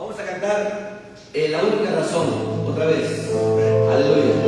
Vamos 0.00 0.18
a 0.18 0.24
cantar 0.24 1.02
eh, 1.34 1.48
la 1.50 1.62
única 1.62 1.90
razón, 1.90 2.26
otra 2.66 2.86
vez. 2.86 3.30
Aleluya. 3.92 4.39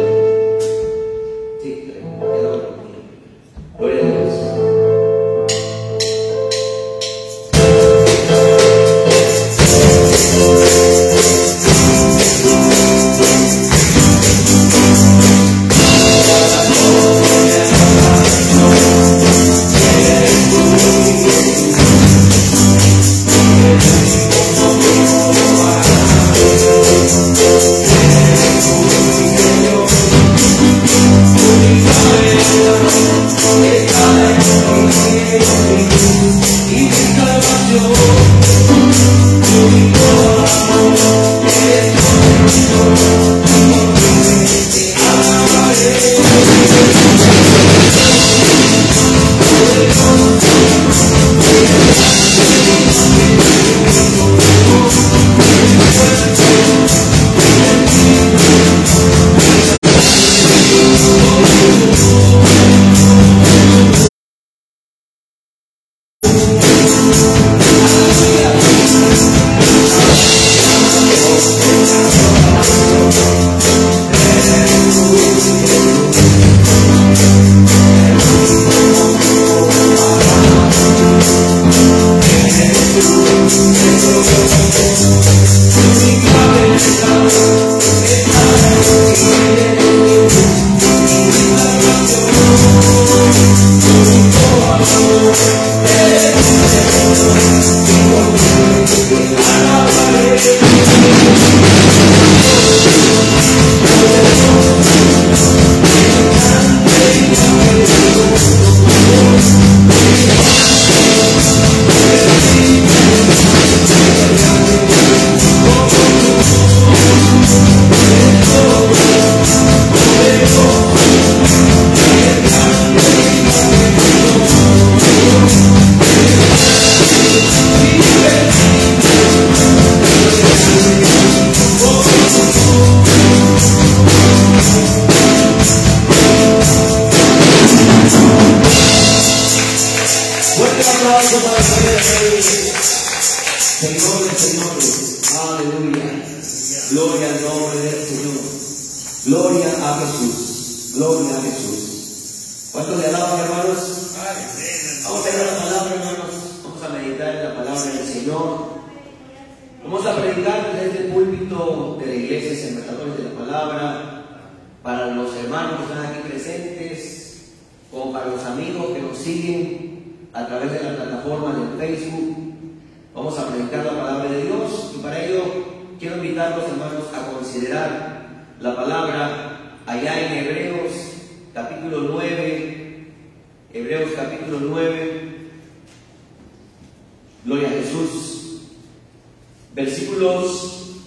Versículos 189.75 191.03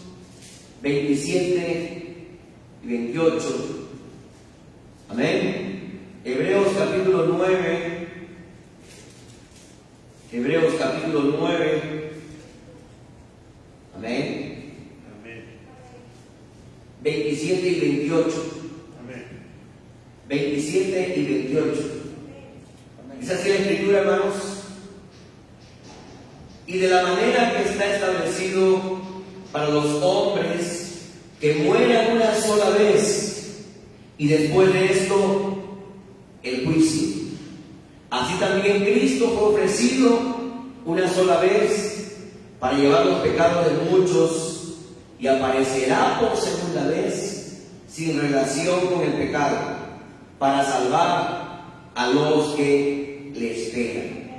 27 0.82 2.28
y 2.84 2.88
28. 2.88 3.88
Amén. 5.10 6.00
Hebreos 6.24 6.68
capítulo 6.78 7.26
9. 7.28 8.08
Hebreos 10.32 10.74
capítulo 10.80 11.38
9. 11.40 12.12
Amén. 13.96 14.56
27 17.04 17.68
y 17.68 17.80
28. 17.80 18.52
27 20.28 21.14
y 21.18 21.26
28. 21.26 21.92
¿Es 23.22 23.30
así 23.30 23.50
la 23.50 23.56
escritura, 23.56 24.00
hermanos? 24.00 24.56
y 26.68 26.78
de 26.80 26.90
la 26.90 27.04
manera 27.04 27.54
que 27.56 27.70
está 27.70 27.96
establecido 27.96 29.00
para 29.52 29.70
los 29.70 29.86
hombres 30.02 31.12
que 31.40 31.54
mueran 31.56 32.18
una 32.18 32.34
sola 32.36 32.70
vez 32.72 33.66
y 34.18 34.28
después 34.28 34.74
de 34.74 34.86
esto 34.86 35.58
el 36.42 36.66
juicio. 36.66 37.26
Así 38.10 38.34
también 38.40 38.84
Cristo 38.84 39.30
fue 39.30 39.50
ofrecido 39.50 40.20
una 40.86 41.12
sola 41.14 41.40
vez 41.40 42.16
para 42.60 42.78
llevar 42.78 43.06
los 43.06 43.20
pecados 43.20 43.66
de 43.68 43.92
muchos 43.92 44.78
y 45.20 45.28
aparecerá 45.28 46.20
por 46.20 46.36
segunda 46.38 46.88
vez 46.88 47.64
sin 47.88 48.20
con 48.64 49.04
el 49.04 49.14
pecado 49.14 49.58
para 50.40 50.64
salvar 50.64 51.64
a 51.94 52.08
los 52.08 52.56
que 52.56 53.32
le 53.36 53.52
esperan. 53.52 54.30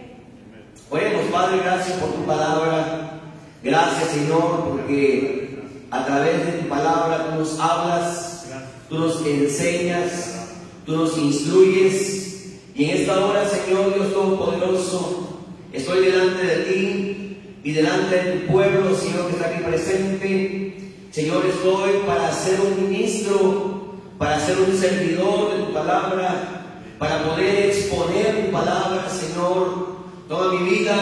Oremos, 0.88 1.26
Padre, 1.30 1.58
gracias 1.62 1.98
por 1.98 2.10
tu 2.10 2.24
palabra. 2.24 3.20
Gracias, 3.62 4.10
Señor, 4.10 4.68
porque 4.70 5.58
a 5.90 6.06
través 6.06 6.46
de 6.46 6.52
tu 6.52 6.68
palabra 6.68 7.28
tú 7.30 7.40
nos 7.40 7.60
hablas, 7.60 8.46
tú 8.88 8.98
nos 8.98 9.26
enseñas, 9.26 10.48
tú 10.86 10.96
nos 10.96 11.18
instruyes. 11.18 12.58
Y 12.74 12.84
en 12.84 12.96
esta 12.98 13.24
hora, 13.24 13.46
Señor 13.48 13.94
Dios 13.94 14.12
Todopoderoso, 14.12 15.42
estoy 15.72 16.06
delante 16.06 16.42
de 16.42 16.56
ti 16.64 17.38
y 17.64 17.72
delante 17.72 18.16
de 18.16 18.32
tu 18.32 18.52
pueblo, 18.52 18.94
Señor, 18.94 19.26
que 19.26 19.32
está 19.32 19.46
aquí 19.48 19.62
presente. 19.62 20.76
Señor, 21.10 21.44
estoy 21.46 21.92
para 22.06 22.32
ser 22.32 22.60
un 22.60 22.90
ministro, 22.90 23.75
para 24.18 24.40
ser 24.40 24.58
un 24.58 24.76
servidor 24.76 25.52
de 25.52 25.64
tu 25.64 25.72
palabra, 25.72 26.64
para 26.98 27.24
poder 27.24 27.66
exponer 27.66 28.46
tu 28.46 28.52
palabra, 28.52 29.08
Señor 29.08 29.96
toda 30.28 30.58
mi 30.58 30.70
vida, 30.70 30.94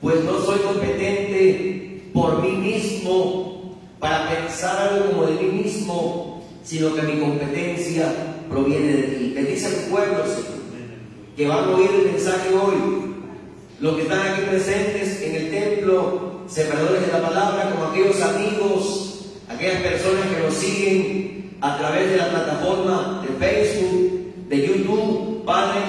pues 0.00 0.24
no 0.24 0.40
soy 0.40 0.58
competente 0.60 2.10
por 2.12 2.42
mí 2.42 2.52
mismo 2.52 3.78
para 3.98 4.28
pensar 4.28 4.88
algo 4.88 5.10
como 5.10 5.26
de 5.26 5.34
mí 5.34 5.62
mismo, 5.62 6.44
sino 6.64 6.94
que 6.94 7.02
mi 7.02 7.20
competencia 7.20 8.12
proviene 8.48 8.92
de 8.92 9.02
ti. 9.02 9.32
Bendice 9.34 9.66
a 9.66 9.70
tu 9.70 9.90
pueblo, 9.90 10.24
Señor, 10.24 10.52
que 11.36 11.46
van 11.46 11.64
a 11.64 11.70
oír 11.70 11.90
el 11.90 12.12
mensaje 12.12 12.48
hoy. 12.54 13.12
Los 13.80 13.96
que 13.96 14.02
están 14.02 14.20
aquí 14.20 14.42
presentes 14.48 15.22
en 15.22 15.34
el 15.34 15.50
templo, 15.50 16.42
sembradores 16.46 17.06
de 17.06 17.12
la 17.12 17.28
palabra, 17.28 17.70
como 17.72 17.86
aquellos 17.86 18.20
amigos, 18.20 19.24
aquellas 19.48 19.82
personas 19.82 20.26
que 20.28 20.42
nos 20.42 20.54
siguen 20.54 21.31
a 21.62 21.78
través 21.78 22.10
de 22.10 22.16
la 22.16 22.28
plataforma 22.28 23.22
de 23.22 23.46
Facebook, 23.46 24.48
de 24.48 24.66
YouTube. 24.66 25.44
Padre, 25.44 25.80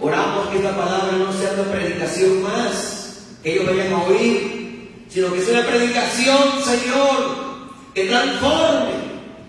oramos 0.00 0.48
que 0.48 0.56
esta 0.56 0.74
palabra 0.74 1.12
no 1.18 1.32
sea 1.32 1.52
una 1.52 1.70
predicación 1.70 2.42
más, 2.42 3.36
que 3.42 3.52
ellos 3.52 3.66
vayan 3.66 3.92
a 3.92 4.02
oír, 4.04 5.04
sino 5.08 5.32
que 5.32 5.42
sea 5.42 5.60
una 5.60 5.68
predicación, 5.68 6.64
Señor, 6.64 7.16
que 7.94 8.04
transforme, 8.06 8.92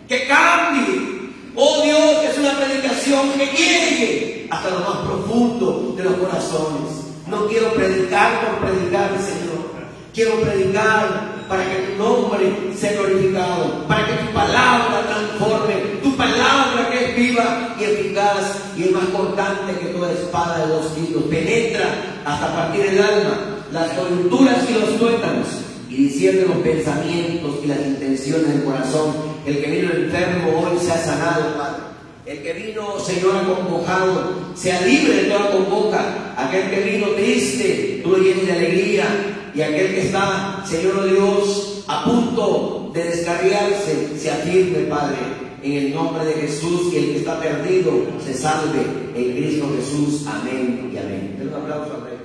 que 0.09 0.27
cambie. 0.27 1.11
Oh 1.55 1.81
Dios, 1.83 2.19
que 2.19 2.27
es 2.27 2.37
una 2.37 2.57
predicación 2.57 3.31
que 3.31 3.45
llegue 3.45 4.47
hasta 4.49 4.69
lo 4.71 4.79
más 4.79 4.97
profundo 5.07 5.93
de 5.95 6.03
los 6.03 6.13
corazones. 6.15 6.91
No 7.27 7.47
quiero 7.47 7.73
predicar 7.73 8.41
por 8.41 8.69
predicar, 8.69 9.09
Señor. 9.21 9.71
Quiero 10.13 10.41
predicar 10.41 11.30
para 11.51 11.69
que 11.69 11.81
tu 11.81 11.97
nombre 12.01 12.49
sea 12.77 12.93
glorificado, 12.93 13.85
para 13.85 14.07
que 14.07 14.13
tu 14.23 14.31
palabra 14.31 15.03
transforme, 15.05 15.73
tu 16.01 16.15
palabra 16.15 16.89
que 16.89 17.09
es 17.09 17.15
viva 17.17 17.75
y 17.77 17.83
eficaz 17.83 18.71
y 18.77 18.83
es 18.83 18.91
más 18.93 19.03
cortante 19.07 19.77
que 19.77 19.87
toda 19.87 20.13
espada 20.13 20.65
de 20.65 20.73
dos 20.73 20.93
filos, 20.93 21.23
penetra 21.23 22.21
hasta 22.23 22.55
partir 22.55 22.85
el 22.85 22.99
alma, 22.99 23.37
las 23.73 23.89
coyunturas 23.89 24.65
y 24.69 24.79
los 24.79 24.97
tuétanos 24.97 25.47
y 25.89 25.95
diciendo 25.95 26.53
los 26.53 26.63
pensamientos 26.63 27.55
y 27.65 27.67
las 27.67 27.79
intenciones 27.79 28.47
del 28.47 28.63
corazón. 28.63 29.13
El 29.45 29.61
que 29.61 29.71
vino 29.71 29.91
enfermo 29.91 30.63
hoy 30.63 30.79
se 30.79 30.93
ha 30.93 31.03
sanado, 31.03 31.57
Padre. 31.57 31.81
El 32.25 32.43
que 32.43 32.53
vino, 32.53 32.97
Señor, 32.97 33.35
acongojado, 33.35 34.35
sea 34.55 34.79
libre 34.85 35.15
de 35.15 35.23
toda 35.23 35.51
convoca. 35.51 36.33
Aquel 36.37 36.69
que 36.69 36.91
vino 36.91 37.07
triste, 37.07 37.99
tú 38.05 38.15
llenes 38.15 38.45
de 38.45 38.53
alegría. 38.53 39.05
Y 39.53 39.61
aquel 39.61 39.95
que 39.95 40.01
está, 40.05 40.63
Señor 40.65 41.09
Dios, 41.09 41.83
a 41.87 42.05
punto 42.05 42.91
de 42.93 43.03
descarriarse, 43.03 44.17
se 44.17 44.31
afirme, 44.31 44.85
Padre, 44.85 45.17
en 45.61 45.73
el 45.73 45.93
nombre 45.93 46.25
de 46.25 46.33
Jesús. 46.33 46.93
Y 46.93 46.97
el 46.97 47.05
que 47.05 47.17
está 47.17 47.39
perdido, 47.39 47.91
se 48.23 48.33
salve 48.33 48.79
en 49.13 49.35
Cristo 49.35 49.69
Jesús. 49.75 50.25
Amén 50.27 50.89
y 50.93 50.97
amén. 50.97 51.35
Den 51.37 51.49
un 51.49 51.53
aplauso, 51.55 51.95
amén. 51.95 52.21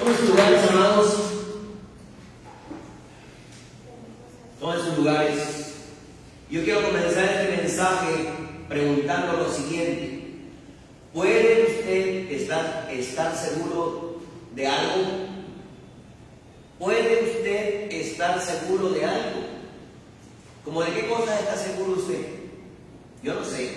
Todos 0.00 0.16
sus 0.16 0.28
lugares, 0.30 0.70
amados. 0.70 1.16
Todos 4.58 4.84
sus 4.86 4.98
lugares. 4.98 5.74
Yo 6.50 6.64
quiero 6.64 6.82
comenzar 6.82 7.24
este 7.24 7.62
mensaje 7.62 8.28
preguntando 8.68 9.36
lo 9.36 9.52
siguiente. 9.52 10.23
¿Puede 11.14 11.62
usted 11.62 12.32
estar, 12.32 12.88
estar 12.90 13.36
seguro 13.36 14.16
de 14.52 14.66
algo? 14.66 15.04
¿Puede 16.76 17.22
usted 17.22 17.92
estar 17.92 18.40
seguro 18.40 18.88
de 18.88 19.04
algo? 19.04 19.40
¿Cómo 20.64 20.82
de 20.82 20.92
qué 20.92 21.06
cosas 21.06 21.38
está 21.38 21.56
seguro 21.56 21.92
usted? 21.92 22.26
Yo 23.22 23.34
no 23.34 23.44
sé, 23.44 23.70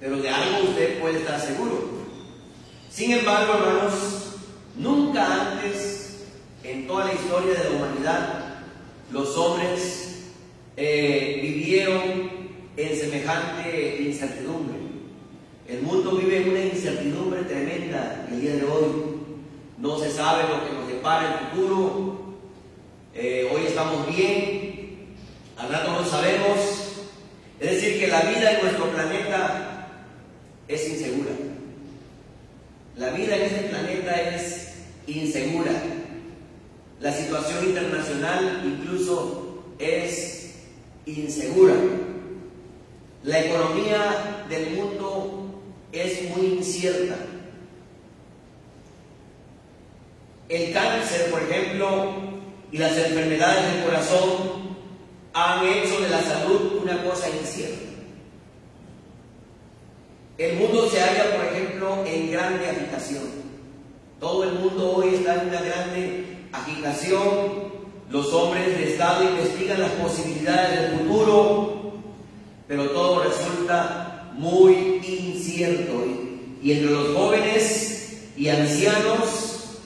pero 0.00 0.16
de 0.16 0.30
algo 0.30 0.70
usted 0.70 0.98
puede 0.98 1.18
estar 1.18 1.38
seguro. 1.38 1.90
Sin 2.90 3.12
embargo, 3.12 3.58
hermanos, 3.58 4.36
nunca 4.76 5.52
antes 5.52 6.24
en 6.62 6.86
toda 6.86 7.04
la 7.04 7.12
historia 7.12 7.52
de 7.52 7.64
la 7.64 7.76
humanidad 7.76 8.44
los 9.12 9.36
hombres 9.36 10.30
eh, 10.78 11.38
vivieron 11.42 12.30
en 12.78 12.98
semejante 12.98 13.98
incertidumbre. 14.00 14.83
El 15.66 15.80
mundo 15.80 16.12
vive 16.16 16.50
una 16.50 16.60
incertidumbre 16.60 17.42
tremenda 17.42 18.26
el 18.30 18.40
día 18.40 18.56
de 18.56 18.64
hoy. 18.64 19.14
No 19.78 19.98
se 19.98 20.10
sabe 20.10 20.42
lo 20.42 20.62
que 20.62 20.74
nos 20.74 20.86
depara 20.88 21.26
el 21.26 21.48
futuro. 21.48 22.18
Eh, 23.14 23.50
hoy 23.50 23.62
estamos 23.66 24.06
bien, 24.14 25.14
al 25.56 25.70
rato 25.70 25.92
no 25.92 26.04
sabemos. 26.04 26.58
Es 27.58 27.70
decir, 27.70 27.98
que 27.98 28.08
la 28.08 28.20
vida 28.22 28.52
en 28.52 28.62
nuestro 28.62 28.90
planeta 28.90 29.88
es 30.68 30.86
insegura. 30.86 31.30
La 32.96 33.10
vida 33.10 33.36
en 33.36 33.42
este 33.42 33.68
planeta 33.68 34.20
es 34.20 34.74
insegura. 35.06 35.72
La 37.00 37.12
situación 37.12 37.64
internacional 37.64 38.62
incluso 38.66 39.64
es 39.78 40.56
insegura. 41.06 41.74
La 43.22 43.40
economía 43.40 44.44
del 44.50 44.76
mundo 44.76 45.43
es 45.94 46.36
muy 46.36 46.46
incierta. 46.46 47.16
El 50.48 50.72
cáncer, 50.72 51.30
por 51.30 51.42
ejemplo, 51.42 52.12
y 52.70 52.78
las 52.78 52.96
enfermedades 52.96 53.72
del 53.72 53.84
corazón 53.84 54.28
han 55.32 55.66
hecho 55.66 56.00
de 56.00 56.08
la 56.08 56.22
salud 56.22 56.80
una 56.82 57.02
cosa 57.02 57.28
incierta. 57.30 57.82
El 60.36 60.56
mundo 60.56 60.88
se 60.90 61.00
halla, 61.00 61.36
por 61.36 61.46
ejemplo, 61.46 62.04
en 62.06 62.30
grande 62.30 62.68
agitación. 62.68 63.22
Todo 64.20 64.44
el 64.44 64.52
mundo 64.54 64.96
hoy 64.96 65.14
está 65.14 65.40
en 65.40 65.48
una 65.48 65.60
grande 65.60 66.48
agitación 66.52 67.64
los 68.14 68.32
hombres 68.32 68.78
de 68.78 68.92
Estado 68.92 69.24
investigan 69.24 69.80
las 69.80 69.90
posibilidades 69.92 70.80
del 70.80 71.00
futuro, 71.00 71.94
pero 72.68 72.90
todo 72.90 73.24
resulta 73.24 74.03
muy 74.34 75.00
incierto. 75.06 76.04
Y 76.62 76.72
entre 76.72 76.90
los 76.90 77.16
jóvenes 77.16 78.30
y 78.36 78.48
ancianos, 78.48 79.78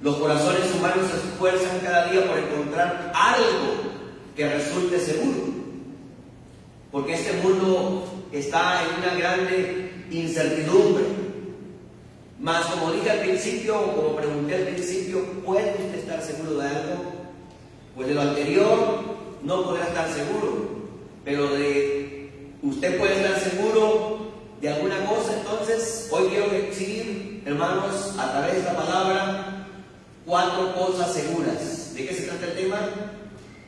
los 0.00 0.16
corazones 0.16 0.74
humanos 0.74 1.06
se 1.10 1.16
esfuerzan 1.16 1.80
cada 1.80 2.10
día 2.10 2.26
por 2.26 2.38
encontrar 2.38 3.12
algo 3.14 3.74
que 4.36 4.48
resulte 4.48 4.98
seguro. 4.98 5.54
Porque 6.90 7.14
este 7.14 7.32
mundo 7.42 8.04
está 8.32 8.82
en 8.82 9.02
una 9.02 9.14
grande 9.14 9.92
incertidumbre. 10.10 11.04
Mas 12.40 12.66
como 12.66 12.92
dije 12.92 13.10
al 13.10 13.20
principio, 13.20 13.80
o 13.80 13.96
como 13.96 14.16
pregunté 14.16 14.56
al 14.56 14.64
principio, 14.64 15.22
¿puede 15.44 15.70
usted 15.70 15.94
estar 15.94 16.20
seguro 16.20 16.58
de 16.58 16.68
algo? 16.68 17.04
Pues 17.94 18.08
de 18.08 18.14
lo 18.14 18.20
anterior 18.20 19.00
no 19.42 19.62
podrá 19.64 19.86
estar 19.86 20.08
seguro, 20.12 20.68
pero 21.24 21.48
de 21.54 22.03
usted 22.64 22.98
puede 22.98 23.22
estar 23.22 23.40
seguro 23.40 24.32
de 24.60 24.68
alguna 24.68 25.04
cosa. 25.06 25.34
Entonces, 25.38 26.08
hoy 26.10 26.28
quiero 26.28 26.48
decir, 26.48 27.42
hermanos, 27.46 28.14
a 28.18 28.30
través 28.32 28.54
de 28.54 28.58
esta 28.60 28.76
palabra, 28.76 29.66
cuatro 30.26 30.74
cosas 30.74 31.12
seguras. 31.12 31.94
¿De 31.94 32.06
qué 32.06 32.14
se 32.14 32.22
trata 32.22 32.46
el 32.46 32.56
tema? 32.56 32.80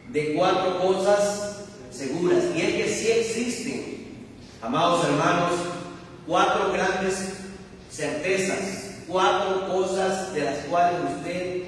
De 0.08 0.34
cuatro 0.34 0.80
cosas 0.80 1.60
seguras. 1.90 2.44
Y 2.54 2.60
es 2.62 2.74
que 2.74 2.88
sí 2.88 3.10
existen, 3.10 4.28
amados 4.62 5.04
hermanos, 5.04 5.52
cuatro 6.26 6.72
grandes 6.72 7.16
certezas, 7.90 9.02
cuatro 9.06 9.68
cosas 9.68 10.32
de 10.34 10.44
las 10.44 10.58
cuales 10.66 10.98
usted 11.16 11.62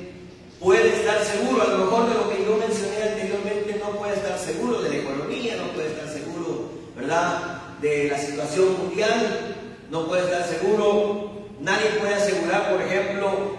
puede 0.61 0.89
estar 0.89 1.25
seguro, 1.25 1.63
a 1.63 1.67
lo 1.69 1.79
mejor 1.85 2.09
de 2.09 2.15
lo 2.15 2.31
que 2.31 2.45
yo 2.45 2.57
mencioné 2.57 3.03
anteriormente, 3.11 3.81
no 3.81 3.99
puede 3.99 4.15
estar 4.15 4.39
seguro 4.39 4.83
de 4.83 4.89
la 4.91 4.97
economía, 4.97 5.57
no 5.57 5.73
puede 5.73 5.89
estar 5.89 6.09
seguro, 6.09 6.58
¿verdad?, 6.99 7.63
de 7.81 8.09
la 8.09 8.19
situación 8.19 8.77
mundial, 8.79 9.57
no 9.91 10.07
puede 10.07 10.25
estar 10.25 10.45
seguro, 10.47 11.47
nadie 11.61 11.91
puede 12.01 12.15
asegurar, 12.15 12.71
por 12.71 12.83
ejemplo, 12.83 13.57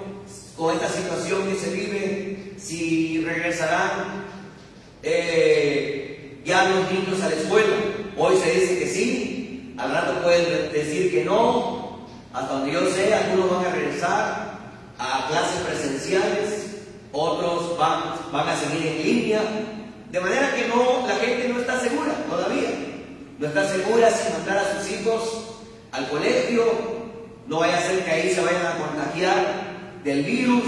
con 0.58 0.75
esta 0.75 0.89
situación 0.89 1.48
que 1.48 1.55
se 1.55 1.69
vive, 1.72 2.53
si 2.58 3.24
regresarán 3.25 4.25
eh, 5.03 6.41
ya 6.43 6.67
los 6.69 6.91
niños 6.91 7.22
a 7.22 7.29
la 7.29 7.36
escuela. 7.36 7.75
Hoy 8.17 8.36
se 8.38 8.51
dice 8.51 8.79
que 8.79 8.88
sí, 8.88 9.75
al 9.77 9.93
rato 9.93 10.22
pueden 10.22 10.74
decir 10.74 11.12
que 11.12 11.24
no, 11.24 12.08
hasta 12.34 12.53
donde 12.53 12.74
yo 12.74 12.89
sé, 12.89 13.13
algunos 13.13 13.50
van 13.51 13.65
a 13.65 13.69
regresar 13.69 14.60
a 14.98 15.27
clases 15.29 15.62
presenciales, 15.62 16.65
otros 17.13 17.77
van, 17.77 18.15
van 18.34 18.50
a 18.50 18.58
seguir 18.58 18.86
en 18.86 19.03
línea, 19.03 19.41
de 20.12 20.19
manera 20.19 20.53
que 20.53 20.67
no, 20.67 21.08
la 21.08 21.15
gente 21.15 21.48
no 21.48 21.60
está 21.60 21.79
segura 21.79 22.13
todavía. 22.29 22.88
No 23.39 23.48
está 23.48 23.69
segura 23.69 24.12
si 24.12 24.34
mandar 24.34 24.58
a 24.58 24.81
sus 24.81 24.91
hijos 24.91 25.22
al 25.93 26.10
colegio, 26.10 26.65
no 27.48 27.60
vaya 27.60 27.77
a 27.77 27.81
ser 27.81 28.03
que 28.03 28.12
ahí 28.12 28.34
se 28.34 28.41
vayan 28.41 28.65
a 28.65 28.77
contagiar 28.77 30.01
del 30.03 30.25
virus. 30.25 30.65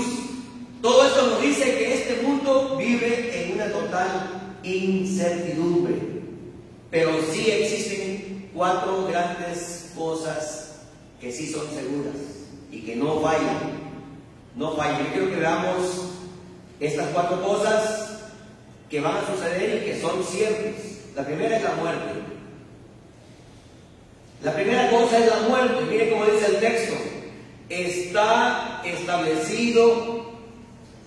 Todo 0.81 1.05
esto 1.05 1.27
nos 1.27 1.41
dice 1.41 1.65
que 1.65 1.93
este 1.93 2.21
mundo 2.23 2.77
vive 2.77 3.43
en 3.43 3.55
una 3.55 3.65
total 3.73 4.59
incertidumbre. 4.63 5.95
Pero 6.89 7.11
sí 7.33 7.51
existen 7.51 8.49
cuatro 8.53 9.05
grandes 9.05 9.91
cosas 9.93 10.75
que 11.19 11.29
sí 11.29 11.51
son 11.51 11.67
seguras 11.71 12.15
y 12.71 12.83
que 12.83 12.95
no 12.95 13.19
fallan. 13.19 13.91
No 14.55 14.77
fallan. 14.77 15.07
Yo 15.07 15.11
quiero 15.11 15.29
que 15.29 15.35
veamos 15.41 16.09
estas 16.79 17.09
cuatro 17.09 17.43
cosas 17.43 18.21
que 18.89 19.01
van 19.01 19.17
a 19.17 19.27
suceder 19.27 19.81
y 19.81 19.85
que 19.91 19.99
son 19.99 20.23
ciertas. 20.23 20.85
La 21.17 21.25
primera 21.25 21.57
es 21.57 21.63
la 21.63 21.73
muerte. 21.73 22.20
La 24.43 24.53
primera 24.53 24.89
cosa 24.89 25.19
es 25.19 25.27
la 25.27 25.47
muerte. 25.47 25.81
Mire 25.89 26.09
cómo 26.09 26.25
dice 26.25 26.47
el 26.47 26.59
texto. 26.59 26.95
Está 27.69 28.81
establecido 28.83 30.31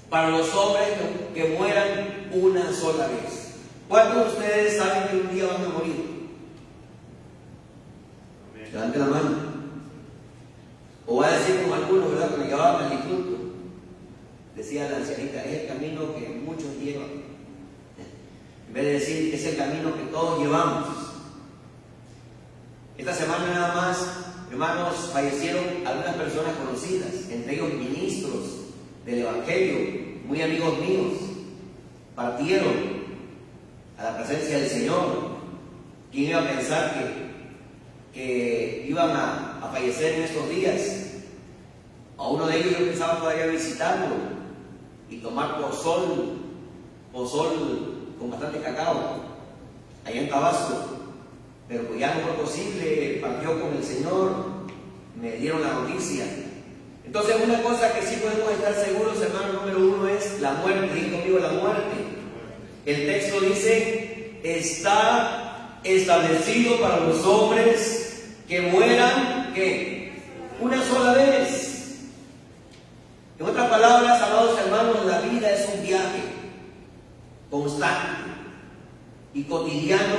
para 0.08 0.30
los 0.30 0.54
hombres 0.54 0.86
que, 1.34 1.56
mueran 1.58 2.28
una 2.32 2.72
sola 2.72 3.08
vez. 3.08 3.56
¿Cuántos 3.88 4.24
de 4.24 4.38
ustedes 4.38 4.76
saben 4.76 5.08
que 5.08 5.16
un 5.16 5.34
día 5.34 5.46
van 5.46 5.64
a 5.64 5.68
morir? 5.68 6.14
Levante 8.72 8.98
la 8.98 9.06
mano. 9.06 9.36
O 11.06 11.16
va 11.16 11.26
a 11.26 11.38
decir 11.38 11.62
como 11.62 11.74
algunos, 11.74 12.10
¿verdad? 12.12 12.28
Cuando 12.28 12.46
llevaban 12.46 12.84
al 12.84 12.90
difunto. 12.90 13.38
Decía 14.56 14.88
la 14.88 14.96
ancianita, 14.98 15.44
es 15.44 15.62
el 15.62 15.66
camino 15.66 16.14
que 16.14 16.28
muchos 16.28 16.76
llevan. 16.80 17.24
En 18.68 18.74
vez 18.74 18.84
de 18.84 18.92
decir, 18.92 19.34
es 19.34 19.46
el 19.46 19.56
camino 19.56 19.94
que 19.94 20.04
todos 20.12 20.40
llevamos. 20.40 20.93
Esta 22.96 23.12
semana 23.12 23.46
nada 23.52 23.74
más, 23.74 23.98
hermanos, 24.50 25.10
fallecieron 25.12 25.64
algunas 25.86 26.14
personas 26.14 26.54
conocidas, 26.56 27.10
entre 27.30 27.54
ellos 27.54 27.72
ministros 27.74 28.42
del 29.04 29.20
Evangelio, 29.20 30.20
muy 30.26 30.42
amigos 30.42 30.78
míos. 30.78 31.12
Partieron 32.14 33.04
a 33.98 34.04
la 34.04 34.16
presencia 34.16 34.58
del 34.58 34.68
Señor. 34.68 35.34
¿Quién 36.12 36.30
iba 36.30 36.40
a 36.40 36.48
pensar 36.48 36.94
que 36.94 37.24
que 38.14 38.86
iban 38.88 39.10
a, 39.10 39.50
fallecer 39.72 40.14
en 40.14 40.22
estos 40.22 40.48
días. 40.50 40.80
A 42.16 42.28
uno 42.28 42.46
de 42.46 42.60
ellos 42.60 42.78
yo 42.78 42.86
pensaba 42.86 43.18
todavía 43.18 43.46
visitarlo 43.46 44.14
y 45.10 45.16
tomar 45.16 45.60
por 45.60 45.74
sol, 45.74 46.38
por 47.12 47.28
sol 47.28 48.14
con 48.20 48.30
bastante 48.30 48.60
cacao, 48.60 49.20
allá 50.04 50.20
en 50.20 50.28
Tabasco. 50.28 51.03
Pero 51.68 51.84
pues 51.84 51.98
ya 51.98 52.14
no 52.14 52.20
fue 52.20 52.44
posible, 52.44 53.18
partió 53.22 53.60
con 53.60 53.76
el 53.76 53.82
Señor, 53.82 54.34
me 55.20 55.32
dieron 55.32 55.62
la 55.62 55.72
noticia. 55.72 56.24
Entonces 57.04 57.36
una 57.42 57.62
cosa 57.62 57.92
que 57.92 58.02
sí 58.02 58.16
podemos 58.16 58.50
estar 58.52 58.74
seguros, 58.74 59.20
hermano, 59.20 59.60
número 59.60 59.78
uno 59.78 60.08
es 60.08 60.40
la 60.40 60.52
muerte. 60.54 60.94
Digo 60.94 61.18
conmigo 61.18 61.38
la 61.38 61.52
muerte. 61.52 61.96
El 62.84 63.06
texto 63.06 63.40
dice, 63.40 64.40
está 64.42 65.78
establecido 65.84 66.80
para 66.80 67.00
los 67.00 67.24
hombres 67.24 68.34
que 68.48 68.60
mueran 68.60 69.52
que 69.54 70.12
una 70.60 70.82
sola 70.84 71.14
vez. 71.14 72.00
En 73.38 73.46
otras 73.46 73.68
palabras, 73.68 74.22
amados 74.22 74.58
hermanos, 74.58 75.06
la 75.06 75.20
vida 75.20 75.50
es 75.50 75.68
un 75.74 75.82
viaje 75.82 76.20
constante 77.50 78.43
y 79.34 79.42
cotidiano 79.42 80.16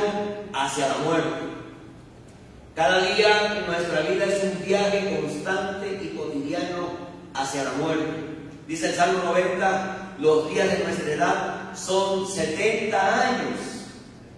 hacia 0.53 0.89
la 0.89 0.97
muerte. 0.99 1.55
Cada 2.75 2.99
día 2.99 3.63
nuestra 3.65 4.01
vida 4.01 4.25
es 4.25 4.43
un 4.43 4.65
viaje 4.65 5.21
constante 5.21 6.01
y 6.03 6.17
cotidiano 6.17 6.89
hacia 7.33 7.63
la 7.63 7.71
muerte. 7.73 8.35
Dice 8.67 8.89
el 8.89 8.95
Salmo 8.95 9.23
90, 9.23 10.15
los 10.19 10.49
días 10.49 10.77
de 10.77 10.83
nuestra 10.83 11.11
edad 11.11 11.75
son 11.75 12.27
70 12.27 13.29
años 13.29 13.59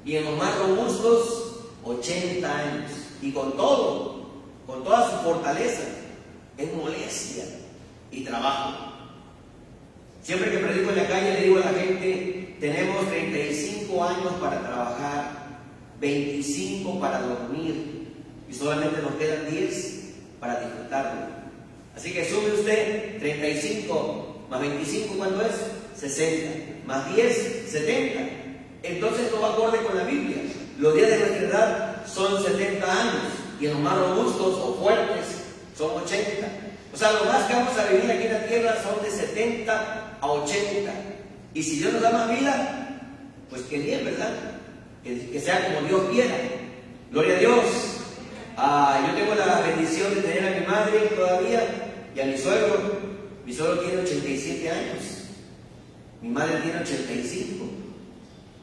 y 0.05 0.17
en 0.17 0.25
los 0.25 0.37
más 0.37 0.55
robustos 0.59 1.47
80 1.83 2.47
años 2.47 2.91
y 3.21 3.31
con 3.31 3.57
todo, 3.57 4.27
con 4.67 4.83
toda 4.83 5.09
su 5.09 5.23
fortaleza, 5.23 5.83
es 6.57 6.73
molestia 6.75 7.45
y 8.11 8.23
trabajo. 8.23 8.96
Siempre 10.27 10.51
que 10.51 10.57
predico 10.57 10.89
en 10.89 10.97
la 10.97 11.07
calle 11.07 11.35
le 11.35 11.41
digo 11.45 11.55
a 11.55 11.71
la 11.71 11.79
gente, 11.79 12.57
tenemos 12.59 13.07
35 13.07 14.03
años 14.03 14.33
para 14.41 14.59
trabajar, 14.59 15.31
25 16.01 16.99
para 16.99 17.21
dormir 17.21 18.11
y 18.49 18.53
solamente 18.53 19.01
nos 19.01 19.13
quedan 19.13 19.49
10 19.49 20.15
para 20.41 20.59
disfrutarlo. 20.59 21.27
Así 21.95 22.11
que 22.11 22.25
sube 22.25 22.51
usted 22.51 23.19
35 23.19 24.47
más 24.49 24.59
25, 24.59 25.15
¿cuánto 25.17 25.43
es? 25.43 25.53
60. 25.97 26.85
Más 26.85 27.15
10, 27.15 27.69
70. 27.71 28.19
Entonces 28.83 29.27
esto 29.27 29.39
va 29.39 29.53
acorde 29.53 29.77
con 29.77 29.95
la 29.95 30.03
Biblia. 30.03 30.39
Los 30.77 30.93
días 30.93 31.09
de 31.09 31.19
nuestra 31.19 31.47
edad 31.47 32.05
son 32.05 32.43
70 32.43 32.85
años 32.85 33.23
y 33.61 33.67
en 33.67 33.71
los 33.75 33.79
más 33.79 33.97
robustos 33.97 34.55
o 34.55 34.77
fuertes 34.81 35.25
son 35.77 36.03
80. 36.03 36.49
O 36.93 36.97
sea, 36.97 37.13
lo 37.13 37.23
más 37.31 37.45
que 37.45 37.53
vamos 37.53 37.77
a 37.77 37.85
vivir 37.85 38.11
aquí 38.11 38.25
en 38.25 38.33
la 38.33 38.45
tierra 38.45 38.75
son 38.83 39.01
de 39.01 39.09
70 39.09 40.06
a 40.21 40.27
80. 40.27 40.91
Y 41.53 41.63
si 41.63 41.77
Dios 41.77 41.93
nos 41.93 42.01
da 42.01 42.11
más 42.11 42.29
vida, 42.29 43.01
pues 43.49 43.63
que 43.63 43.77
bien, 43.79 44.05
¿verdad? 44.05 44.33
Que, 45.03 45.39
sea 45.39 45.65
como 45.65 45.87
Dios 45.87 46.01
quiera. 46.11 46.35
Gloria 47.11 47.35
a 47.35 47.39
Dios. 47.39 47.65
Ah, 48.57 49.07
yo 49.07 49.15
tengo 49.15 49.35
la 49.35 49.61
bendición 49.61 50.13
de 50.15 50.21
tener 50.21 50.45
a 50.45 50.59
mi 50.59 50.65
madre 50.65 50.99
todavía 51.15 51.63
y 52.15 52.19
a 52.19 52.25
mi 52.25 52.37
suegro. 52.37 52.99
Mi 53.45 53.53
suegro 53.53 53.79
tiene 53.79 54.01
87 54.01 54.69
años. 54.69 55.03
Mi 56.21 56.29
madre 56.29 56.57
tiene 56.61 56.79
85. 56.79 57.65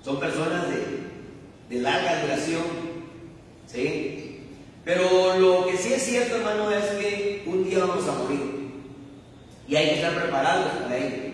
Son 0.04 0.20
personas 0.20 0.68
de, 0.68 1.75
de 1.75 1.82
larga 1.82 2.23
duración 2.23 2.94
¿Sí? 3.66 4.40
Pero 4.84 5.38
lo 5.38 5.66
que 5.66 5.76
sí 5.76 5.92
es 5.92 6.02
cierto, 6.02 6.37
hermano, 6.37 6.70
es 6.70 6.84
que 6.84 7.42
un 7.46 7.64
día 7.64 7.78
vamos 7.80 8.06
a 8.06 8.12
morir. 8.12 8.70
Y 9.66 9.76
hay 9.76 9.88
que 9.88 9.94
estar 9.96 10.14
preparados 10.14 10.73
para 10.82 10.96
ello. 10.96 11.34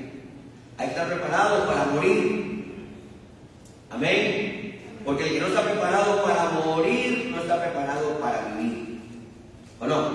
Hay 0.81 0.87
que 0.87 0.93
estar 0.95 1.09
preparados 1.09 1.69
para 1.69 1.85
morir. 1.85 2.75
Amén. 3.91 4.81
Porque 5.05 5.25
el 5.25 5.33
que 5.35 5.41
no 5.41 5.49
está 5.49 5.63
preparado 5.63 6.23
para 6.25 6.45
morir, 6.53 7.29
no 7.31 7.43
está 7.43 7.61
preparado 7.61 8.19
para 8.19 8.47
vivir. 8.47 9.03
¿O 9.79 9.87
no? 9.87 10.11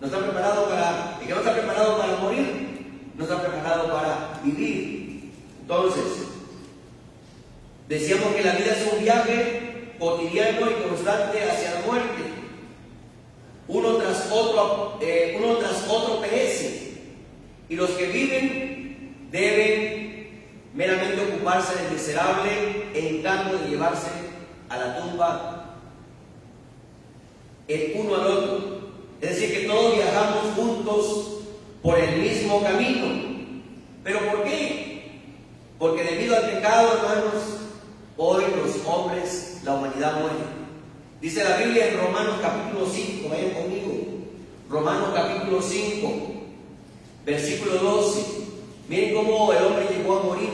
No 0.00 0.06
está 0.06 0.18
preparado 0.20 0.68
para. 0.68 1.18
El 1.20 1.26
que 1.26 1.34
no 1.34 1.40
está 1.40 1.54
preparado 1.54 1.98
para 1.98 2.16
morir, 2.18 3.10
no 3.16 3.24
está 3.24 3.40
preparado 3.40 3.92
para 3.92 4.40
vivir. 4.44 5.32
Entonces, 5.62 6.04
decíamos 7.88 8.36
que 8.36 8.44
la 8.44 8.52
vida 8.52 8.76
es 8.76 8.92
un 8.92 9.02
viaje 9.02 9.96
cotidiano 9.98 10.70
y 10.70 10.88
constante 10.88 11.50
hacia 11.50 11.80
la 11.80 11.80
muerte. 11.84 12.22
Uno 13.66 13.96
tras 13.96 14.30
otro, 14.30 14.98
eh, 15.02 15.36
uno 15.42 15.56
tras 15.56 15.84
otro 15.88 16.20
perece. 16.20 16.92
Y 17.68 17.74
los 17.74 17.90
que 17.90 18.06
viven 18.06 18.77
deben 19.30 20.08
meramente 20.74 21.20
ocuparse 21.22 21.74
del 21.82 21.92
miserable 21.92 22.50
encargo 22.94 23.58
de 23.58 23.68
llevarse 23.68 24.08
a 24.68 24.76
la 24.76 24.98
tumba 24.98 25.58
el 27.66 27.92
uno 27.96 28.14
al 28.14 28.26
otro. 28.26 28.78
Es 29.20 29.30
decir, 29.30 29.52
que 29.52 29.66
todos 29.66 29.96
viajamos 29.96 30.54
juntos 30.56 31.28
por 31.82 31.98
el 31.98 32.20
mismo 32.20 32.62
camino. 32.62 33.06
¿Pero 34.02 34.20
por 34.30 34.44
qué? 34.44 35.22
Porque 35.78 36.04
debido 36.04 36.36
al 36.36 36.50
pecado, 36.50 36.96
hermanos, 36.96 37.42
hoy 38.16 38.44
los 38.56 38.86
hombres 38.86 39.60
la 39.64 39.74
humanidad 39.74 40.20
muere. 40.20 40.36
Dice 41.20 41.44
la 41.44 41.56
Biblia 41.58 41.88
en 41.88 41.98
Romanos 41.98 42.36
capítulo 42.40 42.86
5, 42.86 43.28
vayan 43.28 43.50
conmigo. 43.50 43.92
Romanos 44.70 45.10
capítulo 45.14 45.60
5, 45.60 46.12
versículo 47.26 47.74
12. 47.74 48.47
Miren 48.88 49.14
cómo 49.14 49.52
el 49.52 49.62
hombre 49.62 49.86
llegó 49.90 50.18
a 50.18 50.22
morir. 50.22 50.50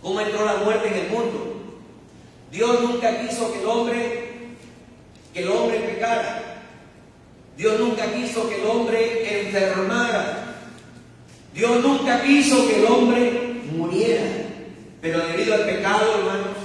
Cómo 0.00 0.20
entró 0.20 0.44
la 0.44 0.56
muerte 0.56 0.88
en 0.88 0.94
el 0.94 1.10
mundo. 1.10 1.56
Dios 2.50 2.80
nunca 2.80 3.20
quiso 3.20 3.52
que 3.52 3.60
el 3.60 3.66
hombre, 3.66 4.28
que 5.34 5.42
el 5.42 5.48
hombre 5.50 5.78
pecara. 5.78 6.62
Dios 7.56 7.78
nunca 7.78 8.10
quiso 8.12 8.48
que 8.48 8.56
el 8.56 8.66
hombre 8.66 9.42
enfermara. 9.46 10.56
Dios 11.52 11.82
nunca 11.82 12.22
quiso 12.22 12.66
que 12.66 12.76
el 12.80 12.86
hombre 12.86 13.60
muriera. 13.76 14.22
Pero 15.02 15.26
debido 15.26 15.54
al 15.54 15.66
pecado, 15.66 16.18
hermanos, 16.18 16.56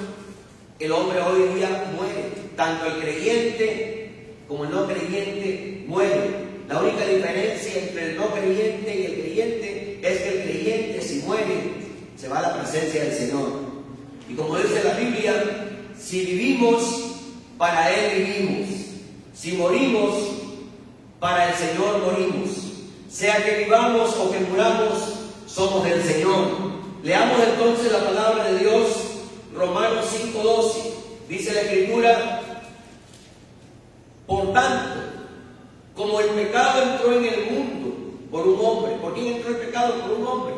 el 0.79 0.91
hombre 0.91 1.19
hoy 1.22 1.55
día 1.55 1.91
muere, 1.95 2.31
tanto 2.55 2.86
el 2.86 3.01
creyente 3.01 4.36
como 4.48 4.63
el 4.63 4.72
no 4.72 4.88
creyente 4.88 5.84
muere. 5.88 6.45
La 6.69 6.79
única 6.79 7.05
diferencia 7.05 7.79
entre 7.81 8.12
el 8.12 8.17
no 8.17 8.27
creyente 8.29 8.95
y 8.95 9.05
el 9.05 9.13
creyente 9.13 9.75
es 10.06 10.22
que 10.22 10.30
el 10.30 10.44
creyente 10.44 11.02
si 11.02 11.16
muere 11.26 11.74
se 12.16 12.28
va 12.28 12.40
a 12.40 12.42
la 12.44 12.62
presencia 12.62 13.04
del 13.04 13.14
Señor. 13.14 13.60
Y 14.30 14.36
como 14.36 14.58
dice 14.58 14.84
la 14.84 14.94
Biblia, 14.94 15.68
si 16.00 16.26
vivimos, 16.26 16.84
para 17.58 17.92
Él 17.92 18.24
vivimos. 18.24 18.70
Si 19.34 19.54
morimos, 19.54 20.14
para 21.20 21.50
el 21.50 21.56
Señor 21.56 22.00
morimos. 22.06 22.50
Sea 23.10 23.44
que 23.44 23.64
vivamos 23.64 24.16
o 24.16 24.32
que 24.32 24.40
muramos, 24.42 25.16
somos 25.48 25.84
del 25.84 26.04
Señor. 26.04 26.50
Leamos 27.04 27.40
entonces 27.40 27.92
la 27.92 28.06
palabra 28.06 28.52
de 28.52 28.60
Dios 28.60 28.88
Romanos 29.56 30.06
5:12, 30.12 30.94
dice 31.30 31.54
la 31.54 31.62
escritura, 31.62 32.42
por 34.28 34.54
tanto, 34.54 35.02
como 35.96 36.20
el 36.20 36.28
pecado 36.30 36.82
entró 36.82 37.14
en 37.14 37.26
el 37.26 37.52
mundo 37.52 37.76
por 38.36 38.46
un 38.46 38.65
hombre, 38.65 38.92
¿por 38.98 39.13
quién 39.13 39.36
entró 39.36 39.51
el 39.51 39.56
pecado? 39.56 39.94
Por 40.01 40.12
un 40.12 40.27
hombre, 40.27 40.56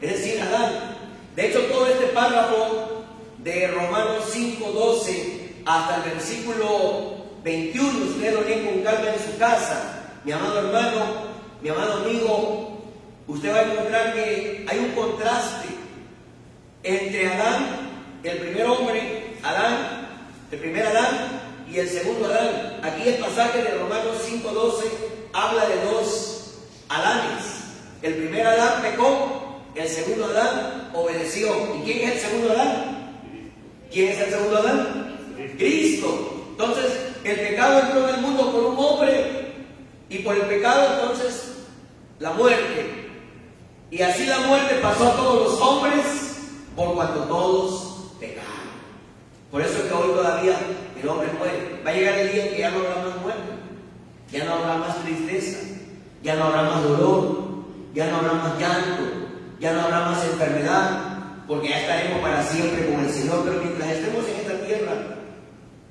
es 0.00 0.10
decir, 0.10 0.42
Adán. 0.42 0.96
De 1.36 1.46
hecho, 1.46 1.60
todo 1.66 1.86
este 1.86 2.06
párrafo 2.06 3.04
de 3.38 3.68
Romanos 3.68 4.24
5:12 4.34 5.62
hasta 5.64 6.02
el 6.02 6.14
versículo 6.14 7.26
21, 7.44 8.06
ustedes 8.06 8.34
lo 8.34 8.40
tienen 8.40 8.66
con 8.66 8.82
calma 8.82 9.10
en 9.10 9.32
su 9.32 9.38
casa, 9.38 10.02
mi 10.24 10.32
amado 10.32 10.66
hermano, 10.66 11.04
mi 11.62 11.68
amado 11.68 11.92
amigo, 12.04 12.82
usted 13.28 13.54
va 13.54 13.58
a 13.60 13.72
encontrar 13.72 14.14
que 14.14 14.66
hay 14.68 14.78
un 14.80 14.90
contraste 14.90 15.68
entre 16.82 17.28
Adán, 17.34 17.88
el 18.24 18.38
primer 18.38 18.66
hombre, 18.66 19.36
Adán, 19.44 20.08
el 20.50 20.58
primer 20.58 20.86
Adán 20.88 21.40
y 21.72 21.78
el 21.78 21.88
segundo 21.88 22.26
Adán. 22.26 22.80
Aquí 22.82 23.08
el 23.08 23.18
pasaje 23.18 23.62
de 23.62 23.78
Romanos 23.78 24.16
5:12 24.24 24.90
habla 25.32 25.68
de 25.68 25.84
dos 25.84 26.31
Adanes. 26.98 27.44
El 28.02 28.14
primer 28.14 28.46
Adán 28.46 28.82
pecó, 28.82 29.62
el 29.74 29.88
segundo 29.88 30.26
Adán 30.26 30.90
obedeció. 30.94 31.48
¿Y 31.76 31.82
quién 31.84 32.08
es 32.08 32.14
el 32.14 32.20
segundo 32.20 32.52
Adán? 32.52 33.18
¿Quién 33.90 34.08
es 34.08 34.20
el 34.20 34.30
segundo 34.30 34.58
Adán? 34.58 35.16
Cristo. 35.56 36.46
Entonces, 36.50 36.92
el 37.24 37.36
pecado 37.36 37.80
entró 37.80 38.08
en 38.08 38.14
el 38.16 38.20
mundo 38.20 38.52
por 38.52 38.64
un 38.64 38.76
hombre 38.78 39.54
y 40.08 40.18
por 40.18 40.34
el 40.34 40.42
pecado 40.42 40.94
entonces 40.94 41.52
la 42.18 42.32
muerte. 42.32 43.10
Y 43.90 44.02
así 44.02 44.26
la 44.26 44.40
muerte 44.40 44.76
pasó 44.82 45.08
a 45.08 45.16
todos 45.16 45.50
los 45.50 45.60
hombres 45.60 46.04
por 46.74 46.94
cuanto 46.94 47.24
todos 47.24 48.12
pecaron. 48.18 48.50
Por 49.50 49.60
eso 49.60 49.78
es 49.78 49.84
que 49.84 49.94
hoy 49.94 50.14
todavía 50.14 50.56
el 51.00 51.08
hombre 51.08 51.28
muere. 51.38 51.82
Va 51.84 51.90
a 51.90 51.94
llegar 51.94 52.18
el 52.18 52.32
día 52.32 52.46
en 52.46 52.52
que 52.54 52.58
ya 52.58 52.70
no 52.70 52.78
habrá 52.78 53.02
más 53.02 53.20
muerte, 53.22 53.42
ya 54.30 54.44
no 54.44 54.54
habrá 54.54 54.76
más 54.78 55.02
tristeza, 55.02 55.58
ya 56.22 56.36
no 56.36 56.44
habrá 56.44 56.62
más 56.62 56.82
dolor, 56.82 57.38
ya 57.94 58.10
no 58.10 58.18
habrá 58.18 58.32
más 58.32 58.58
llanto, 58.58 59.02
ya 59.60 59.72
no 59.72 59.80
habrá 59.82 60.00
más 60.06 60.24
enfermedad, 60.24 61.44
porque 61.46 61.68
ya 61.68 61.80
estaremos 61.80 62.20
para 62.20 62.42
siempre 62.42 62.86
con 62.86 63.04
el 63.04 63.10
Señor. 63.10 63.42
Pero 63.44 63.62
mientras 63.62 63.90
estemos 63.90 64.24
en 64.28 64.36
esta 64.36 64.66
tierra, 64.66 64.92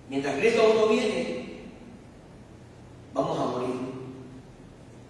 mientras 0.10 0.36
Cristo 0.36 0.76
no 0.76 0.88
viene, 0.88 1.60
vamos 3.14 3.40
a 3.40 3.46
morir. 3.46 3.76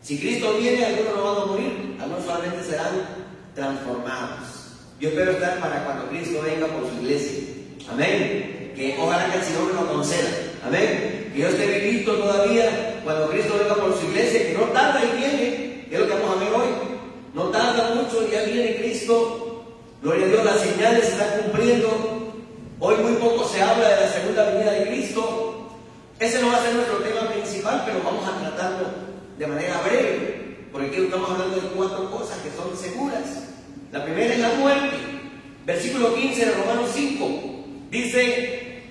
Si 0.01 0.19
Cristo 0.19 0.57
viene, 0.57 0.85
algunos 0.85 1.15
no 1.15 1.23
van 1.23 1.41
a 1.41 1.45
morir, 1.45 1.97
algunos 2.01 2.25
solamente 2.25 2.63
serán 2.63 3.05
transformados. 3.53 4.75
Yo 4.99 5.09
espero 5.09 5.31
estar 5.31 5.59
para 5.59 5.83
cuando 5.85 6.07
Cristo 6.09 6.41
venga 6.43 6.67
por 6.67 6.89
su 6.89 6.95
iglesia. 7.01 7.39
Amén 7.91 8.61
que 8.75 8.97
ojalá 8.99 9.31
que 9.31 9.37
el 9.37 9.43
Señor 9.43 9.73
lo 9.75 9.93
conceda. 9.93 10.29
Amén. 10.65 11.31
Que 11.33 11.39
yo 11.39 11.47
esté 11.47 11.79
vivito 11.79 12.13
todavía 12.15 12.90
cuando 13.03 13.29
Cristo 13.29 13.55
venga 13.57 13.75
por 13.75 13.97
su 13.97 14.05
iglesia, 14.07 14.47
que 14.47 14.53
no 14.53 14.65
tarda 14.65 15.01
y 15.03 15.17
viene, 15.17 15.85
que 15.89 15.95
es 15.95 15.99
lo 15.99 16.07
que 16.07 16.13
vamos 16.13 16.37
a 16.37 16.39
ver 16.39 16.53
hoy. 16.53 16.67
No 17.33 17.43
tarda 17.45 17.95
mucho, 17.95 18.29
ya 18.29 18.43
viene 18.43 18.77
Cristo. 18.77 19.65
Gloria 20.01 20.25
a 20.25 20.29
Dios, 20.29 20.45
las 20.45 20.59
señales 20.59 21.05
se 21.05 21.11
están 21.11 21.41
cumpliendo. 21.41 21.89
Hoy 22.79 22.95
muy 22.97 23.13
poco 23.13 23.47
se 23.47 23.61
habla 23.61 23.89
de 23.89 24.01
la 24.01 24.11
segunda 24.11 24.49
venida 24.51 24.71
de 24.71 24.87
Cristo. 24.87 25.69
Ese 26.19 26.41
no 26.41 26.47
va 26.47 26.57
a 26.57 26.63
ser 26.63 26.75
nuestro 26.75 26.97
tema 26.97 27.29
principal, 27.31 27.83
pero 27.85 27.99
vamos 28.03 28.27
a 28.27 28.39
tratarlo 28.39 28.87
de 29.37 29.47
manera 29.47 29.81
breve, 29.81 30.67
porque 30.71 30.87
aquí 30.87 31.01
estamos 31.03 31.29
hablando 31.29 31.55
de 31.55 31.67
cuatro 31.69 32.11
cosas 32.11 32.37
que 32.39 32.51
son 32.51 32.77
seguras. 32.77 33.23
La 33.91 34.03
primera 34.03 34.33
es 34.33 34.39
la 34.39 34.53
muerte. 34.53 34.97
Versículo 35.65 36.15
15 36.15 36.45
de 36.45 36.51
Romanos 36.51 36.89
5. 36.93 37.27
Dice, 37.89 38.83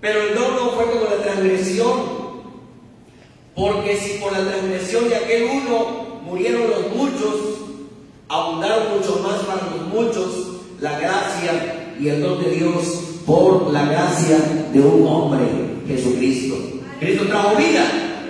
pero 0.00 0.20
el 0.22 0.34
no 0.34 0.70
fue 0.70 0.90
como 0.90 1.04
la 1.04 1.22
transgresión. 1.22 2.25
Porque 3.56 3.96
si 3.96 4.18
por 4.18 4.32
la 4.32 4.44
transgresión 4.44 5.08
de 5.08 5.16
aquel 5.16 5.44
uno 5.44 6.20
murieron 6.26 6.70
los 6.70 6.94
muchos, 6.94 7.34
abundaron 8.28 8.98
mucho 8.98 9.18
más 9.22 9.40
para 9.44 9.62
los 9.70 9.88
muchos 9.88 10.46
la 10.78 10.98
gracia 10.98 11.94
y 11.98 12.08
el 12.08 12.22
don 12.22 12.44
de 12.44 12.50
Dios 12.50 12.84
por 13.24 13.72
la 13.72 13.86
gracia 13.86 14.36
de 14.74 14.80
un 14.80 15.06
hombre, 15.06 15.46
Jesucristo. 15.88 16.54
Cristo 17.00 17.24
trajo 17.28 17.56
vida, 17.56 17.82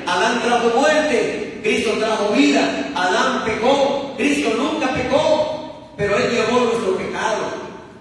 Adán 0.06 0.42
trajo 0.42 0.78
muerte, 0.78 1.61
Cristo 1.61 1.90
trajo 1.99 2.32
vida, 2.32 2.93
Adán 2.95 3.45
pecó, 3.45 4.15
Cristo 4.17 4.50
nunca 4.56 4.95
pecó, 4.95 5.91
pero 5.97 6.17
Él 6.17 6.30
llevó 6.30 6.60
nuestro 6.60 6.97
pecado, 6.97 7.43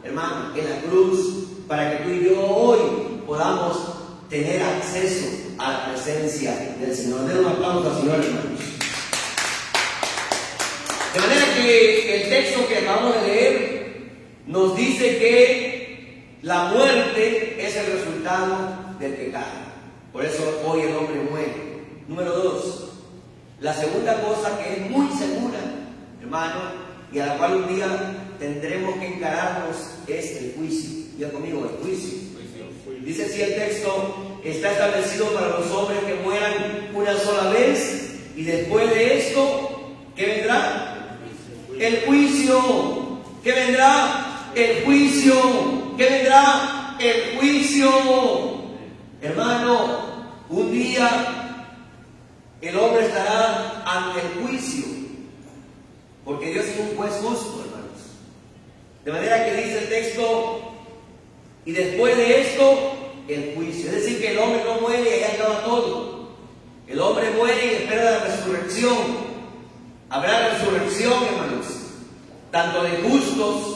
hermano, 0.03 0.55
en 0.55 0.69
la 0.69 0.77
cruz, 0.81 1.47
para 1.67 1.89
que 1.89 2.03
tú 2.03 2.09
y 2.11 2.25
yo 2.25 2.39
hoy 2.39 2.79
podamos 3.25 3.94
tener 4.29 4.61
acceso 4.61 5.27
a 5.57 5.71
la 5.71 5.85
presencia 5.87 6.75
del 6.79 6.95
Señor. 6.95 7.25
Den 7.27 7.39
un 7.39 7.45
aplauso 7.47 7.99
Señor, 7.99 8.23
hermanos. 8.23 8.59
De 11.13 11.21
manera 11.21 11.45
que 11.55 12.23
el 12.23 12.29
texto 12.29 12.67
que 12.67 12.77
acabamos 12.79 13.15
de 13.15 13.27
leer 13.27 13.85
nos 14.47 14.75
dice 14.75 15.17
que 15.17 16.35
la 16.41 16.65
muerte 16.65 17.55
es 17.57 17.75
el 17.75 17.93
resultado 17.93 18.95
del 18.99 19.13
pecado. 19.13 19.65
Por 20.11 20.25
eso 20.25 20.61
hoy 20.65 20.81
el 20.81 20.95
hombre 20.95 21.21
muere. 21.29 21.75
Número 22.07 22.31
dos, 22.31 22.89
la 23.59 23.73
segunda 23.73 24.21
cosa 24.21 24.57
que 24.59 24.73
es 24.73 24.89
muy 24.91 25.07
segura, 25.17 25.59
hermano, 26.21 26.59
y 27.11 27.19
a 27.19 27.27
la 27.27 27.37
cual 27.37 27.55
un 27.55 27.67
día 27.75 27.87
tendremos 28.37 28.95
que 28.99 29.07
encararnos 29.15 29.75
es 30.07 30.37
el 30.37 30.53
juicio. 30.57 31.05
Ya 31.17 31.31
conmigo, 31.31 31.63
el 31.63 31.83
juicio. 31.83 32.24
Dice 33.05 33.25
así 33.25 33.39
el 33.39 33.53
texto, 33.53 34.39
está 34.43 34.71
establecido 34.71 35.27
para 35.27 35.59
los 35.59 35.67
hombres 35.71 35.99
que 36.05 36.15
mueran 36.15 36.89
una 36.95 37.15
sola 37.19 37.51
vez 37.51 38.15
y 38.35 38.43
después 38.43 38.89
de 38.89 39.19
esto, 39.19 39.93
¿qué 40.15 40.25
vendrá? 40.25 41.19
El 41.79 42.01
juicio. 42.07 43.21
¿Qué 43.43 43.51
vendrá? 43.51 44.51
El 44.55 44.83
juicio. 44.85 45.35
¿Qué 45.95 46.09
vendrá? 46.09 46.95
El 46.99 47.37
juicio. 47.37 47.91
Hermano, 49.21 49.99
un 50.49 50.71
día 50.71 51.61
el 52.61 52.75
hombre 52.75 53.05
estará 53.05 53.83
ante 53.85 54.21
el 54.21 54.47
juicio. 54.47 54.83
Porque 56.23 56.51
Dios 56.53 56.65
es 56.65 56.79
un 56.79 56.97
juez 56.97 57.13
justo, 57.21 57.63
hermanos. 57.65 58.01
De 59.05 59.11
manera 59.11 59.45
que 59.45 59.53
dice 59.53 59.77
el 59.83 59.89
texto, 59.89 60.74
y 61.65 61.71
después 61.71 62.15
de 62.15 62.41
esto, 62.41 62.93
el 63.27 63.55
juicio. 63.55 63.89
Es 63.89 63.95
decir, 63.95 64.19
que 64.19 64.31
el 64.31 64.39
hombre 64.39 64.63
no 64.63 64.81
muere 64.81 65.01
y 65.01 65.23
ahí 65.23 65.31
acaba 65.33 65.63
todo. 65.63 66.29
El 66.87 66.99
hombre 66.99 67.31
muere 67.31 67.65
y 67.65 67.69
espera 67.83 68.03
la 68.03 68.19
resurrección. 68.19 68.97
Habrá 70.09 70.49
resurrección, 70.49 71.23
hermanos, 71.23 71.65
tanto 72.51 72.83
de 72.83 72.91
justos 72.97 73.75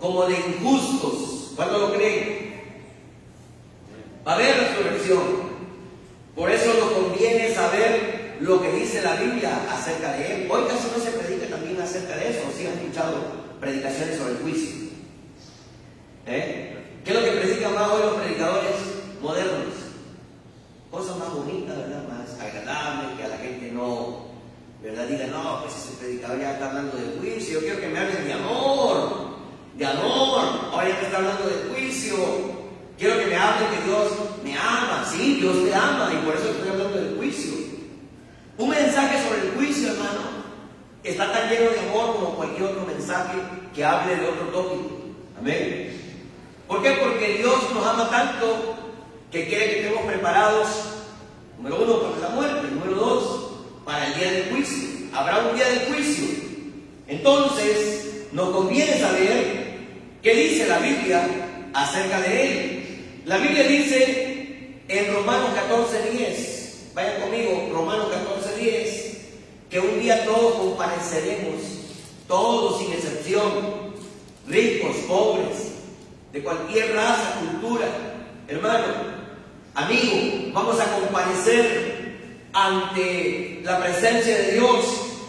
como 0.00 0.24
de 0.24 0.34
injustos. 0.34 1.52
¿Cuándo 1.54 1.78
lo 1.78 1.92
creen? 1.92 2.62
Va 4.26 4.32
a 4.32 4.34
haber 4.36 4.56
resurrección. 4.56 5.48
Por 6.34 6.50
eso 6.50 6.72
nos 6.74 6.92
conviene 6.92 7.54
saber 7.54 8.38
lo 8.40 8.62
que 8.62 8.72
dice 8.72 9.02
la 9.02 9.16
Biblia 9.16 9.50
acerca 9.70 10.12
de 10.12 10.44
él. 10.44 10.50
Hoy 10.50 10.62
casi 10.66 10.88
no 10.96 11.04
se 11.04 11.10
predica 11.10 11.46
también 11.48 11.80
acerca 11.80 12.16
de 12.16 12.30
eso, 12.30 12.40
si 12.56 12.66
han 12.66 12.74
escuchado 12.74 13.16
predicaciones 13.60 14.16
sobre 14.16 14.32
el 14.32 14.38
juicio. 14.38 14.88
¿Eh? 16.26 16.78
¿Qué 17.04 17.10
es 17.10 17.20
lo 17.20 17.24
que 17.24 17.40
predican 17.40 17.74
más 17.74 17.90
hoy 17.90 18.02
los 18.02 18.14
predicadores 18.20 18.76
modernos? 19.22 19.74
Cosas 20.90 21.16
más 21.16 21.32
bonitas, 21.32 21.76
¿verdad? 21.76 22.04
Más 22.06 22.38
agradables, 22.38 23.16
que 23.16 23.24
a 23.24 23.28
la 23.28 23.38
gente 23.38 23.72
no, 23.72 24.26
¿verdad? 24.88 25.06
Diga, 25.06 25.26
no, 25.26 25.60
pues 25.62 25.76
ese 25.76 25.96
predicador 25.98 26.40
ya 26.40 26.52
está 26.52 26.68
hablando 26.70 26.96
de 26.96 27.18
juicio, 27.18 27.54
yo 27.54 27.60
quiero 27.60 27.80
que 27.80 27.88
me 27.88 27.98
hablen 27.98 28.24
de 28.24 28.32
amor, 28.32 29.36
de 29.76 29.86
amor, 29.86 30.40
ahora 30.72 30.88
ya 30.88 31.00
está 31.02 31.18
hablando 31.18 31.46
de 31.46 31.74
juicio, 31.74 32.16
quiero 32.96 33.18
que 33.18 33.26
me 33.26 33.36
hablen 33.36 33.68
que 33.68 33.84
Dios 33.84 34.12
me 34.42 34.56
ama, 34.56 35.06
sí, 35.10 35.40
Dios 35.40 35.62
te 35.64 35.74
ama, 35.74 36.10
y 36.12 36.24
por 36.24 36.34
eso 36.34 36.48
estoy 36.48 36.70
hablando 36.70 36.98
del 36.98 37.16
juicio. 37.18 37.52
Un 38.56 38.70
mensaje 38.70 39.22
sobre 39.22 39.48
el 39.48 39.54
juicio, 39.56 39.92
hermano, 39.92 40.20
está 41.04 41.32
tan 41.32 41.50
lleno 41.50 41.70
de 41.70 41.80
amor 41.80 42.16
como 42.16 42.34
cualquier 42.36 42.70
otro 42.70 42.86
mensaje 42.86 43.38
que 43.74 43.84
hable 43.84 44.16
de 44.16 44.26
otro 44.26 44.46
tópico. 44.46 44.90
Amén. 45.38 46.24
¿Por 46.66 46.82
qué? 46.82 46.92
Porque 46.92 47.38
Dios 47.38 47.56
nos 47.74 47.86
ama 47.86 48.08
tanto 48.08 48.74
que 49.30 49.46
quiere 49.46 49.66
que 49.66 49.80
estemos 49.80 50.06
preparados, 50.06 50.68
número 51.58 51.76
uno, 51.76 52.00
para 52.00 52.28
la 52.28 52.34
muerte, 52.34 52.68
número 52.70 52.94
dos, 52.94 53.47
para 53.88 54.06
el 54.08 54.14
día 54.18 54.32
del 54.32 54.50
juicio. 54.50 54.88
Habrá 55.14 55.38
un 55.48 55.56
día 55.56 55.66
del 55.66 55.86
juicio. 55.86 56.26
Entonces, 57.06 58.26
nos 58.32 58.50
conviene 58.50 59.00
saber 59.00 59.78
qué 60.22 60.34
dice 60.34 60.68
la 60.68 60.78
Biblia 60.78 61.26
acerca 61.72 62.20
de 62.20 62.42
él. 62.42 63.22
La 63.24 63.38
Biblia 63.38 63.66
dice 63.66 64.82
en 64.88 65.14
Romanos 65.14 65.52
14:10, 65.54 66.92
vayan 66.94 67.22
conmigo, 67.22 67.70
Romanos 67.72 68.08
14:10, 68.12 69.16
que 69.70 69.80
un 69.80 69.98
día 70.00 70.22
todos 70.26 70.56
compareceremos, 70.56 71.54
todos 72.26 72.80
sin 72.80 72.92
excepción, 72.92 73.94
ricos, 74.46 74.96
pobres, 75.08 75.72
de 76.34 76.42
cualquier 76.42 76.94
raza, 76.94 77.40
cultura, 77.40 77.86
hermano, 78.48 78.84
amigo, 79.74 80.50
vamos 80.52 80.78
a 80.78 80.92
comparecer 81.00 81.97
ante 82.52 83.60
la 83.64 83.80
presencia 83.80 84.36
de 84.36 84.52
Dios. 84.52 84.84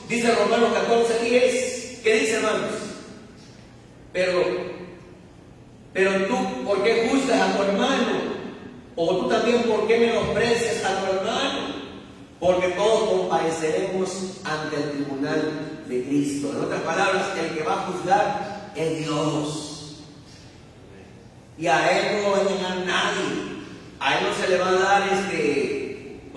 Dice 0.08 0.34
Romanos 0.36 0.70
14, 0.74 1.20
10. 1.24 2.00
¿Qué 2.04 2.14
dice, 2.16 2.36
hermanos? 2.36 2.72
Pero, 4.14 4.42
pero 5.94 6.26
tú, 6.28 6.64
¿por 6.66 6.84
qué 6.84 7.08
juzgas 7.10 7.42
a 7.42 7.58
tu 7.58 7.64
hermano? 7.64 8.40
O 8.96 9.18
tú 9.18 9.30
también, 9.30 9.64
¿por 9.64 9.88
qué 9.88 9.98
menosprecias 9.98 10.84
a 10.84 11.00
tu 11.00 11.14
hermano? 11.14 11.80
Porque 12.40 12.70
todos 12.70 13.10
compareceremos 13.10 14.10
ante 14.44 14.76
el 14.78 14.92
tribunal 14.92 15.84
de 15.88 16.04
Cristo. 16.04 16.52
En 16.52 16.64
otras 16.64 16.82
palabras, 16.82 17.28
el 17.38 17.58
que 17.58 17.64
va 17.64 17.74
a 17.74 17.86
juzgar 17.88 18.72
es 18.76 19.00
Dios. 19.00 19.96
Y 21.58 21.68
a 21.68 22.00
Él 22.00 22.24
no 22.24 22.32
va 22.32 22.38
a 22.38 22.42
engañar 22.42 22.78
nadie. 22.86 23.60
A 24.00 24.18
Él 24.18 24.28
no 24.28 24.34
se 24.34 24.50
le 24.50 24.58
va 24.58 24.70
a 24.70 24.74
dar 24.74 25.10
este, 25.14 25.79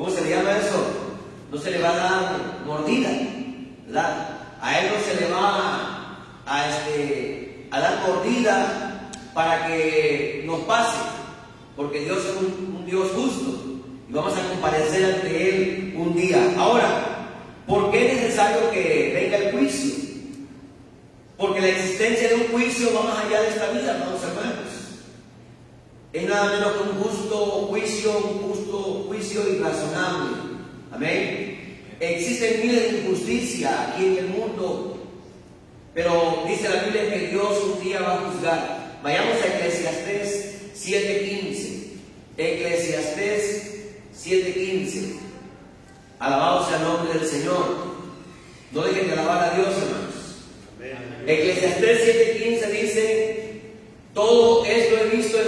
¿cómo 0.03 0.13
se 0.13 0.23
le 0.23 0.31
llama 0.31 0.59
eso? 0.59 0.85
No 1.53 1.59
se 1.59 1.71
le 1.71 1.79
va 1.79 1.91
a 1.91 1.97
dar 1.97 2.39
mordida, 2.67 3.09
¿verdad? 3.87 4.37
A 4.61 4.81
Él 4.81 4.91
no 4.93 5.05
se 5.05 5.21
le 5.21 5.31
va 5.31 6.17
a, 6.45 6.69
este, 6.69 7.69
a 7.71 7.79
dar 7.79 8.01
mordida 8.05 9.11
para 9.33 9.69
que 9.69 10.43
nos 10.45 10.59
pase, 10.63 10.97
porque 11.77 12.01
Dios 12.01 12.19
es 12.19 12.37
un 12.37 12.85
Dios 12.85 13.11
justo 13.15 13.81
y 14.09 14.13
vamos 14.13 14.37
a 14.37 14.49
comparecer 14.49 15.15
ante 15.15 15.49
Él 15.49 15.95
un 15.97 16.17
día. 16.17 16.53
Ahora, 16.59 17.29
¿por 17.69 17.93
qué 17.93 18.09
es 18.09 18.23
necesario 18.23 18.73
que 18.73 19.13
venga 19.15 19.37
el 19.37 19.53
juicio? 19.53 19.95
Porque 21.37 21.61
la 21.61 21.69
existencia 21.69 22.29
de 22.29 22.35
un 22.35 22.49
juicio 22.49 22.89
va 22.93 23.05
más 23.05 23.25
allá 23.25 23.41
de 23.41 23.49
esta 23.51 23.71
vida, 23.71 23.93
hermanos. 23.93 24.21
Es 26.13 26.29
nada 26.29 26.53
menos 26.53 26.73
que 26.73 26.83
un 26.91 27.03
justo 27.03 27.37
juicio, 27.71 28.19
un 28.19 28.51
justo 28.51 29.05
juicio 29.09 29.49
irrazonable. 29.49 30.37
Amén. 30.93 31.79
Existen 32.01 32.61
miles 32.61 32.93
de 32.93 32.99
injusticia 32.99 33.89
aquí 33.89 34.05
en 34.05 34.19
el 34.19 34.27
mundo, 34.27 34.99
pero 35.95 36.45
dice 36.47 36.69
la 36.69 36.83
Biblia 36.83 37.11
que 37.11 37.29
Dios 37.29 37.63
un 37.65 37.83
día 37.83 38.01
va 38.01 38.15
a 38.15 38.19
juzgar. 38.19 38.99
Vayamos 39.03 39.37
a 39.43 39.47
Eclesiastés 39.47 40.55
7:15. 40.75 41.97
Eclesiastés 42.37 43.85
7:15. 44.15 45.17
Alabado 46.19 46.69
sea 46.69 46.77
el 46.77 46.83
nombre 46.85 47.19
del 47.19 47.27
Señor. 47.27 47.93
No 48.73 48.83
dejen 48.83 49.07
de 49.07 49.13
alabar 49.15 49.51
a 49.51 49.57
Dios, 49.57 49.69
hermanos. 49.69 50.13
Eclesiastés 51.27 52.05
7:15 52.05 52.71
dice, 52.71 53.43
todo 54.15 54.65
en 54.67 54.92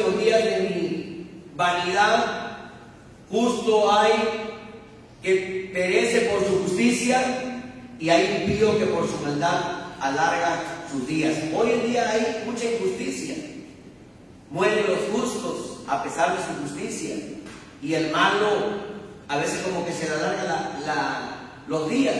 los 0.06 0.22
días 0.22 0.44
de 0.44 0.60
mi 0.60 1.26
vanidad, 1.56 2.68
justo 3.30 3.92
hay 3.92 4.12
que 5.22 5.70
perece 5.72 6.20
por 6.22 6.46
su 6.46 6.62
justicia 6.64 7.62
y 7.98 8.10
hay 8.10 8.42
impío 8.42 8.78
que 8.78 8.86
por 8.86 9.08
su 9.08 9.16
maldad 9.18 9.60
alarga 10.00 10.62
sus 10.90 11.06
días. 11.06 11.34
Hoy 11.54 11.70
en 11.72 11.90
día 11.90 12.10
hay 12.10 12.42
mucha 12.44 12.64
injusticia. 12.70 13.36
Mueren 14.50 14.84
los 14.86 14.98
justos 15.10 15.78
a 15.88 16.02
pesar 16.02 16.36
de 16.36 16.44
su 16.44 16.62
justicia. 16.62 17.16
Y 17.82 17.94
el 17.94 18.10
malo 18.10 18.84
a 19.28 19.38
veces 19.38 19.60
como 19.60 19.84
que 19.84 19.92
se 19.92 20.08
le 20.08 20.14
alarga 20.14 21.50
los 21.66 21.88
días. 21.88 22.16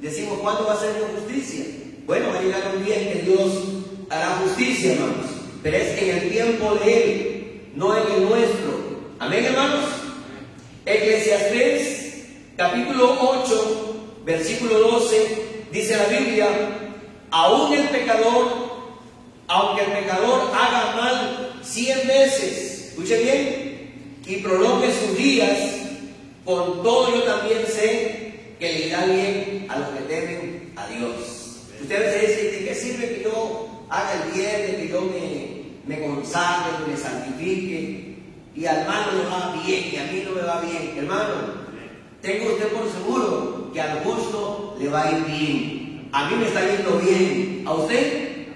Decimos, 0.00 0.38
¿cuándo 0.40 0.66
va 0.66 0.74
a 0.74 0.80
ser 0.80 1.00
la 1.00 1.20
justicia? 1.20 1.64
Bueno, 2.06 2.30
va 2.30 2.38
a 2.38 2.42
llegar 2.42 2.62
un 2.76 2.84
día 2.84 3.00
en 3.00 3.12
que 3.12 3.22
Dios 3.30 3.52
hará 4.10 4.38
justicia, 4.42 4.94
hermanos. 4.94 5.31
Pero 5.62 5.76
es 5.76 6.02
en 6.02 6.10
el 6.18 6.30
tiempo 6.30 6.74
de 6.74 7.04
Él, 7.04 7.60
no 7.76 7.96
en 7.96 8.12
el 8.12 8.28
nuestro. 8.28 8.82
Amén, 9.20 9.44
hermanos. 9.44 9.84
Eclesiastés, 10.84 12.24
capítulo 12.56 13.16
8, 13.20 14.22
versículo 14.24 14.80
12, 14.80 15.68
dice 15.70 15.96
la 15.96 16.06
Biblia, 16.06 16.48
aún 17.30 17.72
el 17.72 17.88
pecador, 17.90 18.48
aunque 19.46 19.84
el 19.84 19.92
pecador 19.92 20.50
haga 20.52 20.96
mal 20.96 21.52
cien 21.62 22.08
veces, 22.08 22.88
escuche 22.88 23.22
bien, 23.22 24.20
y 24.26 24.36
prolongue 24.38 24.88
sus 24.92 25.16
días, 25.16 25.58
con 26.44 26.82
todo 26.82 27.14
yo 27.14 27.22
también 27.22 27.64
sé 27.68 28.54
que 28.58 28.72
le 28.72 28.86
irá 28.88 29.04
bien 29.06 29.66
a 29.68 29.78
los 29.78 29.88
que 29.90 30.00
temen 30.12 30.72
a 30.74 30.88
Dios. 30.88 31.68
Ustedes 31.80 32.20
dicen, 32.20 32.50
¿de 32.50 32.68
qué 32.68 32.74
sirve 32.74 33.14
que 33.14 33.22
yo 33.22 33.86
haga 33.92 34.24
el 34.24 34.32
bien, 34.32 34.66
de 34.66 34.76
que 34.78 34.88
yo 34.88 35.02
me, 35.02 35.51
me 35.86 36.00
consagre, 36.00 36.86
me 36.88 36.96
santifique? 36.96 38.16
Y 38.54 38.66
al 38.66 38.78
hermano 38.78 39.12
le 39.12 39.24
va 39.24 39.62
bien 39.64 39.90
y 39.92 39.96
a 39.96 40.12
mí 40.12 40.22
no 40.24 40.32
me 40.32 40.42
va 40.42 40.60
bien. 40.60 40.94
Hermano, 40.96 41.62
tengo 42.20 42.52
usted 42.52 42.68
por 42.68 42.90
seguro 42.90 43.70
que 43.72 43.80
al 43.80 44.00
justo 44.04 44.76
le 44.78 44.88
va 44.88 45.04
a 45.04 45.10
ir 45.12 45.24
bien. 45.24 46.08
A 46.12 46.28
mí 46.28 46.36
me 46.36 46.46
está 46.46 46.60
yendo 46.60 46.98
bien. 46.98 47.64
¿A 47.66 47.72
usted? 47.72 48.46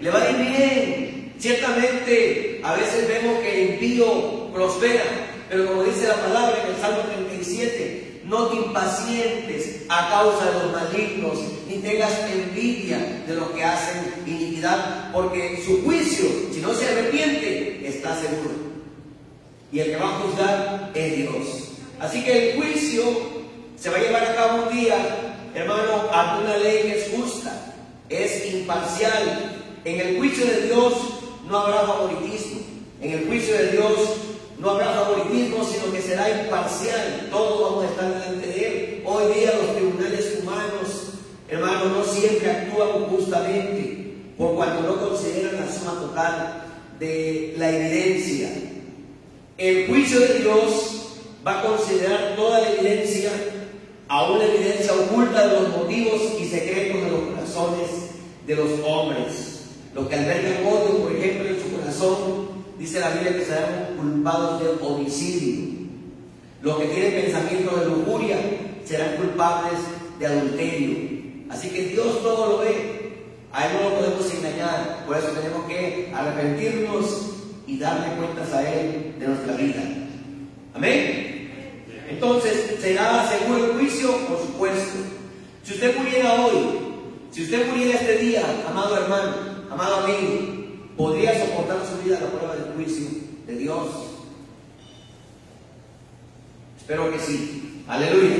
Le 0.00 0.10
va 0.10 0.20
a 0.20 0.30
ir 0.30 0.36
bien. 0.36 1.34
Ciertamente, 1.38 2.60
a 2.64 2.74
veces 2.74 3.08
vemos 3.08 3.38
que 3.40 3.52
el 3.52 3.70
impío 3.74 4.52
prospera. 4.52 5.04
Pero 5.48 5.66
como 5.66 5.84
dice 5.84 6.08
la 6.08 6.16
palabra 6.16 6.62
en 6.64 6.74
el 6.74 6.80
Salmo 6.80 7.02
37, 7.14 8.22
no 8.24 8.48
te 8.48 8.56
impacientes 8.56 9.82
a 9.88 10.08
causa 10.08 10.46
de 10.46 10.64
los 10.64 10.72
malignos, 10.72 11.38
ni 11.68 11.76
tengas 11.76 12.12
envidia 12.28 13.22
de 13.26 13.34
los 13.34 13.50
que 13.50 13.62
hacen 13.62 14.12
porque 15.12 15.62
su 15.64 15.82
juicio, 15.82 16.26
si 16.52 16.60
no 16.60 16.74
se 16.74 16.86
arrepiente, 16.88 17.86
está 17.86 18.16
seguro. 18.20 18.54
Y 19.72 19.80
el 19.80 19.90
que 19.90 19.96
va 19.96 20.08
a 20.08 20.20
juzgar 20.20 20.90
es 20.94 21.16
Dios. 21.16 21.46
Así 22.00 22.24
que 22.24 22.50
el 22.50 22.56
juicio 22.56 23.02
se 23.76 23.90
va 23.90 23.96
a 23.96 24.00
llevar 24.00 24.24
a 24.24 24.34
cabo 24.34 24.62
un 24.64 24.76
día, 24.76 24.96
hermano, 25.54 26.10
ante 26.12 26.44
una 26.44 26.56
ley 26.58 26.82
que 26.82 26.98
es 26.98 27.10
justa, 27.16 27.74
es 28.08 28.54
imparcial. 28.54 29.62
En 29.84 30.00
el 30.00 30.16
juicio 30.18 30.46
de 30.46 30.66
Dios 30.66 30.94
no 31.48 31.58
habrá 31.58 31.82
favoritismo. 31.82 32.60
En 33.00 33.12
el 33.12 33.26
juicio 33.26 33.54
de 33.54 33.72
Dios 33.72 33.92
no 34.58 34.70
habrá 34.70 34.92
favoritismo, 34.94 35.64
sino 35.64 35.92
que 35.92 36.00
será 36.00 36.28
imparcial. 36.44 37.28
Todos 37.30 37.60
vamos 37.60 37.84
a 37.84 37.88
estar 37.88 38.14
delante 38.14 38.46
de 38.46 38.66
Él. 38.66 39.02
Hoy 39.04 39.34
día 39.34 39.52
los 39.60 39.76
tribunales 39.76 40.38
humanos, 40.40 41.12
hermanos, 41.48 41.92
no 41.92 42.04
siempre 42.04 42.50
actúan 42.50 43.04
justamente, 43.10 44.05
por 44.36 44.54
cuando 44.54 44.82
no 44.82 45.08
consideran 45.08 45.60
la 45.60 45.72
suma 45.72 46.00
total 46.00 46.64
de 46.98 47.54
la 47.58 47.70
evidencia. 47.70 48.48
El 49.56 49.86
juicio 49.86 50.20
de 50.20 50.40
Dios 50.40 51.06
va 51.46 51.60
a 51.60 51.62
considerar 51.62 52.34
toda 52.36 52.60
la 52.60 52.72
evidencia, 52.72 53.30
aún 54.08 54.38
la 54.38 54.46
evidencia 54.46 54.92
oculta 54.92 55.46
de 55.46 55.60
los 55.60 55.68
motivos 55.76 56.20
y 56.40 56.44
secretos 56.44 57.02
de 57.02 57.10
los 57.10 57.20
corazones 57.20 57.88
de 58.46 58.56
los 58.56 58.70
hombres. 58.84 59.62
Los 59.94 60.08
que 60.08 60.14
albergan 60.16 60.66
odio, 60.66 60.98
por 60.98 61.12
ejemplo, 61.12 61.48
en 61.48 61.60
su 61.60 61.76
corazón, 61.76 62.48
dice 62.78 63.00
la 63.00 63.10
Biblia 63.10 63.36
que 63.36 63.44
serán 63.44 63.96
culpados 63.96 64.60
de 64.60 64.86
homicidio. 64.86 65.76
Los 66.62 66.78
que 66.78 66.86
tienen 66.86 67.22
pensamientos 67.22 67.80
de 67.80 67.86
lujuria 67.86 68.36
serán 68.84 69.16
culpables 69.16 69.78
de 70.18 70.26
adulterio. 70.26 71.16
Así 71.48 71.68
que 71.70 71.84
Dios 71.84 72.22
todo 72.22 72.50
lo 72.50 72.58
ve. 72.58 72.95
A 73.56 73.66
Él 73.66 73.72
no 73.72 73.88
lo 73.88 73.96
podemos 73.96 74.34
engañar. 74.34 75.04
Por 75.06 75.16
eso 75.16 75.28
tenemos 75.28 75.64
que 75.66 76.12
arrepentirnos 76.14 77.06
y 77.66 77.78
darle 77.78 78.14
cuentas 78.16 78.52
a 78.52 78.70
Él 78.70 79.14
de 79.18 79.28
nuestra 79.28 79.56
vida. 79.56 79.82
Amén. 80.74 81.82
Entonces, 82.10 82.76
¿será 82.80 83.26
seguro 83.26 83.64
el 83.64 83.72
juicio? 83.72 84.14
Por 84.28 84.38
supuesto. 84.38 84.98
Si 85.62 85.72
usted 85.72 85.96
muriera 85.96 86.34
hoy, 86.34 86.78
si 87.30 87.44
usted 87.44 87.66
muriera 87.66 87.98
este 87.98 88.18
día, 88.18 88.44
amado 88.68 88.96
hermano, 88.96 89.32
amado 89.70 90.04
amigo, 90.04 90.56
¿Podría 90.96 91.38
soportar 91.38 91.76
su 91.86 92.02
vida 92.02 92.18
la 92.20 92.30
prueba 92.30 92.56
del 92.56 92.72
juicio 92.74 93.06
de 93.46 93.56
Dios? 93.56 93.86
Espero 96.78 97.12
que 97.12 97.18
sí. 97.18 97.84
Aleluya. 97.86 98.36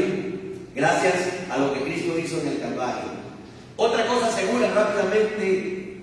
Gracias 0.74 1.14
a 1.50 1.59
lo 1.59 1.74
que 1.74 1.83
Cristo 1.83 2.18
hizo 2.18 2.40
en 2.40 2.48
el 2.48 2.61
Calvario. 2.61 3.15
Otra 3.77 4.07
cosa 4.07 4.33
segura 4.33 4.73
rápidamente, 4.73 5.99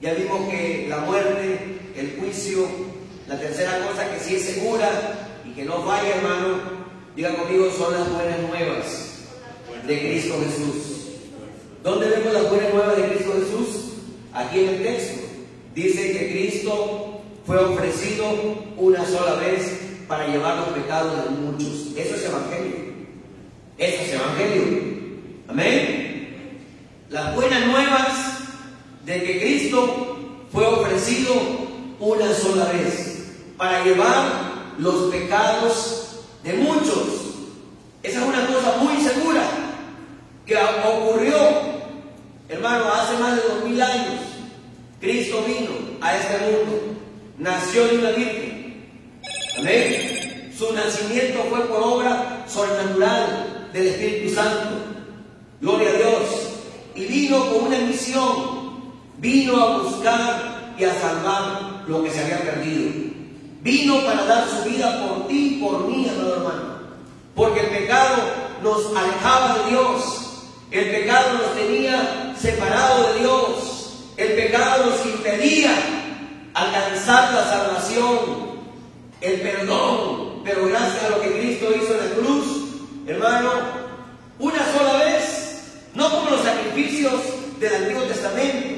ya 0.00 0.14
vimos 0.14 0.48
que 0.48 0.86
la 0.88 0.98
muerte, 1.00 1.78
el 1.94 2.16
juicio, 2.18 2.66
la 3.26 3.38
tercera 3.38 3.86
cosa 3.86 4.10
que 4.10 4.18
sí 4.18 4.36
es 4.36 4.44
segura 4.44 4.88
y 5.44 5.50
que 5.50 5.66
no 5.66 5.84
falla, 5.84 6.16
hermano, 6.16 6.60
diga 7.14 7.34
conmigo, 7.34 7.70
son 7.76 7.92
las 7.92 8.10
buenas 8.10 8.40
nuevas 8.40 9.26
de 9.86 10.00
Cristo 10.00 10.36
Jesús. 10.42 10.98
¿Dónde 11.82 12.08
vemos 12.08 12.32
las 12.32 12.48
buenas 12.48 12.72
nuevas 12.72 12.96
de 12.96 13.08
Cristo 13.08 13.32
Jesús? 13.34 13.92
Aquí 14.32 14.60
en 14.60 14.68
el 14.68 14.82
texto. 14.82 15.20
Dice 15.74 16.12
que 16.12 16.30
Cristo 16.30 17.20
fue 17.46 17.58
ofrecido 17.58 18.24
una 18.78 19.04
sola 19.04 19.34
vez 19.34 19.80
para 20.08 20.26
llevar 20.26 20.56
los 20.56 20.68
pecados 20.68 21.24
de 21.24 21.30
muchos. 21.30 21.88
Eso 21.94 22.14
es 22.14 22.24
evangelio. 22.24 22.76
Eso 23.76 24.02
es 24.02 24.12
evangelio. 24.12 24.62
Amén. 25.48 26.07
Las 27.10 27.34
buenas 27.34 27.66
nuevas 27.66 28.08
de 29.06 29.22
que 29.22 29.40
Cristo 29.40 30.18
fue 30.52 30.66
ofrecido 30.66 31.32
una 31.98 32.34
sola 32.34 32.66
vez 32.66 33.24
para 33.56 33.82
llevar 33.82 34.74
los 34.78 35.10
pecados 35.10 36.20
de 36.44 36.52
muchos. 36.54 37.06
Esa 38.02 38.20
es 38.20 38.26
una 38.26 38.46
cosa 38.46 38.76
muy 38.76 39.02
segura 39.02 39.42
que 40.44 40.56
ocurrió, 40.56 41.36
hermano, 42.48 42.84
hace 42.92 43.16
más 43.16 43.36
de 43.36 43.42
dos 43.42 43.64
mil 43.64 43.80
años. 43.80 44.20
Cristo 45.00 45.42
vino 45.46 45.70
a 46.02 46.14
este 46.14 46.38
mundo, 46.38 46.82
nació 47.38 47.86
de 47.86 47.98
una 47.98 48.10
virgen. 48.10 48.86
Amén. 49.56 50.52
Su 50.56 50.72
nacimiento 50.74 51.42
fue 51.48 51.60
por 51.68 51.82
obra 51.82 52.44
sobrenatural. 52.46 53.70
del 53.72 53.86
Espíritu 53.86 54.34
Santo. 54.34 54.76
Gloria 55.60 55.90
a 55.90 55.92
Dios. 55.92 56.47
Y 56.98 57.06
vino 57.06 57.38
con 57.46 57.66
una 57.66 57.78
misión. 57.78 58.68
Vino 59.18 59.56
a 59.56 59.78
buscar 59.78 60.74
y 60.76 60.84
a 60.84 60.94
salvar 61.00 61.84
lo 61.86 62.02
que 62.02 62.10
se 62.10 62.24
había 62.24 62.42
perdido. 62.42 62.90
Vino 63.62 64.04
para 64.04 64.24
dar 64.24 64.48
su 64.48 64.68
vida 64.68 65.06
por 65.06 65.28
ti 65.28 65.60
por 65.62 65.86
mí, 65.86 66.08
amado 66.08 66.36
hermano. 66.36 66.78
Porque 67.36 67.60
el 67.60 67.66
pecado 67.68 68.16
nos 68.64 68.96
alejaba 68.96 69.58
de 69.58 69.70
Dios. 69.70 70.42
El 70.72 70.90
pecado 70.90 71.38
nos 71.38 71.54
tenía 71.54 72.34
separado 72.36 73.12
de 73.12 73.20
Dios. 73.20 73.78
El 74.16 74.32
pecado 74.32 74.86
nos 74.86 75.06
impedía 75.06 75.70
alcanzar 76.52 77.32
la 77.32 77.44
salvación, 77.44 78.16
el 79.20 79.40
perdón. 79.40 80.42
Pero 80.44 80.66
gracias 80.66 81.04
a 81.04 81.10
lo 81.10 81.20
que 81.20 81.38
Cristo 81.38 81.66
hizo 81.76 81.94
en 81.94 82.08
la 82.08 82.14
cruz, 82.16 82.46
hermano, 83.06 83.50
una 84.40 84.58
sola 84.72 85.04
vez, 85.04 85.27
no 85.98 86.08
como 86.10 86.30
los 86.30 86.42
sacrificios 86.42 87.12
del 87.58 87.74
Antiguo 87.74 88.04
Testamento, 88.04 88.68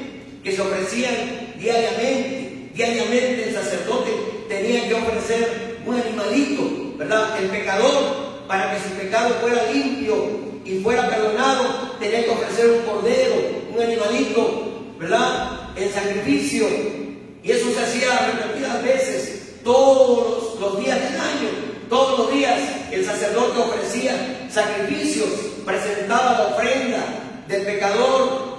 que 0.43 0.51
se 0.51 0.61
ofrecían 0.61 1.53
diariamente. 1.59 2.71
Diariamente 2.73 3.49
el 3.49 3.53
sacerdote 3.53 4.11
tenía 4.49 4.87
que 4.87 4.95
ofrecer 4.95 5.77
un 5.85 6.01
animalito, 6.01 6.97
¿verdad? 6.97 7.37
El 7.39 7.49
pecador, 7.49 8.47
para 8.47 8.73
que 8.73 8.81
su 8.81 8.95
pecado 8.95 9.35
fuera 9.39 9.71
limpio 9.71 10.15
y 10.65 10.79
fuera 10.79 11.07
perdonado, 11.07 11.95
tenía 11.99 12.23
que 12.25 12.31
ofrecer 12.31 12.71
un 12.71 12.81
cordero, 12.81 13.35
un 13.71 13.81
animalito, 13.83 14.95
¿verdad? 14.99 15.69
En 15.75 15.93
sacrificio. 15.93 16.67
Y 17.43 17.51
eso 17.51 17.71
se 17.71 17.83
hacía 17.83 18.31
repetidas 18.31 18.83
veces, 18.83 19.59
todos 19.63 20.59
los 20.59 20.83
días 20.83 20.99
del 20.99 21.19
año. 21.19 21.71
Todos 21.87 22.19
los 22.19 22.31
días 22.31 22.57
el 22.89 23.05
sacerdote 23.05 23.59
ofrecía 23.59 24.40
sacrificios, 24.53 25.29
presentaba 25.65 26.33
la 26.33 26.47
ofrenda 26.47 27.03
del 27.47 27.63
pecador 27.63 28.57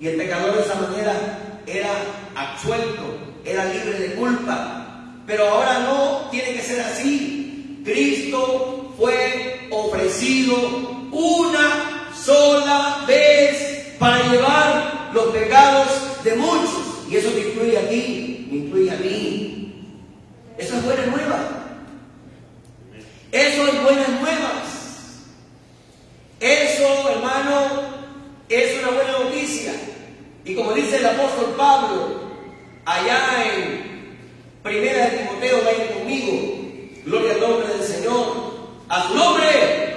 y 0.00 0.08
el 0.08 0.16
pecador 0.16 0.56
de 0.56 0.62
esa 0.62 0.74
manera 0.74 1.38
era 1.66 1.90
absuelto, 2.34 3.02
era 3.44 3.64
libre 3.66 3.98
de 3.98 4.14
culpa. 4.14 4.78
Pero 5.26 5.48
ahora 5.48 5.78
no 5.80 6.28
tiene 6.30 6.54
que 6.54 6.62
ser 6.62 6.80
así. 6.80 7.80
Cristo 7.84 8.92
fue 8.98 9.68
ofrecido 9.70 10.56
una 11.12 12.10
sola 12.14 13.04
vez 13.06 13.94
para 13.98 14.26
llevar 14.28 15.10
los 15.14 15.26
pecados 15.26 15.88
de 16.24 16.34
muchos. 16.34 17.06
Y 17.08 17.16
eso 17.16 17.30
te 17.30 17.48
incluye 17.48 17.78
a 17.78 17.88
ti, 17.88 18.48
me 18.50 18.56
incluye 18.58 18.90
a 18.90 18.96
mí. 18.96 19.98
Eso 20.58 20.76
es 20.76 20.84
buena 20.84 21.06
nueva. 21.06 21.48
Eso 23.30 23.66
es 23.66 23.82
buenas 23.82 24.08
nuevas. 24.20 24.81
Eso, 26.42 27.08
hermano, 27.08 27.82
es 28.48 28.78
una 28.80 28.90
buena 28.90 29.12
noticia. 29.12 29.74
Y 30.44 30.56
como 30.56 30.72
dice 30.72 30.96
el 30.96 31.06
apóstol 31.06 31.54
Pablo, 31.56 32.20
allá 32.84 33.44
en 33.44 33.82
Primera 34.64 35.06
de 35.06 35.18
Timoteo, 35.18 35.62
vayan 35.64 35.98
conmigo, 35.98 36.32
gloria 37.04 37.34
al 37.34 37.40
nombre 37.40 37.68
del 37.68 37.82
Señor, 37.84 38.70
a 38.88 39.06
su 39.06 39.14
nombre. 39.14 39.94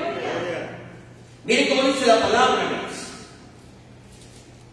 Miren 1.45 1.67
cómo 1.69 1.81
dice 1.87 2.05
la 2.05 2.21
palabra. 2.21 2.81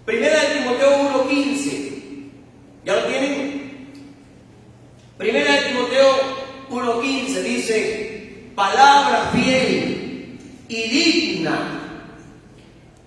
Primera 0.05 0.41
de 0.41 0.59
Timoteo 0.59 0.91
1.15. 1.25 1.93
¿Ya 2.85 2.97
lo 2.97 3.05
tienen? 3.05 3.93
Primera 5.17 5.53
de 5.53 5.69
Timoteo 5.69 6.17
1.15 6.69 7.43
dice, 7.43 8.51
palabra 8.55 9.31
fiel 9.33 10.39
y 10.69 10.89
digna, 11.43 11.59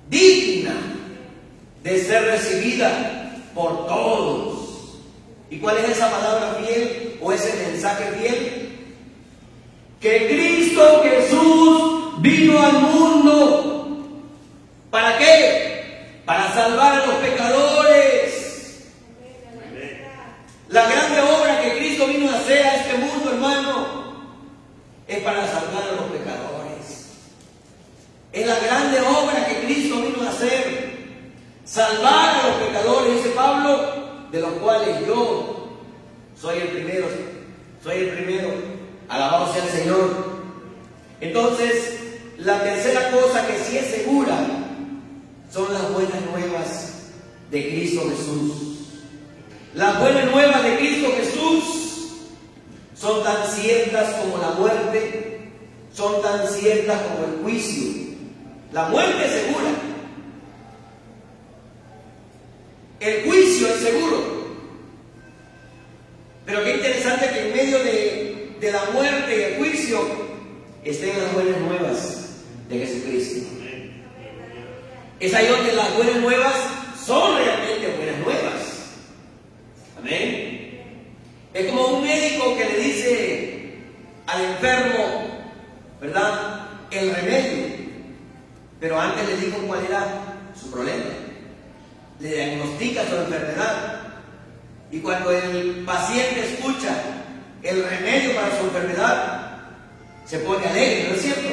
digna 0.10 0.74
de 1.84 2.04
ser 2.04 2.24
recibida 2.26 3.32
por 3.54 3.88
todos. 3.88 5.00
¿Y 5.50 5.58
cuál 5.60 5.78
es 5.78 5.90
esa 5.92 6.10
palabra 6.10 6.58
fiel 6.60 7.18
o 7.22 7.32
ese 7.32 7.54
mensaje 7.68 8.04
fiel? 8.20 8.70
Que 10.02 10.28
Cristo 10.28 11.04
Jesús 11.04 12.22
vino 12.22 12.62
al 12.62 12.74
mundo. 12.82 14.00
¿Para 14.90 15.18
qué? 15.18 16.22
Para 16.26 16.54
salvar 16.54 17.02
a 17.02 17.06
los 17.06 17.16
pecadores. 17.16 18.92
La 20.70 20.90
grande 20.90 21.22
obra 21.22 21.62
que 21.62 21.78
Cristo 21.78 22.08
vino 22.08 22.30
a 22.30 22.36
hacer 22.36 22.66
a 22.66 22.76
este 22.76 22.98
mundo, 22.98 23.32
hermano, 23.32 23.88
es 25.08 25.20
para 25.20 25.48
salvar 25.48 25.84
a 25.84 26.02
los 26.02 26.12
pecadores. 26.12 26.25
Es 28.36 28.46
la 28.46 28.60
grande 28.60 29.00
obra 29.00 29.48
que 29.48 29.66
Cristo 29.66 30.02
vino 30.02 30.22
a 30.22 30.30
hacer 30.30 30.94
salvar 31.64 32.36
a 32.36 32.48
los 32.50 32.68
pecadores, 32.68 33.16
dice 33.16 33.30
Pablo, 33.30 34.28
de 34.30 34.42
los 34.42 34.52
cuales 34.56 35.08
yo 35.08 35.70
soy 36.40 36.60
el 36.60 36.68
primero, 36.68 37.08
soy 37.82 37.96
el 37.96 38.10
primero, 38.10 38.50
alabado 39.08 39.54
sea 39.54 39.64
el 39.64 39.70
Señor. 39.70 40.10
Entonces, 41.22 41.98
la 42.38 42.62
tercera 42.62 43.10
cosa 43.12 43.48
que 43.48 43.58
sí 43.58 43.78
es 43.78 44.04
segura 44.04 44.38
son 45.50 45.74
las 45.74 45.94
buenas 45.94 46.22
nuevas 46.30 47.14
de 47.50 47.70
Cristo 47.70 48.02
Jesús. 48.10 48.52
Las 49.76 49.98
buenas 49.98 50.30
nuevas 50.30 50.62
de 50.62 50.76
Cristo 50.76 51.08
Jesús 51.16 51.64
son 53.00 53.24
tan 53.24 53.48
ciertas 53.48 54.14
como 54.16 54.38
la 54.40 54.52
muerte, 54.52 55.52
son 55.94 56.22
tan 56.22 56.46
ciertas 56.50 57.02
como 57.02 57.28
el 57.28 57.42
juicio. 57.42 58.05
La 58.72 58.90
muerte 58.90 59.26
es 59.26 59.32
segura, 59.32 59.70
el 63.00 63.24
juicio 63.24 63.68
es 63.68 63.82
seguro. 63.82 64.36
Pero 66.46 66.64
qué 66.64 66.76
interesante 66.76 67.30
que 67.30 67.48
en 67.48 67.56
medio 67.56 67.80
de, 67.80 68.56
de 68.60 68.72
la 68.72 68.86
muerte 68.92 69.38
y 69.38 69.42
el 69.42 69.58
juicio 69.58 70.00
estén 70.84 71.18
las 71.22 71.34
buenas 71.34 71.60
nuevas 71.62 72.26
de 72.70 72.80
Jesucristo. 72.80 73.50
Es 75.20 75.34
ahí 75.34 75.48
donde 75.48 75.74
las 75.74 75.96
buenas 75.96 76.18
nuevas 76.18 76.54
son 77.04 77.38
realmente 77.38 77.96
buenas 77.98 78.20
nuevas. 78.20 78.54
Amén. 79.98 80.56
Es 81.54 81.68
como 81.68 81.88
un 81.88 82.04
médico 82.04 82.58
que 82.58 82.66
le 82.66 82.78
dice 82.80 83.74
al 84.28 84.42
enfermo, 84.44 85.28
¿verdad? 86.02 86.68
El 86.92 87.16
remedio. 87.16 87.75
Pero 88.86 89.02
antes 89.02 89.28
le 89.28 89.38
dijo 89.38 89.58
cuál 89.66 89.84
era 89.84 90.06
su 90.54 90.70
problema 90.70 91.10
le 92.20 92.30
diagnostica 92.30 93.02
su 93.10 93.16
enfermedad. 93.16 94.00
Y 94.92 95.00
cuando 95.00 95.32
el 95.32 95.84
paciente 95.84 96.54
escucha 96.54 96.96
el 97.64 97.84
remedio 97.84 98.36
para 98.36 98.56
su 98.56 98.66
enfermedad, 98.66 99.58
se 100.28 100.38
pone 100.38 100.68
alegre, 100.68 101.08
¿no 101.10 101.16
es 101.16 101.22
cierto? 101.24 101.50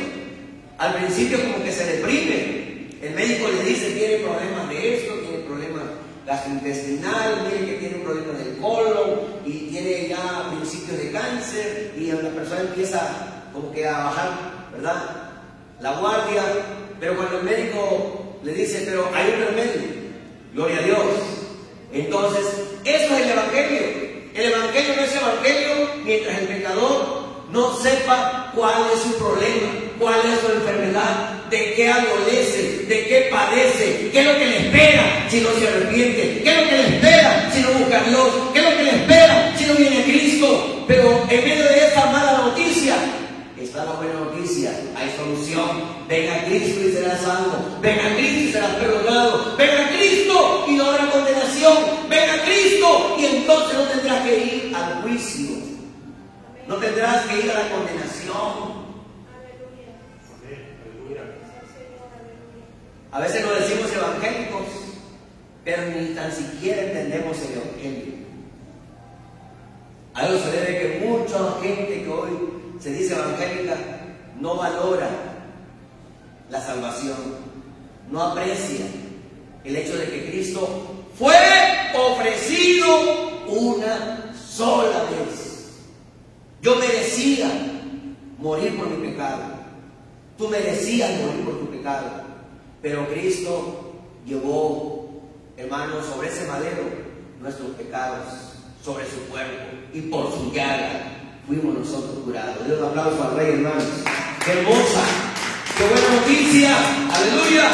Al 0.77 0.95
principio 0.97 1.41
como 1.41 1.65
que 1.65 1.73
se 1.73 1.97
deprime. 1.97 2.91
El 3.01 3.15
médico 3.15 3.49
le 3.49 3.65
dice, 3.65 3.93
tiene 3.93 4.17
problemas 4.19 4.69
de 4.69 4.97
esto, 4.99 5.15
tiene 5.15 5.39
problemas 5.45 5.85
gastrointestinal, 6.27 7.49
tiene 7.81 7.97
un 7.97 8.03
problema 8.03 8.39
del 8.39 8.59
colon 8.59 9.21
y 9.47 9.71
tiene 9.71 10.09
ya 10.09 10.51
principios 10.51 10.99
de 10.99 11.11
cáncer 11.11 11.95
y 11.97 12.13
la 12.13 12.29
persona 12.29 12.61
empieza 12.61 13.49
como 13.55 13.73
que 13.73 13.89
a 13.89 14.05
bajar, 14.05 14.31
¿verdad? 14.71 15.03
La 15.81 15.99
guardia, 15.99 16.43
pero 17.03 17.17
cuando 17.17 17.39
el 17.39 17.43
médico 17.43 18.39
le 18.45 18.53
dice, 18.53 18.85
pero 18.85 19.11
hay 19.13 19.33
un 19.33 19.57
remedio, 19.57 19.83
Gloria 20.55 20.79
a 20.79 20.83
Dios. 20.83 20.99
Entonces, 21.93 22.47
eso 22.85 23.17
es 23.17 23.23
el 23.23 23.31
Evangelio. 23.31 23.81
El 24.33 24.53
Evangelio 24.53 24.95
no 24.95 25.03
es 25.03 25.17
Evangelio 25.17 25.91
mientras 26.05 26.39
el 26.39 26.47
pecador 26.47 27.23
no 27.51 27.77
sepa 27.83 28.53
cuál 28.55 28.85
es 28.95 29.01
su 29.01 29.19
problema, 29.19 29.69
cuál 29.99 30.21
es 30.21 30.39
su 30.47 30.53
enfermedad, 30.53 31.43
de 31.51 31.75
qué 31.75 31.89
adolece, 31.91 32.85
de 32.87 33.07
qué 33.09 33.29
padece, 33.33 34.09
qué 34.13 34.21
es 34.21 34.25
lo 34.25 34.39
que 34.39 34.47
le 34.47 34.59
espera 34.59 35.27
si 35.29 35.41
no 35.41 35.49
se 35.59 35.67
arrepiente, 35.67 36.41
qué 36.45 36.51
es 36.51 36.57
lo 36.57 36.69
que 36.69 36.77
le 36.77 36.97
espera 36.97 37.51
si 37.53 37.63
no 37.63 37.69
busca 37.81 37.99
a 37.99 38.05
Dios, 38.05 38.29
qué 38.53 38.59
es 38.61 38.65
lo 38.65 38.77
que 38.77 38.83
le 38.85 38.91
espera 38.91 39.55
si 39.59 39.65
no 39.65 39.75
viene 39.75 39.99
a 39.99 40.05
Cristo. 40.05 40.85
Pero 40.87 41.27
en 41.29 41.45
medio 41.45 41.65
de 41.65 41.79
esta 41.79 42.07
mala 42.07 42.32
está 43.73 43.87
la 43.87 43.93
buena 43.93 44.13
noticia, 44.21 44.71
hay 44.95 45.11
solución. 45.17 45.67
Ven 46.07 46.31
a 46.31 46.45
Cristo 46.45 46.81
y 46.87 46.93
serás 46.93 47.23
salvo. 47.23 47.57
Ven 47.81 47.99
a 48.01 48.15
Cristo 48.17 48.41
y 48.41 48.53
serás 48.53 48.75
perdonado. 48.75 49.57
Ven 49.57 49.71
a 49.71 49.89
Cristo 49.89 50.65
y 50.69 50.73
no 50.73 50.85
habrá 50.85 51.11
condenación. 51.11 51.79
Ven 52.11 52.29
a 52.29 52.43
Cristo 52.43 53.17
y 53.19 53.25
entonces 53.25 53.79
no 53.79 53.85
tendrás 53.85 54.23
que 54.25 54.45
ir 54.45 54.77
al 54.77 55.03
juicio. 55.03 55.57
No 56.69 56.77
tendrás 56.77 57.25
que 57.27 57.39
ir 57.39 57.51
a 57.51 57.61
la 57.61 57.71
condenación. 57.71 58.83
A 63.11 63.21
veces 63.21 63.43
nos 63.43 63.59
decimos 63.59 63.91
evangélicos, 63.91 64.67
pero 65.65 65.83
ni 65.87 66.15
tan 66.15 66.31
siquiera 66.31 66.83
entendemos 66.83 67.39
el 67.39 67.53
evangelio. 67.55 68.15
A 70.13 70.27
eso 70.27 70.45
se 70.45 70.51
debe 70.51 70.79
que 70.79 71.07
mucha 71.07 71.39
gente 71.63 72.05
que 72.05 72.09
hoy 72.09 72.62
se 72.83 72.93
dice 72.93 73.15
evangélica 73.15 73.77
no 74.41 74.57
valora 74.57 75.09
la 76.51 76.61
salvación, 76.61 77.17
no 78.11 78.21
aprecia 78.21 78.85
el 79.63 79.77
hecho 79.77 79.97
de 79.97 80.11
que 80.11 80.31
Cristo 80.31 81.05
fue 81.17 81.37
ofrecido 81.95 82.89
una 83.49 84.35
sola 84.35 85.05
vez. 85.05 85.79
Yo 86.61 86.75
merecía 86.77 87.49
morir 88.39 88.77
por 88.77 88.89
mi 88.89 89.09
pecado. 89.09 89.45
Tú 90.37 90.49
merecías 90.49 91.21
morir 91.21 91.45
por 91.45 91.61
tu 91.61 91.71
pecado. 91.71 92.23
Pero 92.81 93.09
Cristo 93.09 93.93
llevó, 94.27 95.23
hermanos, 95.57 96.05
sobre 96.07 96.29
ese 96.29 96.47
madero 96.47 96.83
nuestros 97.41 97.71
pecados, 97.71 98.27
sobre 98.85 99.05
su 99.07 99.21
cuerpo. 99.31 99.63
Y 99.93 100.03
por 100.03 100.33
su 100.33 100.53
llaga 100.53 101.22
fuimos 101.47 101.79
nosotros 101.79 102.25
curados. 102.25 102.67
Dios 102.67 102.81
un 102.81 102.89
aplauso 102.89 103.23
al 103.23 103.37
Rey, 103.37 103.53
hermanos. 103.55 103.85
¡Qué 104.45 104.53
hermosa! 104.53 105.05
¡Qué 105.77 105.85
buena 105.85 106.21
noticia! 106.21 106.77
¡Aleluya! 107.15 107.71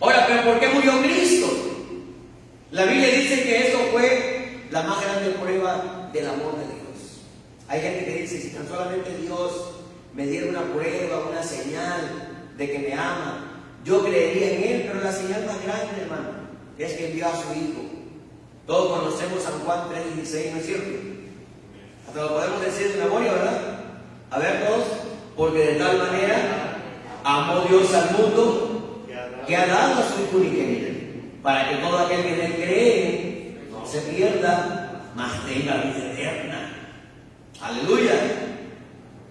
Ahora, 0.00 0.26
¿pero 0.26 0.42
por 0.44 0.60
qué 0.60 0.68
murió 0.68 1.02
Cristo? 1.02 1.46
La 2.70 2.84
Biblia 2.84 3.08
dice 3.08 3.42
que 3.42 3.66
esto 3.68 3.78
fue 3.92 4.66
la 4.70 4.82
más 4.82 5.00
grande 5.00 5.30
prueba 5.30 6.10
del 6.12 6.26
amor 6.26 6.56
de 6.56 6.64
Dios. 6.64 7.20
Hay 7.68 7.80
gente 7.80 8.04
que 8.04 8.22
dice, 8.22 8.40
si 8.40 8.50
tan 8.50 8.68
solamente 8.68 9.16
Dios 9.18 9.52
me 10.14 10.26
diera 10.26 10.48
una 10.48 10.62
prueba, 10.72 11.26
una 11.30 11.42
señal 11.42 12.52
de 12.56 12.70
que 12.70 12.78
me 12.78 12.92
ama, 12.92 13.64
yo 13.84 14.04
creería 14.04 14.52
en 14.52 14.64
Él, 14.64 14.84
pero 14.88 15.02
la 15.02 15.12
señal 15.12 15.46
más 15.46 15.62
grande, 15.62 16.02
hermano, 16.02 16.30
es 16.78 16.92
que 16.94 17.10
envió 17.10 17.26
a 17.26 17.32
su 17.32 17.52
Hijo. 17.54 17.82
Todos 18.66 18.98
conocemos 18.98 19.42
San 19.42 19.60
Juan 19.60 19.88
3:16, 19.88 20.52
¿no 20.52 20.58
es 20.58 20.66
cierto? 20.66 21.15
Lo 22.16 22.28
podemos 22.28 22.62
decir 22.62 22.94
de 22.94 23.04
memoria, 23.04 23.30
¿verdad? 23.30 23.60
A 24.30 24.38
ver 24.38 24.66
todos, 24.66 24.86
porque 25.36 25.58
de 25.58 25.74
tal 25.74 25.98
manera 25.98 26.78
amó 27.22 27.60
Dios 27.68 27.92
al 27.92 28.10
mundo 28.16 29.04
que 29.46 29.54
ha 29.54 29.66
dado 29.66 30.02
su 30.02 30.42
Hijo 30.42 31.42
para 31.42 31.68
que 31.68 31.76
todo 31.76 31.98
aquel 31.98 32.22
que 32.22 32.46
él 32.46 32.54
cree 32.54 33.58
no 33.70 33.86
se 33.86 34.00
pierda, 34.00 35.02
mas 35.14 35.44
tenga 35.44 35.74
vida 35.74 36.12
eterna. 36.12 36.72
Aleluya. 37.60 38.14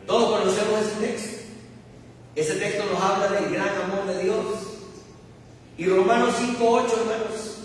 Todos 0.06 0.42
conocemos 0.42 0.82
ese 0.82 1.08
texto. 1.08 1.44
Ese 2.36 2.54
texto 2.54 2.84
nos 2.94 3.02
habla 3.02 3.30
del 3.30 3.52
gran 3.52 3.82
amor 3.82 4.06
de 4.06 4.24
Dios. 4.26 4.46
Y 5.80 5.88
Romanos 5.88 6.36
5.8, 6.40 6.84
hermanos, 6.84 7.58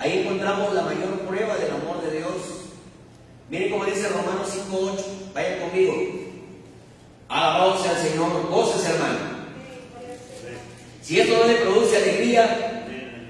ahí 0.00 0.18
encontramos 0.18 0.74
la 0.74 0.82
mayor 0.82 1.20
prueba 1.28 1.54
del 1.54 1.70
amor 1.70 2.02
de 2.02 2.18
Dios. 2.18 2.57
Miren 3.50 3.70
cómo 3.70 3.84
dice 3.84 4.08
Romanos 4.08 4.48
5.8, 4.70 5.32
vayan 5.34 5.60
conmigo. 5.60 5.94
Alabado 7.28 7.82
sea 7.82 7.92
el 7.92 8.08
Señor, 8.08 8.48
voces 8.50 8.88
hermano. 8.88 9.18
Si 11.02 11.18
esto 11.18 11.38
no 11.38 11.46
le 11.46 11.54
produce 11.56 11.96
alegría, 11.96 12.84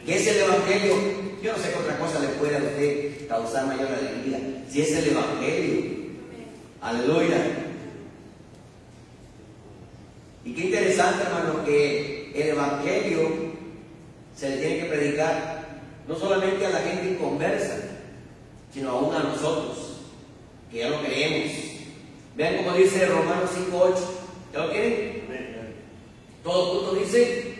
que 0.04 0.16
es 0.16 0.26
el 0.26 0.38
Evangelio. 0.38 0.94
Yo 1.42 1.52
no 1.52 1.58
sé 1.62 1.70
qué 1.70 1.78
otra 1.78 1.98
cosa 1.98 2.18
le 2.18 2.28
puede 2.28 2.56
a 2.56 2.58
usted 2.58 3.28
causar 3.28 3.66
mayor 3.66 3.88
alegría. 3.92 4.64
Si 4.68 4.82
es 4.82 4.92
el 4.96 5.10
Evangelio. 5.10 5.98
Aleluya. 6.80 7.36
Y 10.44 10.54
qué 10.54 10.60
interesante, 10.62 11.24
hermano, 11.24 11.64
que 11.64 12.32
el 12.34 12.48
Evangelio 12.48 13.28
se 14.34 14.50
le 14.50 14.56
tiene 14.56 14.78
que 14.80 14.84
predicar 14.86 15.66
no 16.08 16.16
solamente 16.16 16.64
a 16.66 16.70
la 16.70 16.80
gente 16.80 17.10
inconversa, 17.10 17.76
sino 18.72 18.90
aún 18.90 19.14
a 19.14 19.24
nosotros, 19.24 19.87
que 20.70 20.78
ya 20.78 20.90
lo 20.90 21.00
creemos. 21.02 21.52
Vean 22.36 22.56
cómo 22.58 22.72
dice 22.76 23.06
Romanos 23.06 23.50
5.8. 23.72 23.94
¿Ya 24.52 24.58
lo 24.60 24.70
quieren? 24.70 25.18
Todo 26.42 26.72
punto 26.72 26.94
dice, 26.94 27.54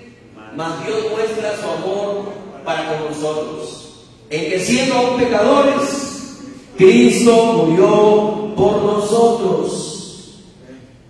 mas 0.56 0.86
Dios 0.86 1.10
muestra 1.10 1.56
su 1.56 1.68
amor 1.68 2.32
para 2.64 2.88
con 2.88 3.10
nosotros, 3.10 4.06
en 4.30 4.50
que 4.50 4.60
siendo 4.60 4.94
aún 4.94 5.20
pecadores, 5.20 6.38
Cristo 6.76 7.64
murió 7.66 8.54
por 8.56 8.82
nosotros. 8.82 10.40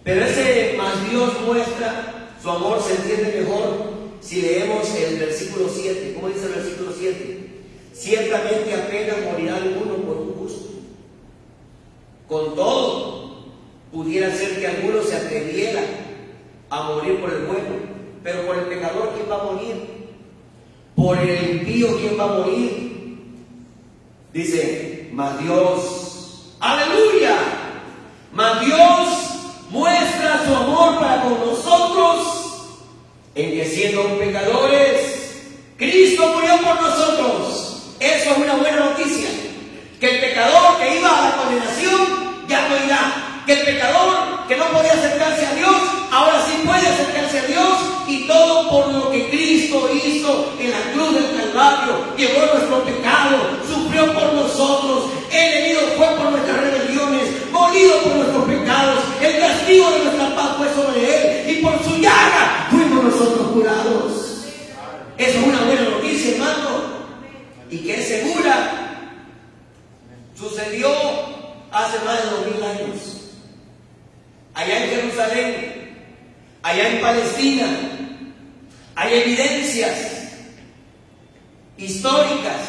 Pero 0.02 0.24
ese 0.24 0.74
más 0.76 1.10
Dios 1.10 1.30
muestra 1.46 2.30
su 2.42 2.50
amor 2.50 2.80
se 2.82 2.94
entiende 2.94 3.42
mejor 3.42 3.98
si 4.20 4.40
leemos 4.40 4.88
el 4.94 5.18
versículo 5.18 5.68
7. 5.68 6.14
¿Cómo 6.14 6.28
dice 6.28 6.46
el 6.46 6.52
versículo 6.54 6.92
7? 6.98 7.48
Ciertamente 7.92 8.74
apenas 8.74 9.16
morirá 9.30 9.56
alguno 9.56 9.96
por 9.96 10.16
un 10.16 10.34
justo. 10.34 10.67
Con 12.28 12.54
todo, 12.54 13.44
pudiera 13.90 14.30
ser 14.34 14.60
que 14.60 14.66
alguno 14.66 15.02
se 15.02 15.16
atreviera 15.16 15.82
a 16.70 16.82
morir 16.82 17.20
por 17.20 17.32
el 17.32 17.46
bueno 17.46 17.98
pero 18.22 18.46
por 18.46 18.56
el 18.58 18.64
pecador, 18.64 19.12
¿quién 19.14 19.30
va 19.30 19.40
a 19.40 19.44
morir? 19.44 20.08
Por 20.94 21.18
el 21.18 21.50
impío, 21.50 21.96
¿quién 21.98 22.18
va 22.18 22.24
a 22.24 22.38
morir? 22.38 23.36
Dice, 24.32 25.08
mas 25.12 25.38
Dios, 25.42 26.54
aleluya, 26.60 27.36
mas 28.32 28.60
Dios 28.60 29.08
muestra 29.70 30.44
su 30.44 30.54
amor 30.54 30.98
para 30.98 31.22
con 31.22 31.40
nosotros 31.40 32.78
en 33.34 33.52
que 33.52 33.64
siendo 33.64 34.18
pecadores, 34.18 35.40
Cristo 35.76 36.34
murió 36.34 36.58
por 36.58 36.82
nosotros. 36.82 37.94
Eso 38.00 38.30
es 38.30 38.36
una 38.36 38.56
buena 38.56 38.80
noticia. 38.90 39.30
Que 40.00 40.16
el 40.16 40.20
pecador 40.20 40.78
que 40.78 40.98
iba 40.98 41.08
a 41.08 41.30
la 41.30 41.36
condenación 41.36 42.17
ya 42.48 42.68
no 42.68 42.84
irá. 42.84 43.44
Que 43.46 43.52
el 43.52 43.64
pecador 43.64 44.46
que 44.48 44.56
no 44.56 44.64
podía 44.66 44.92
acercarse 44.92 45.46
a 45.46 45.54
Dios, 45.54 45.76
ahora 46.10 46.42
sí 46.46 46.62
puede 46.66 46.86
acercarse 46.86 47.38
a 47.38 47.46
Dios 47.46 47.78
y 48.08 48.26
todo 48.26 48.68
por 48.70 48.92
lo 48.92 49.10
que 49.10 49.28
Cristo 49.28 49.90
hizo 49.94 50.52
en 50.58 50.70
la 50.70 50.80
cruz 50.92 51.14
del 51.14 51.36
Calvario. 51.36 51.94
Llevó 52.16 52.46
nuestro 52.52 52.84
pecado, 52.84 53.36
sufrió 53.66 54.12
por 54.14 54.32
nosotros, 54.34 55.10
el 55.30 55.54
herido 55.54 55.80
fue 55.96 56.06
por 56.16 56.30
nuestras 56.30 56.60
rebeliones, 56.60 57.52
molido 57.52 58.02
por 58.02 58.16
nuestros 58.16 58.44
pecados, 58.44 58.98
el 59.22 59.38
castigo 59.38 59.90
de 59.90 60.04
nuestra 60.04 60.36
paz 60.36 60.56
fue 60.56 60.74
sobre 60.74 61.00
él 61.04 61.50
y 61.50 61.62
por 61.62 61.82
su 61.84 61.96
llaga 61.98 62.68
fuimos 62.70 63.04
nosotros 63.04 63.48
curados. 63.48 64.44
Eso 65.16 65.38
es 65.38 65.46
una 65.46 65.60
buena 65.62 65.82
noticia, 65.82 66.32
hermano, 66.32 66.68
y 67.70 67.78
que 67.78 68.00
es 68.00 68.08
segura. 68.08 68.84
Sucedió 70.38 71.37
hace 71.70 72.04
más 72.04 72.22
de 72.22 72.30
dos 72.30 72.46
mil 72.46 72.62
años 72.62 73.18
allá 74.58 74.84
en 74.84 74.90
Jerusalén, 74.90 75.88
allá 76.62 76.88
en 76.88 77.00
Palestina, 77.00 77.66
hay 78.96 79.14
evidencias 79.20 79.96
históricas, 81.76 82.60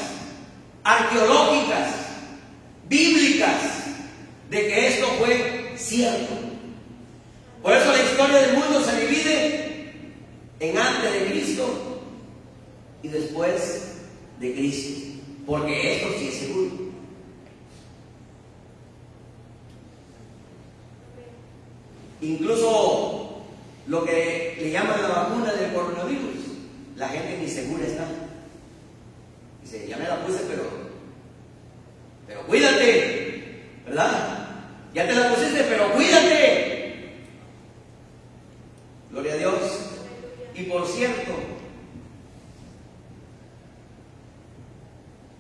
arqueológicas, 0.84 1.90
bíblicas, 2.88 3.56
de 4.52 4.68
que 4.68 4.88
esto 4.88 5.08
fue 5.18 5.74
cierto. 5.76 6.36
Por 7.64 7.74
eso 7.74 7.92
la 7.92 8.04
historia 8.04 8.38
del 8.38 8.54
mundo 8.54 8.84
se 8.84 9.02
divide 9.02 9.94
en 10.60 10.78
antes 10.78 11.12
de 11.12 11.26
Cristo 11.26 12.04
y 13.02 13.08
después 13.08 13.96
de 14.40 14.54
Cristo, 14.54 15.22
porque 15.48 15.96
esto 15.96 16.10
sí 16.20 16.28
es 16.28 16.36
seguro. 16.36 16.89
Incluso 22.22 23.44
lo 23.88 24.06
que 24.06 24.58
le 24.60 24.72
llaman 24.72 25.02
la 25.02 25.08
vacuna 25.08 25.54
del 25.54 25.74
coronavirus, 25.74 26.36
la 26.96 27.08
gente 27.08 27.38
ni 27.38 27.48
segura 27.48 27.86
está. 27.86 28.06
Dice, 29.64 29.88
ya 29.88 29.98
me 29.98 30.08
la 30.08 30.26
puse, 30.26 30.40
pero, 30.50 30.64
pero 32.28 32.46
cuídate, 32.46 33.64
¿verdad? 33.86 34.48
Ya 34.94 35.08
te 35.08 35.16
la 35.16 35.34
pusiste, 35.34 35.64
pero 35.64 35.94
cuídate. 35.94 37.14
Gloria 39.12 39.34
a 39.34 39.38
Dios. 39.38 39.56
Y 40.56 40.64
por 40.64 40.86
cierto, 40.86 41.32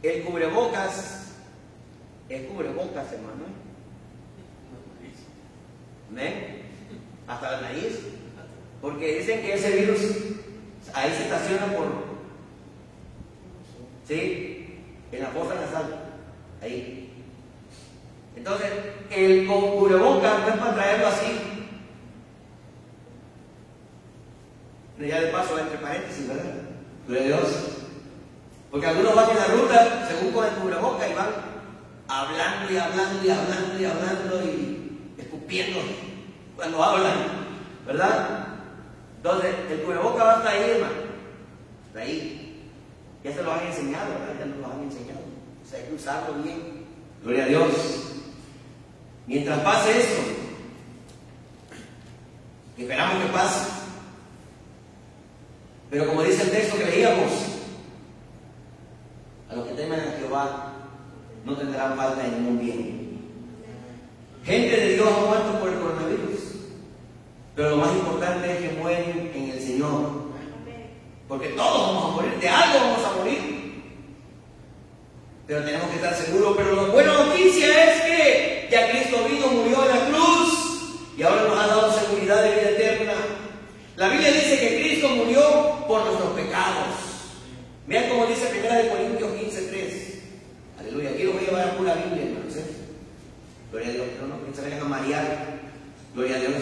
el 0.01 0.23
cubrebocas 0.23 1.34
es 2.30 2.47
cubrebocas, 2.47 3.11
hermano. 3.11 3.49
¿Amén? 6.11 6.59
Hasta 7.30 7.51
la 7.51 7.61
nariz, 7.61 7.99
porque 8.82 9.19
dicen 9.19 9.41
que 9.41 9.53
ese 9.53 9.71
virus 9.71 9.99
ahí 10.93 11.13
se 11.15 11.23
estaciona 11.23 11.67
por, 11.67 11.88
¿sí? 14.07 14.80
En 15.11 15.21
la 15.21 15.30
fosa 15.30 15.55
nasal, 15.55 16.05
ahí. 16.61 17.13
Entonces, 18.36 18.71
el 19.11 19.47
cubrebocas 19.47 20.39
no 20.39 20.47
es 20.47 20.55
para 20.55 20.73
traerlo 20.73 21.07
así. 21.07 21.39
Ya 24.99 25.21
de 25.21 25.27
paso, 25.27 25.57
entre 25.57 25.77
paréntesis, 25.77 26.27
¿verdad? 26.27 26.55
Gloria 27.07 27.23
a 27.23 27.27
Dios. 27.27 27.49
Porque 28.71 28.88
algunos 28.88 29.15
van 29.15 29.30
en 29.30 29.38
la 29.38 29.45
ruta, 29.45 30.07
según 30.09 30.34
con 30.34 30.45
el 30.45 30.51
cubrebocas, 30.51 31.09
y 31.09 31.13
van 31.13 31.30
hablando 32.07 32.73
y 32.73 32.77
hablando 32.77 33.25
y 33.25 33.30
hablando 33.30 33.80
y 33.80 33.86
hablando 33.86 34.43
y 34.43 34.99
escupiendo 35.17 35.80
cuando 36.60 36.84
hablan, 36.84 37.14
¿verdad? 37.88 38.47
Entonces, 39.16 39.55
el 39.72 39.82
cubreboca 39.82 40.24
va 40.24 40.34
hasta 40.34 40.49
ahí, 40.49 40.72
hermano. 40.72 40.93
De 41.93 42.01
ahí. 42.01 42.70
Ya 43.24 43.34
se 43.34 43.43
lo 43.43 43.53
han 43.53 43.66
enseñado, 43.66 44.10
¿verdad? 44.20 44.36
Ya 44.39 44.45
nos 44.45 44.57
lo 44.57 44.66
han 44.68 44.84
enseñado. 44.84 45.22
O 45.64 45.70
sea, 45.70 45.80
hay 45.80 45.86
que 45.86 45.95
usarlo 45.95 46.34
bien. 46.43 46.86
Gloria 47.24 47.45
a 47.45 47.47
Dios. 47.47 47.72
Mientras 49.26 49.60
pase 49.60 49.99
esto, 49.99 50.22
esperamos 52.78 53.24
que 53.24 53.32
pase. 53.32 53.70
Pero 55.89 56.07
como 56.07 56.24
dice 56.24 56.43
el 56.43 56.51
texto 56.51 56.78
que 56.78 56.86
leíamos, 56.86 57.32
a 59.49 59.55
los 59.55 59.68
que 59.68 59.74
temen 59.76 59.99
a 59.99 60.18
Jehová 60.20 60.74
no 61.45 61.55
tendrán 61.55 61.95
falta 61.95 62.22
de 62.22 62.32
ningún 62.32 62.60
bien. 62.60 62.99
Gente 64.43 64.76
de 64.76 64.93
Dios 64.95 65.07
ha 65.07 65.26
muerto 65.26 65.59
pero 67.60 67.72
lo 67.72 67.76
más 67.76 67.91
importante 67.93 68.49
es 68.53 68.57
que 68.60 68.78
mueren 68.78 69.32
en 69.36 69.49
el 69.49 69.60
Señor. 69.60 70.12
Porque 71.28 71.49
todos 71.49 71.93
vamos 71.93 72.05
a 72.05 72.16
morir, 72.16 72.39
de 72.39 72.47
algo 72.47 72.80
vamos 72.80 73.05
a 73.05 73.18
morir. 73.18 73.84
Pero 75.45 75.66
tenemos 75.66 75.89
que 75.89 75.95
estar 75.97 76.16
seguros. 76.16 76.55
Pero 76.55 76.74
la 76.74 76.84
buena 76.84 77.12
noticia 77.12 77.68
es 77.68 78.01
que 78.03 78.70
ya 78.72 78.89
Cristo 78.89 79.26
vino, 79.30 79.47
murió 79.47 79.84
en 79.84 79.89
la 79.89 80.05
cruz 80.05 80.53
y 81.18 81.22
ahora 81.22 81.43
nos 81.49 81.60
ha 81.60 81.68
dado 81.68 81.99
seguridad 81.99 82.43
de 82.43 82.49
vida 82.49 82.70
eterna. 82.70 83.14
La 83.97 84.07
Biblia 84.07 84.32
dice 84.32 84.57
que 84.57 84.80
Cristo 84.80 85.10
murió 85.10 85.86
por 85.86 86.05
nuestros 86.05 86.30
pecados. 86.30 86.95
Vean 87.88 88.07
cómo 88.07 88.26
dice 88.28 88.49
1 88.57 88.89
Corintios 88.89 89.32
15:3. 89.34 90.22
Aleluya. 90.80 91.10
Aquí 91.10 91.24
lo 91.24 91.34
voy 91.34 91.43
a 91.43 91.45
llevar 91.47 91.68
a 91.68 91.76
pura 91.76 91.93
Biblia. 91.95 92.24
Gloria 93.70 93.89
a 93.89 93.91
Dios. 93.91 94.05
No, 94.22 94.28
no, 94.28 94.45
que 94.45 94.55
se 94.55 94.62
vayan 94.62 94.80
a 94.80 94.86
marear. 94.86 95.60
Gloria 96.16 96.38
a 96.38 96.39
Dios. 96.39 96.53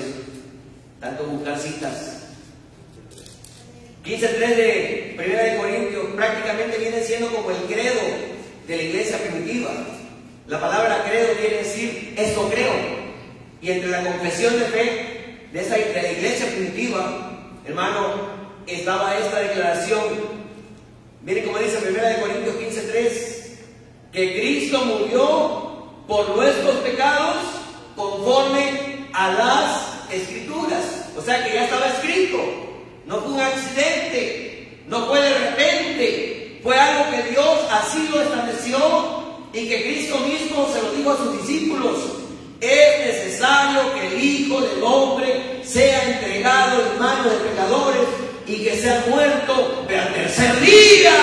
Tanto 0.99 1.23
buscar 1.25 1.59
citas. 1.59 2.17
15.3 4.03 4.55
de 4.55 5.15
1 5.17 5.27
de 5.27 5.57
Corintios 5.57 6.05
prácticamente 6.15 6.77
viene 6.77 7.03
siendo 7.03 7.27
como 7.27 7.51
el 7.51 7.57
credo 7.63 8.01
de 8.67 8.75
la 8.77 8.83
iglesia 8.83 9.17
primitiva. 9.17 9.69
La 10.47 10.61
palabra 10.61 11.03
credo 11.07 11.33
quiere 11.39 11.57
decir 11.57 12.13
eso 12.17 12.49
creo. 12.49 12.71
Y 13.61 13.71
entre 13.71 13.89
la 13.89 14.03
confesión 14.03 14.57
de 14.57 14.65
fe 14.65 15.17
de 15.51 15.61
esa 15.61 15.77
la 15.77 16.11
iglesia 16.11 16.47
primitiva, 16.47 17.31
hermano, 17.65 18.29
estaba 18.65 19.17
esta 19.17 19.39
declaración. 19.39 20.03
Miren 21.23 21.45
cómo 21.45 21.59
dice 21.59 21.77
1 21.77 21.91
de 21.91 22.21
Corintios 22.21 22.55
15.3, 22.55 23.11
que 24.13 24.39
Cristo 24.39 24.85
murió 24.85 25.67
por 26.07 26.35
nuestros 26.35 26.75
pecados 26.77 27.37
conforme 27.95 29.09
a 29.13 29.31
las 29.33 29.86
escrituras. 30.17 30.83
O 31.17 31.21
sea 31.21 31.43
que 31.43 31.53
ya 31.53 31.65
estaba 31.65 31.87
escrito. 31.87 32.37
No 33.05 33.21
fue 33.21 33.33
un 33.33 33.39
accidente, 33.39 34.83
no 34.87 35.05
fue 35.07 35.21
de 35.21 35.33
repente, 35.37 36.59
fue 36.61 36.77
algo 36.77 37.09
que 37.09 37.31
Dios 37.31 37.59
así 37.71 38.07
lo 38.11 38.21
estableció 38.21 39.23
y 39.53 39.69
que 39.69 39.83
Cristo 39.83 40.19
mismo 40.19 40.67
se 40.73 40.81
lo 40.81 40.91
dijo 40.91 41.11
a 41.11 41.17
sus 41.17 41.41
discípulos. 41.41 41.97
Es 42.59 43.05
necesario 43.05 43.93
que 43.93 44.07
el 44.07 44.23
Hijo 44.23 44.59
del 44.59 44.83
Hombre 44.83 45.61
sea 45.63 46.03
entregado 46.03 46.81
en 46.81 46.99
manos 46.99 47.31
de 47.31 47.49
pecadores 47.49 48.07
y 48.45 48.63
que 48.63 48.77
sea 48.77 49.05
muerto, 49.09 49.85
pero 49.87 50.01
al 50.01 50.13
tercer 50.13 50.59
día 50.59 51.13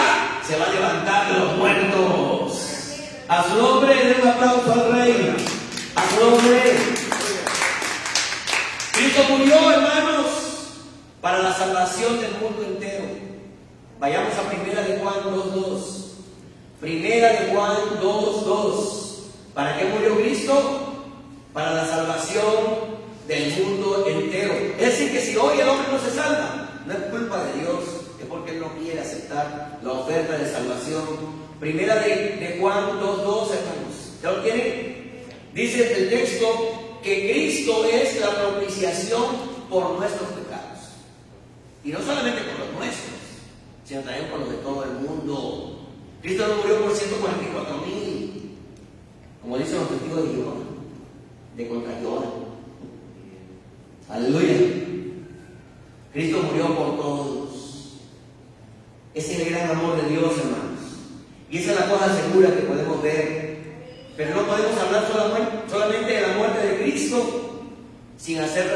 se 0.47 0.57
va 0.57 0.67
a 0.67 0.73
levantar 0.73 1.33
de 1.33 1.39
los 1.41 1.57
muertos. 1.57 2.65
A 3.29 3.43
su 3.45 3.57
nombre, 3.57 3.95
den 3.95 4.21
un 4.21 4.29
aplauso 4.29 4.73
al 4.73 4.93
Rey. 4.93 5.35
A 5.97 6.11
su 6.11 6.25
nombre. 6.25 6.77
Cristo 8.93 9.23
murió, 9.31 9.73
hermanos, 9.73 10.27
para 11.21 11.39
la 11.39 11.54
salvación 11.65 12.21
del 12.21 12.33
mundo 12.33 12.63
entero. 12.63 13.05
Vayamos 13.99 14.35
a 14.35 14.51
Primera 14.51 14.83
de 14.83 14.99
Juan 14.99 15.15
2.2. 15.25 15.81
Primera 16.81 17.29
de 17.33 17.55
Juan 17.55 17.77
2.2. 18.03 19.55
¿Para 19.55 19.79
qué 19.79 19.87
murió 19.87 20.17
Cristo? 20.21 20.55
Para 21.55 21.73
la 21.73 21.87
salvación 21.87 22.45
del 23.27 23.51
mundo 23.57 24.05
entero. 24.07 24.53
Es 24.79 24.87
decir, 24.87 25.13
que 25.13 25.21
si 25.21 25.37
hoy 25.37 25.59
el 25.59 25.69
hombre 25.69 25.87
no 25.91 25.99
se 25.99 26.11
salva, 26.11 26.83
no 26.87 26.93
es 26.93 26.99
culpa 27.11 27.43
de 27.45 27.61
Dios, 27.61 27.85
es 28.21 28.27
porque 28.27 28.51
Él 28.51 28.61
no 28.61 28.69
quiere 28.75 29.01
aceptar 29.01 29.79
la 29.83 29.93
oferta 29.93 30.37
de 30.37 30.53
salvación. 30.53 31.05
Primera 31.61 31.95
de, 31.97 32.37
de 32.37 32.59
Juan 32.61 33.01
2.2, 33.01 33.01
hermanos. 33.01 33.95
¿Ya 34.23 34.33
lo 34.33 34.43
tienen? 34.43 35.25
Dice 35.55 35.95
el 35.95 36.11
texto 36.11 36.99
que 37.03 37.31
Cristo 37.31 37.87
es 37.87 38.21
la 38.21 38.31
propiciación 38.35 39.25
por 39.71 39.99
nuestros 39.99 40.29
pecados. 40.29 40.44
Y 41.85 41.91
no 41.91 42.01
solamente 42.01 42.41
por 42.43 42.61
los 42.61 42.75
nuestros, 42.77 43.15
sino 43.85 44.01
también 44.01 44.31
por 44.31 44.41
los 44.41 44.51
de 44.51 44.57
todo 44.57 44.85
el 44.85 44.93
mundo. 44.93 45.81
Cristo 46.23 46.49
no 46.49 46.63
murió 46.63 46.81
por 46.81 46.97
144 46.97 47.77
mil, 47.87 48.57
como 49.43 49.59
dicen 49.59 49.81
los 49.81 49.91
testigos 49.91 50.25
de 50.25 50.35
Jehová, 50.35 50.55
de 51.55 51.69
contrariora. 51.69 52.27
Aleluya. 54.09 54.55
Cristo 56.15 56.43
murió 56.43 56.75
por 56.75 56.97
todos. 56.97 57.99
Ese 59.13 59.35
es 59.35 59.41
el 59.41 59.51
gran 59.51 59.71
amor 59.71 60.03
de 60.03 60.09
Dios, 60.09 60.39
hermanos. 60.39 60.81
Y 61.51 61.59
esa 61.59 61.73
es 61.73 61.81
la 61.81 61.91
cosa 61.91 62.15
segura 62.17 62.55
que 62.55 62.63
podemos 62.63 63.03
ver. 63.03 63.59
Pero 64.17 64.35
no 64.35 64.47
podemos 64.47 64.79
hablar 64.79 65.07
solamente 65.69 66.13
de 66.13 66.21
la 66.23 66.35
muerte 66.35 66.67
de 66.67 66.83
Cristo 66.83 67.63
sin 68.17 68.39
hacer, 68.39 68.75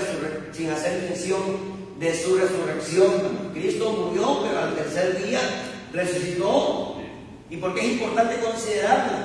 sin 0.52 0.70
hacer 0.70 1.02
mención 1.04 1.77
de 1.98 2.14
su 2.14 2.36
resurrección. 2.36 3.10
Cristo 3.52 3.90
murió, 3.92 4.42
pero 4.42 4.60
al 4.60 4.74
tercer 4.74 5.24
día 5.24 5.40
resucitó. 5.92 6.96
¿Y 7.50 7.56
por 7.56 7.74
qué 7.74 7.80
es 7.80 7.92
importante 7.92 8.38
considerarlo? 8.40 9.18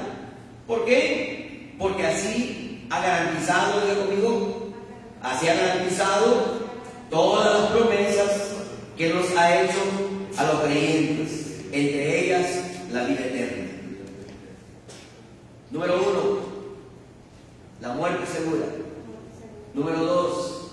¿Por 0.67 0.85
qué? 0.85 1.75
Porque 1.77 2.05
así 2.05 2.87
ha 2.89 3.01
garantizado, 3.01 3.81
diga 3.81 4.05
conmigo, 4.05 4.73
así 5.21 5.47
ha 5.47 5.55
garantizado 5.55 6.63
todas 7.09 7.59
las 7.59 7.71
promesas 7.71 8.53
que 8.97 9.13
nos 9.13 9.29
ha 9.35 9.63
hecho 9.63 9.79
a 10.37 10.43
los 10.45 10.61
creyentes, 10.61 11.61
entre 11.71 12.25
ellas 12.25 12.47
la 12.91 13.03
vida 13.03 13.21
eterna. 13.21 13.71
Número 15.71 15.95
uno, 15.95 16.39
la 17.81 17.93
muerte 17.93 18.25
segura. 18.31 18.65
Número 19.73 20.05
dos, 20.05 20.71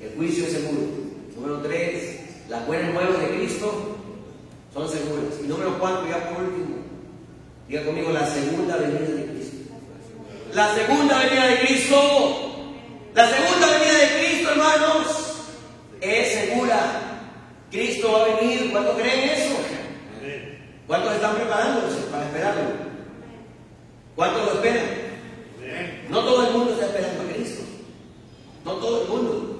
el 0.00 0.14
juicio 0.14 0.46
seguro. 0.46 1.05
Número 1.36 1.58
tres, 1.60 2.20
las 2.48 2.66
buenas 2.66 2.94
nuevas 2.94 3.20
de 3.20 3.36
Cristo 3.36 3.96
son 4.72 4.88
seguras. 4.88 5.34
Y 5.44 5.46
número 5.46 5.78
cuatro, 5.78 6.08
ya 6.08 6.30
por 6.30 6.42
último, 6.42 6.76
diga 7.68 7.84
conmigo 7.84 8.10
la 8.10 8.26
segunda 8.26 8.76
venida 8.76 9.00
de 9.00 9.26
Cristo. 9.26 9.56
La 10.54 10.74
segunda 10.74 11.18
venida 11.18 11.46
de 11.46 11.60
Cristo, 11.60 11.96
la 13.14 13.28
segunda 13.28 13.66
venida 13.66 13.98
de 13.98 14.18
Cristo, 14.18 14.50
hermanos, 14.50 15.06
es 16.00 16.32
segura. 16.32 17.02
Cristo 17.70 18.12
va 18.12 18.22
a 18.22 18.36
venir. 18.36 18.70
¿Cuántos 18.70 18.96
creen 18.96 19.28
eso? 19.28 19.56
¿Cuántos 20.86 21.14
están 21.14 21.34
preparándose 21.34 22.00
para 22.10 22.24
esperarlo? 22.24 22.62
¿Cuántos 24.14 24.44
lo 24.46 24.52
esperan? 24.54 24.86
No 26.08 26.20
todo 26.20 26.46
el 26.46 26.52
mundo 26.54 26.72
está 26.72 26.86
esperando 26.86 27.22
a 27.22 27.34
Cristo. 27.34 27.62
No 28.64 28.72
todo 28.76 29.02
el 29.02 29.08
mundo. 29.08 29.56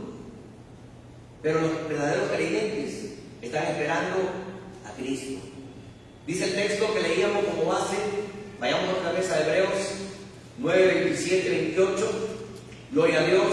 Pero 1.46 1.60
los 1.60 1.88
verdaderos 1.88 2.28
creyentes 2.34 3.04
están 3.40 3.66
esperando 3.68 4.16
a 4.84 4.90
Cristo. 5.00 5.40
Dice 6.26 6.42
el 6.42 6.54
texto 6.56 6.92
que 6.92 7.02
leíamos 7.02 7.44
como 7.44 7.66
base, 7.66 7.94
vayamos 8.58 8.98
otra 8.98 9.12
vez 9.12 9.30
a 9.30 9.42
Hebreos 9.42 9.70
9, 10.58 11.04
27, 11.04 11.48
28. 11.48 12.28
Gloria 12.90 13.20
a 13.20 13.26
Dios. 13.26 13.44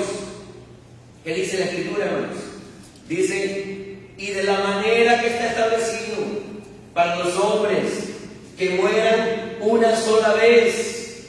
¿Qué 1.23 1.35
dice 1.35 1.59
la 1.59 1.65
Escritura, 1.65 2.05
hermanos? 2.05 2.37
Dice, 3.07 3.99
y 4.17 4.27
de 4.31 4.43
la 4.43 4.57
manera 4.57 5.21
que 5.21 5.27
está 5.27 5.51
establecido 5.51 6.17
para 6.95 7.17
los 7.17 7.37
hombres 7.37 8.09
que 8.57 8.71
mueran 8.71 9.57
una 9.61 9.95
sola 9.95 10.33
vez. 10.33 11.27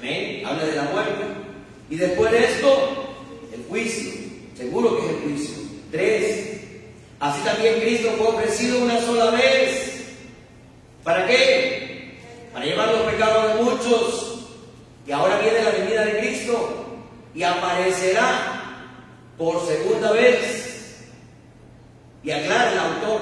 Amén. 0.00 0.44
Habla 0.44 0.64
de 0.64 0.74
la 0.74 0.82
muerte. 0.82 1.22
Y 1.88 1.94
después 1.94 2.32
de 2.32 2.46
esto, 2.46 3.14
el 3.54 3.62
juicio. 3.68 4.11
Seguro 4.62 4.96
que 4.96 5.06
es 5.06 5.10
el 5.10 5.22
juicio. 5.22 5.56
Tres, 5.90 6.60
así 7.18 7.42
también 7.42 7.80
Cristo 7.80 8.12
fue 8.16 8.28
ofrecido 8.28 8.78
una 8.84 9.00
sola 9.00 9.30
vez. 9.32 10.04
¿Para 11.02 11.26
qué? 11.26 12.20
Para 12.52 12.64
llevar 12.64 12.92
los 12.92 13.12
pecados 13.12 13.48
de 13.48 13.62
muchos. 13.64 14.46
Y 15.04 15.10
ahora 15.10 15.38
viene 15.38 15.64
la 15.64 15.70
venida 15.70 16.04
de 16.04 16.18
Cristo 16.20 16.86
y 17.34 17.42
aparecerá 17.42 18.86
por 19.36 19.66
segunda 19.66 20.12
vez. 20.12 21.08
Y 22.22 22.30
aclara 22.30 22.70
el 22.70 22.78
autor, 22.78 23.20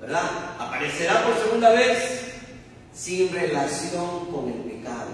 ¿verdad? 0.00 0.30
Aparecerá 0.58 1.22
por 1.22 1.36
segunda 1.44 1.70
vez 1.70 2.24
sin 2.92 3.32
relación 3.32 4.26
con 4.32 4.48
el 4.48 4.72
pecado. 4.72 5.10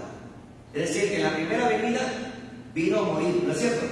Es 0.73 0.89
decir, 0.89 1.11
que 1.11 1.17
en 1.17 1.23
la 1.23 1.35
primera 1.35 1.69
venida 1.69 2.01
vino 2.73 2.99
a 2.99 3.03
morir, 3.03 3.43
¿no 3.45 3.51
es 3.51 3.59
cierto? 3.59 3.85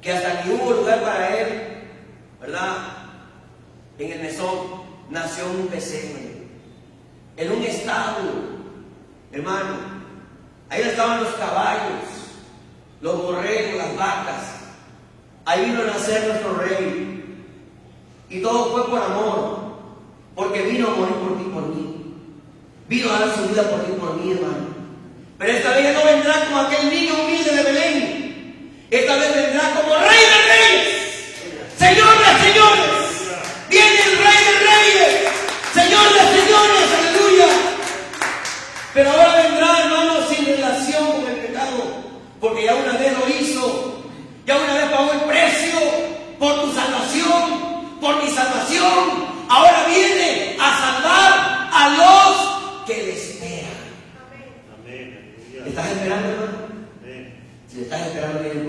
Que 0.00 0.12
hasta 0.12 0.42
que 0.42 0.50
hubo 0.50 0.72
lugar 0.72 1.02
para 1.02 1.38
él 1.38 1.76
¿verdad? 2.40 2.76
En 3.98 4.12
el 4.12 4.22
mesón 4.22 4.82
nació 5.10 5.46
un 5.46 5.66
pesebre, 5.68 6.46
en 7.36 7.52
un 7.52 7.62
establo, 7.62 8.30
hermano. 9.32 9.96
Ahí 10.68 10.82
estaban 10.82 11.24
los 11.24 11.34
caballos, 11.34 12.04
los 13.00 13.22
borregos, 13.22 13.78
las 13.78 13.96
vacas. 13.96 14.42
Ahí 15.44 15.64
vino 15.66 15.82
a 15.82 15.86
nacer 15.86 16.26
nuestro 16.26 16.54
rey. 16.54 17.44
Y 18.28 18.42
todo 18.42 18.72
fue 18.72 18.90
por 18.90 19.00
amor, 19.00 19.58
porque 20.34 20.62
vino 20.62 20.88
a 20.88 20.96
morir 20.96 21.14
por 21.14 21.38
ti, 21.38 21.44
por 21.52 21.66
mí. 21.68 22.14
Vino 22.88 23.12
a 23.12 23.20
dar 23.20 23.34
su 23.34 23.48
vida 23.48 23.62
por 23.70 23.84
ti, 23.84 23.92
por 23.92 24.16
mí, 24.16 24.32
hermano. 24.32 24.66
Pero 25.38 25.52
esta 25.52 25.70
vez 25.70 25.94
no 25.94 26.04
vendrá 26.04 26.44
como 26.46 26.60
aquel 26.60 26.90
niño 26.90 27.14
humilde 27.14 27.54
de 27.54 27.62
Belén. 27.62 28.15
Esta 28.90 29.16
vez 29.16 29.34
vendrá 29.34 29.70
como 29.74 29.96
rey 29.96 30.24
de 30.32 30.38
reyes. 30.52 30.84
Señor 31.78 32.18
de 32.18 32.30
señores. 32.46 32.90
Viene 33.68 34.00
el 34.02 34.18
rey 34.18 34.40
de 34.46 34.54
reyes. 34.70 35.12
Señor 35.74 36.06
de 36.14 36.40
señores. 36.40 36.86
Aleluya. 36.98 37.48
Pero 38.94 39.10
ahora 39.10 39.42
vendrá, 39.42 39.80
hermano, 39.80 40.28
sin 40.28 40.46
relación 40.46 41.12
con 41.12 41.30
el 41.30 41.36
pecado. 41.36 41.84
Porque 42.40 42.64
ya 42.64 42.74
una 42.74 42.92
vez 42.92 43.12
lo 43.18 43.28
hizo. 43.28 44.02
Ya 44.46 44.56
una 44.56 44.74
vez 44.74 44.84
pagó 44.90 45.12
el 45.12 45.20
precio 45.20 45.78
por 46.38 46.62
tu 46.62 46.72
salvación. 46.72 47.98
Por 48.00 48.22
mi 48.22 48.30
salvación. 48.30 49.36
Ahora 49.48 49.84
viene 49.88 50.56
a 50.60 50.78
salvar 50.78 51.70
a 51.72 51.88
los 51.90 52.86
que 52.86 53.02
les 53.02 53.36
estás 55.76 55.92
esperando, 55.92 56.28
hermano? 56.30 56.58
Si 57.68 57.76
le 57.76 57.82
estás 57.82 58.06
esperando, 58.06 58.40
ti. 58.40 58.65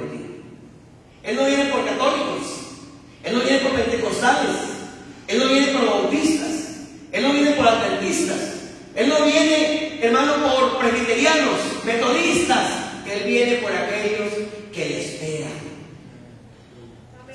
Él 1.28 1.36
no 1.36 1.46
viene 1.46 1.66
por 1.66 1.86
católicos. 1.86 2.48
Él 3.22 3.34
no 3.38 3.42
viene 3.42 3.60
por 3.60 3.72
pentecostales. 3.74 4.56
Él 5.28 5.40
no 5.40 5.50
viene 5.50 5.68
por 5.68 5.86
bautistas. 5.86 6.52
Él 7.12 7.24
no 7.24 7.34
viene 7.34 7.52
por 7.52 7.68
adventistas. 7.68 8.38
Él 8.96 9.10
no 9.10 9.26
viene, 9.26 10.00
hermano, 10.02 10.36
por 10.42 10.80
presbiterianos, 10.80 11.84
metodistas. 11.84 12.70
Él 13.12 13.24
viene 13.26 13.56
por 13.58 13.72
aquellos 13.74 14.34
que 14.74 14.86
le 14.86 15.02
esperan. 15.02 15.52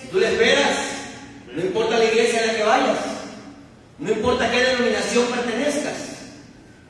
Si 0.01 0.09
tú 0.09 0.19
le 0.19 0.33
esperas, 0.33 0.79
no 1.55 1.61
importa 1.61 1.99
la 1.99 2.05
iglesia 2.07 2.43
a 2.43 2.47
la 2.47 2.57
que 2.57 2.63
vayas, 2.63 2.99
no 3.99 4.11
importa 4.11 4.47
a 4.47 4.51
qué 4.51 4.59
denominación 4.59 5.27
pertenezcas, 5.27 5.97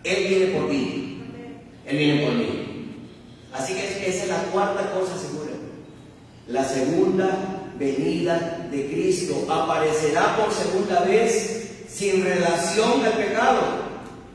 Él 0.05 0.29
viene 0.29 0.47
por 0.57 0.71
ti. 0.71 1.23
Él 1.85 1.97
viene 1.99 2.25
por 2.25 2.35
mí. 2.35 2.69
Así 3.53 3.75
que 3.75 4.09
esa 4.09 4.23
es 4.23 4.29
la 4.29 4.39
cuarta 4.45 4.93
cosa 4.93 5.19
segura. 5.19 5.52
La 6.53 6.63
segunda 6.65 7.31
venida 7.79 8.69
de 8.71 8.87
Cristo 8.87 9.47
aparecerá 9.51 10.37
por 10.37 10.53
segunda 10.53 11.01
vez 11.01 11.87
sin 11.89 12.23
relación 12.23 13.03
al 13.07 13.13
pecado. 13.13 13.63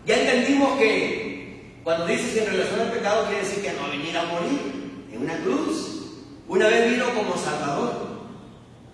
Ya 0.07 0.20
entendimos 0.22 0.80
que 0.80 1.78
cuando 1.84 2.07
dice 2.07 2.39
sin 2.39 2.51
relación 2.51 2.80
al 2.80 2.91
pecado 2.91 3.28
quiere 3.28 3.43
decir 3.43 3.61
que 3.61 3.72
no 3.74 3.82
va 3.82 3.86
a 3.86 3.91
venir 3.91 4.18
a 4.18 4.26
morir 4.26 5.05
en 5.13 5.22
una 5.22 5.38
cruz. 5.43 6.15
Una 6.47 6.68
vez 6.68 6.89
vino 6.89 7.05
como 7.13 7.38
Salvador, 7.38 7.93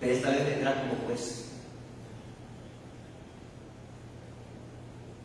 pero 0.00 0.12
esta 0.12 0.28
vez 0.28 0.46
vendrá 0.46 0.82
como 0.82 1.06
juez. 1.06 1.46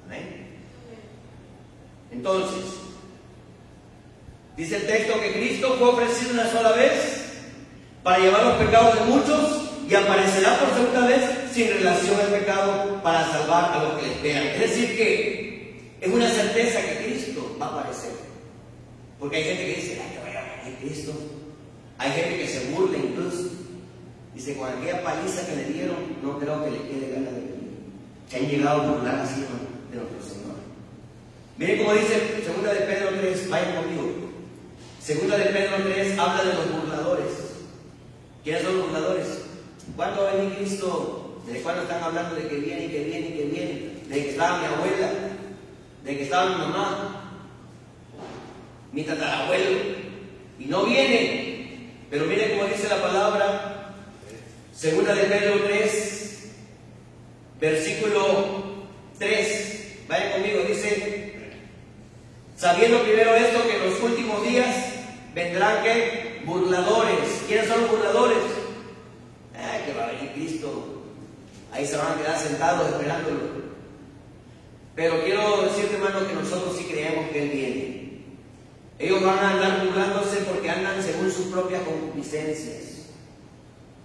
Amén. 0.06 0.48
Entonces, 2.14 2.64
Dice 4.56 4.76
el 4.76 4.88
texto 4.88 5.22
que 5.22 5.32
Cristo 5.32 5.74
fue 5.80 5.88
ofrecido 5.88 6.34
una 6.34 6.52
sola 6.52 6.74
vez 6.74 7.29
para 8.04 8.20
llevar 8.20 8.44
los 8.44 8.56
pecados 8.56 8.96
de 8.96 9.06
muchos 9.06 9.70
y 9.90 9.96
aparecerá 9.96 10.60
por 10.60 10.70
segunda 10.74 11.08
vez 11.08 11.22
sin 11.52 11.68
relación 11.68 12.20
al 12.20 12.28
pecado 12.28 13.02
para 13.02 13.28
salvar 13.32 13.74
a 13.74 13.84
los 13.84 13.94
que 13.94 14.08
le 14.08 14.14
esperan. 14.14 14.44
Es 14.48 14.60
decir, 14.60 14.96
que 14.96 15.96
es 16.00 16.12
una 16.12 16.30
certeza 16.30 16.80
que 16.82 17.06
Cristo 17.06 17.58
va 17.60 17.66
a 17.66 17.70
aparecer. 17.70 18.12
Porque 19.20 19.38
hay 19.38 19.44
gente 19.44 19.66
que 19.66 19.82
dice, 19.82 20.02
ay, 20.02 20.16
que 20.16 20.24
vaya 20.24 20.40
a 20.40 20.64
venir 20.64 20.80
Cristo. 20.80 21.12
Hay 21.98 22.12
gente 22.12 22.38
que 22.38 22.48
se 22.48 22.70
burla 22.72 22.98
incluso. 22.98 23.50
Dice, 24.34 24.56
con 24.56 24.70
aquella 24.70 25.04
paliza 25.04 25.46
que 25.48 25.56
le 25.56 25.66
dieron, 25.66 25.98
no 26.24 26.40
creo 26.40 26.64
que 26.64 26.72
le 26.72 26.82
quede 26.84 27.14
ganas 27.14 27.34
de 27.34 27.42
venir. 27.42 27.70
Que 28.30 28.38
han 28.38 28.48
llegado 28.48 28.82
a 28.82 28.92
burlar 28.92 29.16
así 29.20 29.42
de 29.42 29.98
nuestro 29.98 30.22
Señor. 30.22 30.56
Miren 31.58 31.80
cómo 31.80 31.94
dice 31.94 32.42
segunda 32.46 32.74
de 32.74 32.82
Pedro 32.82 33.10
3, 33.20 33.50
vayan 33.50 33.76
conmigo. 33.76 34.14
Segunda 35.04 35.38
de 35.38 35.46
Pedro 35.46 35.78
3 35.84 36.20
habla 36.20 36.44
de 36.44 36.54
los 36.54 36.72
burladores. 36.72 37.39
¿Quiénes 38.44 38.64
son 38.64 38.78
los 38.78 38.88
burladores? 38.88 39.28
¿Cuándo 39.96 40.24
va 40.24 40.32
a 40.32 40.36
venir 40.36 40.58
Cristo? 40.58 41.42
¿Desde 41.46 41.62
cuándo 41.62 41.82
están 41.84 42.04
hablando 42.04 42.36
de 42.36 42.48
que 42.48 42.56
viene 42.56 42.86
y 42.86 42.90
que 42.90 43.04
viene 43.04 43.28
y 43.28 43.34
que 43.34 43.44
viene? 43.46 43.90
De 44.08 44.24
que 44.24 44.30
estaba 44.30 44.60
mi 44.60 44.66
abuela, 44.66 45.12
de 46.04 46.18
que 46.18 46.24
estaba 46.24 46.50
mi 46.50 46.56
mamá, 46.56 47.32
mi 48.92 49.04
tatarabuelo, 49.04 49.80
y 50.60 50.66
no 50.66 50.86
viene. 50.86 51.90
Pero 52.10 52.26
miren 52.26 52.58
cómo 52.58 52.70
dice 52.70 52.88
la 52.88 53.02
palabra, 53.02 53.94
segunda 54.74 55.14
de 55.14 55.24
Pedro 55.24 55.64
3, 55.66 56.50
versículo 57.60 58.88
3. 59.20 60.06
Vayan 60.08 60.32
conmigo, 60.32 60.62
dice, 60.68 61.34
sabiendo 62.56 63.04
primero 63.04 63.36
esto 63.36 63.68
que 63.68 63.76
en 63.76 63.90
los 63.90 64.02
últimos 64.02 64.48
días 64.48 64.99
vendrán 65.34 65.84
que 65.84 66.42
burladores. 66.46 67.44
¿Quiénes 67.48 67.68
son 67.68 67.82
los 67.82 67.92
burladores? 67.92 68.38
Ay, 69.56 69.84
que 69.86 69.94
va 69.94 70.06
a 70.06 70.12
venir 70.12 70.32
Cristo. 70.34 71.04
Ahí 71.72 71.86
se 71.86 71.98
van 71.98 72.14
a 72.14 72.16
quedar 72.16 72.40
sentados 72.40 72.90
esperándolo. 72.90 73.60
Pero 74.96 75.24
quiero 75.24 75.62
decirte, 75.64 75.96
hermano, 75.96 76.28
que 76.28 76.34
nosotros 76.34 76.76
sí 76.78 76.86
creemos 76.86 77.30
que 77.30 77.44
Él 77.44 77.50
viene. 77.50 78.00
Ellos 78.98 79.24
van 79.24 79.40
a 79.40 79.52
andar 79.52 79.86
burlándose 79.86 80.38
porque 80.40 80.70
andan 80.70 81.02
según 81.02 81.32
sus 81.32 81.46
propias 81.48 81.84
concupiscencias. 81.84 82.90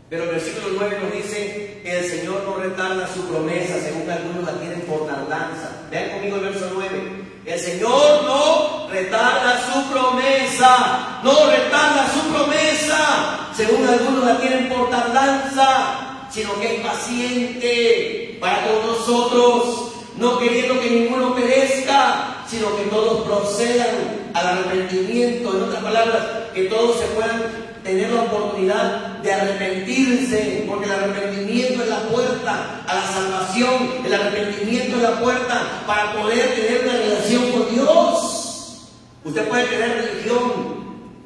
Pero 0.08 0.24
el 0.24 0.30
versículo 0.30 0.76
9 0.78 0.98
nos 1.02 1.12
dice 1.12 1.80
que 1.82 1.98
el 1.98 2.04
Señor 2.04 2.44
no 2.44 2.56
retarda 2.58 3.12
su 3.12 3.26
promesa, 3.26 3.80
según 3.80 4.08
algunos 4.08 4.44
la 4.44 4.60
tienen 4.60 4.82
por 4.82 5.06
tardanza. 5.06 5.88
Vean 5.90 6.10
conmigo 6.10 6.36
el 6.36 6.42
verso 6.42 6.70
9. 6.72 7.23
El 7.46 7.60
Señor 7.60 8.22
no 8.24 8.88
retarda 8.88 9.60
su 9.70 9.92
promesa, 9.92 11.20
no 11.22 11.46
retarda 11.46 12.08
su 12.14 12.32
promesa, 12.32 13.50
según 13.54 13.86
algunos 13.86 14.24
la 14.24 14.38
tienen 14.38 14.70
por 14.70 14.88
tardanza, 14.88 16.26
sino 16.30 16.58
que 16.58 16.76
es 16.76 16.80
paciente 16.80 18.38
para 18.40 18.64
todos 18.64 18.98
nosotros, 18.98 19.92
no 20.16 20.38
queriendo 20.38 20.80
que 20.80 20.88
ninguno 20.88 21.34
perezca, 21.34 22.44
sino 22.48 22.74
que 22.76 22.84
todos 22.84 23.26
procedan 23.26 24.30
al 24.32 24.46
arrepentimiento. 24.46 25.54
En 25.54 25.64
otras 25.64 25.82
palabras, 25.82 26.22
que 26.54 26.64
todos 26.64 26.98
se 26.98 27.06
puedan 27.08 27.73
tener 27.84 28.10
la 28.10 28.22
oportunidad 28.22 29.18
de 29.18 29.32
arrepentirse, 29.32 30.64
porque 30.66 30.86
el 30.86 30.92
arrepentimiento 30.92 31.82
es 31.82 31.88
la 31.88 32.00
puerta 32.08 32.82
a 32.86 32.94
la 32.94 33.02
salvación, 33.02 33.90
el 34.04 34.14
arrepentimiento 34.14 34.96
es 34.96 35.02
la 35.02 35.20
puerta 35.20 35.84
para 35.86 36.14
poder 36.14 36.54
tener 36.54 36.82
una 36.82 36.96
relación 36.96 37.52
con 37.52 37.74
Dios. 37.74 38.88
Usted 39.22 39.48
puede 39.48 39.64
tener 39.66 40.02
religión, 40.02 40.52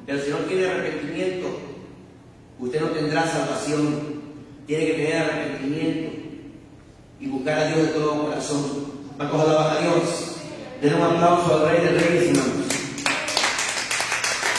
pero 0.05 0.23
si 0.23 0.31
no 0.31 0.37
tiene 0.39 0.67
arrepentimiento, 0.67 1.49
usted 2.59 2.81
no 2.81 2.89
tendrá 2.89 3.27
salvación. 3.27 4.19
Tiene 4.67 4.87
que 4.87 4.93
tener 4.93 5.17
arrepentimiento 5.17 6.19
y 7.21 7.27
buscar 7.29 7.59
a 7.59 7.67
Dios 7.69 7.79
de 7.79 7.93
todo 7.95 8.25
corazón. 8.25 8.93
Va 9.21 9.29
a 9.29 9.47
la 9.47 9.73
a 9.73 9.81
Dios. 9.81 10.37
Den 10.83 10.95
un 10.95 11.03
aplauso 11.03 11.55
al 11.55 11.71
Rey 11.71 11.85
de 11.85 11.91
Reyes, 11.99 12.29
hermanos. 12.29 12.67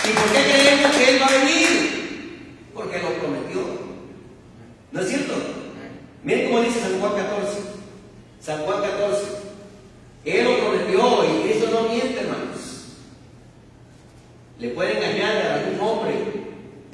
¿Y 0.04 0.12
por 0.12 0.32
qué 0.32 0.44
creemos 0.44 0.96
que 0.98 1.10
Él 1.10 1.22
va 1.22 1.28
a 1.28 1.32
venir? 1.32 1.89
Porque 2.90 3.04
lo 3.04 3.14
prometió. 3.20 3.62
¿No 4.92 5.02
es 5.02 5.10
cierto? 5.10 5.34
Miren 6.24 6.50
cómo 6.50 6.62
dice 6.62 6.80
San 6.80 7.00
Juan 7.00 7.14
14. 7.14 7.60
San 8.42 8.66
Juan 8.66 8.82
14. 8.82 9.26
Él 10.26 10.44
lo 10.44 10.58
prometió 10.58 11.26
y 11.26 11.52
eso 11.52 11.70
no 11.70 11.90
miente, 11.90 12.20
hermanos. 12.20 12.88
Le 14.58 14.70
puede 14.70 14.98
engañar 14.98 15.38
a 15.38 15.56
algún 15.56 15.80
hombre, 15.80 16.16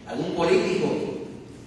algún 0.06 0.36
político, 0.36 0.88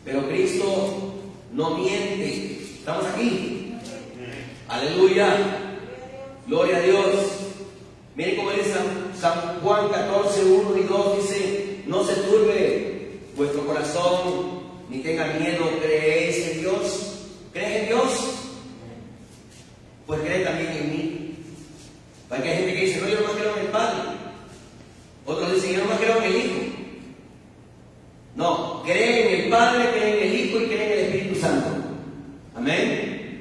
pero 0.04 0.28
Cristo 0.28 1.14
no 1.54 1.78
miente. 1.78 2.60
¿Estamos 2.80 3.06
aquí? 3.06 3.76
Aleluya. 4.68 5.36
Gloria 6.46 6.76
a 6.76 6.80
Dios. 6.80 7.04
Miren 8.14 8.36
cómo 8.36 8.50
dice 8.50 8.74
San, 9.18 9.60
Juan 9.62 9.88
14, 9.88 10.44
1 10.44 10.76
y 10.76 10.82
2, 10.82 11.16
dice, 11.16 11.82
no 11.86 12.04
se 12.04 12.14
turbe 12.14 12.87
vuestro 13.38 13.64
corazón, 13.64 14.60
ni 14.90 14.98
tengan 14.98 15.40
miedo, 15.40 15.70
creéis 15.80 16.48
en 16.48 16.60
Dios. 16.60 17.14
¿Crees 17.52 17.82
en 17.82 17.86
Dios? 17.86 18.12
Pues 20.06 20.20
cree 20.20 20.44
también 20.44 20.72
en 20.72 20.90
mí. 20.90 21.34
Porque 22.28 22.48
hay 22.48 22.56
gente 22.58 22.74
que 22.74 22.84
dice, 22.84 23.00
no, 23.00 23.08
yo 23.08 23.20
no 23.20 23.26
más 23.28 23.36
creo 23.36 23.56
en 23.56 23.60
el 23.60 23.68
Padre. 23.68 23.98
Otros 25.24 25.54
dicen, 25.54 25.72
yo 25.72 25.78
no 25.84 25.90
más 25.90 25.98
creo 25.98 26.18
en 26.18 26.24
el 26.24 26.36
Hijo. 26.36 26.60
No, 28.34 28.82
cree 28.84 29.34
en 29.34 29.44
el 29.44 29.50
Padre, 29.50 29.90
cree 29.92 30.16
en 30.16 30.28
el 30.28 30.40
Hijo 30.40 30.60
y 30.60 30.66
cree 30.66 30.84
en 30.84 30.92
el 30.92 31.04
Espíritu 31.04 31.40
Santo. 31.40 31.68
Amén. 32.56 33.40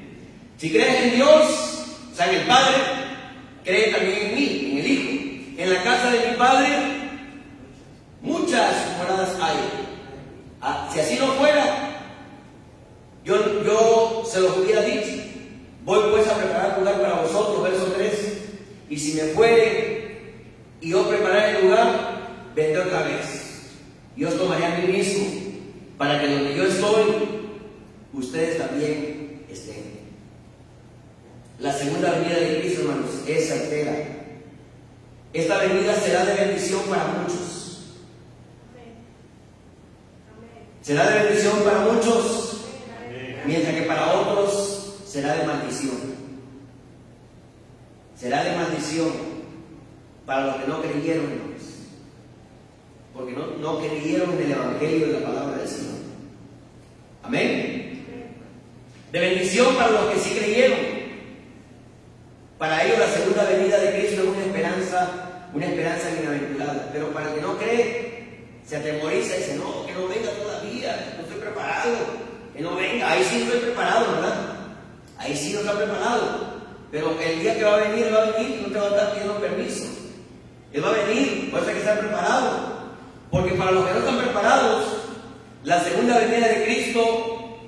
Si 0.58 0.70
crees 0.70 1.02
en 1.02 1.14
Dios, 1.16 1.86
o 2.12 2.14
sea, 2.14 2.30
en 2.30 2.40
el 2.40 2.46
Padre, 2.46 2.76
cree 3.64 3.90
también 3.90 4.18
en 4.26 4.34
mí, 4.36 4.70
en 4.70 4.78
el 4.78 4.86
Hijo. 4.86 5.62
En 5.62 5.74
la 5.74 5.82
casa 5.82 6.10
de 6.12 6.30
mi 6.30 6.36
Padre, 6.36 6.68
muchas 8.22 8.74
moradas 8.98 9.36
hay. 9.40 9.87
Ah, 10.60 10.88
si 10.92 11.00
así 11.00 11.16
no 11.18 11.32
fuera, 11.34 11.88
yo, 13.24 13.62
yo 13.62 14.22
se 14.26 14.40
los 14.40 14.56
hubiera 14.56 14.82
dicho. 14.82 15.22
Voy 15.84 16.10
pues 16.10 16.28
a 16.28 16.36
preparar 16.36 16.78
lugar 16.78 17.00
para 17.00 17.22
vosotros, 17.22 17.62
verso 17.62 17.92
3. 17.96 18.38
Y 18.90 18.98
si 18.98 19.14
me 19.14 19.28
fuere 19.28 19.98
y 20.80 20.90
yo 20.90 21.08
preparar 21.08 21.56
el 21.56 21.66
lugar, 21.66 22.18
vendré 22.54 22.80
otra 22.80 23.02
vez. 23.02 23.72
Y 24.16 24.24
os 24.24 24.36
tomaré 24.36 24.66
a 24.66 24.78
mí 24.78 24.92
mismo, 24.92 25.26
para 25.96 26.20
que 26.20 26.28
donde 26.28 26.56
yo 26.56 26.64
estoy, 26.64 27.06
ustedes 28.12 28.58
también 28.58 29.44
estén. 29.48 29.98
La 31.58 31.72
segunda 31.72 32.12
venida 32.12 32.38
de 32.38 32.60
Cristo, 32.60 32.82
hermanos, 32.82 33.10
es 33.26 33.48
certera. 33.48 33.92
Esta 35.32 35.58
venida 35.58 35.94
será 35.94 36.24
de 36.24 36.34
bendición 36.34 36.82
para 36.88 37.04
muchos. 37.06 37.47
Será 40.88 41.06
de 41.10 41.22
bendición 41.22 41.62
para 41.64 41.80
muchos, 41.80 42.62
mientras 43.44 43.74
que 43.74 43.82
para 43.82 44.10
otros 44.10 44.94
será 45.06 45.34
de 45.34 45.46
maldición. 45.46 45.98
Será 48.16 48.42
de 48.42 48.56
maldición 48.56 49.12
para 50.24 50.46
los 50.46 50.56
que 50.56 50.66
no 50.66 50.80
creyeron, 50.80 51.24
hermanos. 51.26 51.62
Porque 53.12 53.32
no, 53.32 53.48
no 53.60 53.80
creyeron 53.80 54.32
en 54.32 54.44
el 54.46 54.52
Evangelio 54.52 55.06
de 55.08 55.20
la 55.20 55.26
palabra 55.26 55.58
del 55.58 55.68
Señor. 55.68 55.98
Amén. 57.22 58.06
De 59.12 59.20
bendición 59.20 59.76
para 59.76 59.90
los 59.90 60.14
que 60.14 60.20
sí 60.20 60.38
creyeron. 60.38 60.78
Para 62.56 62.82
ellos 62.86 62.98
la 62.98 63.08
segunda 63.08 63.44
venida 63.44 63.78
de 63.78 63.92
Cristo 63.92 64.22
es 64.22 64.28
una 64.28 64.40
esperanza, 64.40 65.48
una 65.52 65.66
esperanza 65.66 66.08
bienaventurada. 66.12 66.88
Pero 66.94 67.12
para 67.12 67.28
el 67.28 67.34
que 67.34 67.42
no 67.42 67.58
cree, 67.58 68.38
se 68.64 68.76
atemoriza 68.78 69.36
y 69.36 69.38
dice, 69.40 69.56
no, 69.56 69.87
no 69.98 70.08
venga 70.08 70.30
todavía, 70.30 71.14
no 71.16 71.24
estoy 71.24 71.40
preparado, 71.40 71.96
que 72.54 72.62
no 72.62 72.76
venga, 72.76 73.10
ahí 73.10 73.24
sí 73.24 73.42
estoy 73.42 73.60
preparado, 73.60 74.12
¿verdad? 74.12 74.34
Ahí 75.18 75.36
sí 75.36 75.52
no 75.52 75.60
está 75.60 75.72
preparado. 75.72 76.58
Pero 76.90 77.14
el 77.20 77.40
día 77.40 77.58
que 77.58 77.64
va 77.64 77.74
a 77.74 77.88
venir, 77.88 78.14
va 78.14 78.22
a 78.22 78.30
venir 78.30 78.62
no 78.62 78.72
te 78.72 78.78
va 78.78 78.86
a 78.86 78.88
estar 78.88 79.12
pidiendo 79.12 79.40
permiso. 79.40 79.84
Él 80.72 80.84
va 80.84 80.88
a 80.88 80.92
venir, 80.92 81.50
por 81.50 81.60
eso 81.60 81.68
hay 81.68 81.74
que 81.74 81.80
estar 81.80 81.98
preparado. 81.98 82.78
Porque 83.30 83.54
para 83.54 83.72
los 83.72 83.86
que 83.86 83.92
no 83.92 83.98
están 83.98 84.18
preparados, 84.18 84.84
la 85.64 85.84
segunda 85.84 86.18
venida 86.18 86.48
de 86.48 86.64
Cristo 86.64 87.58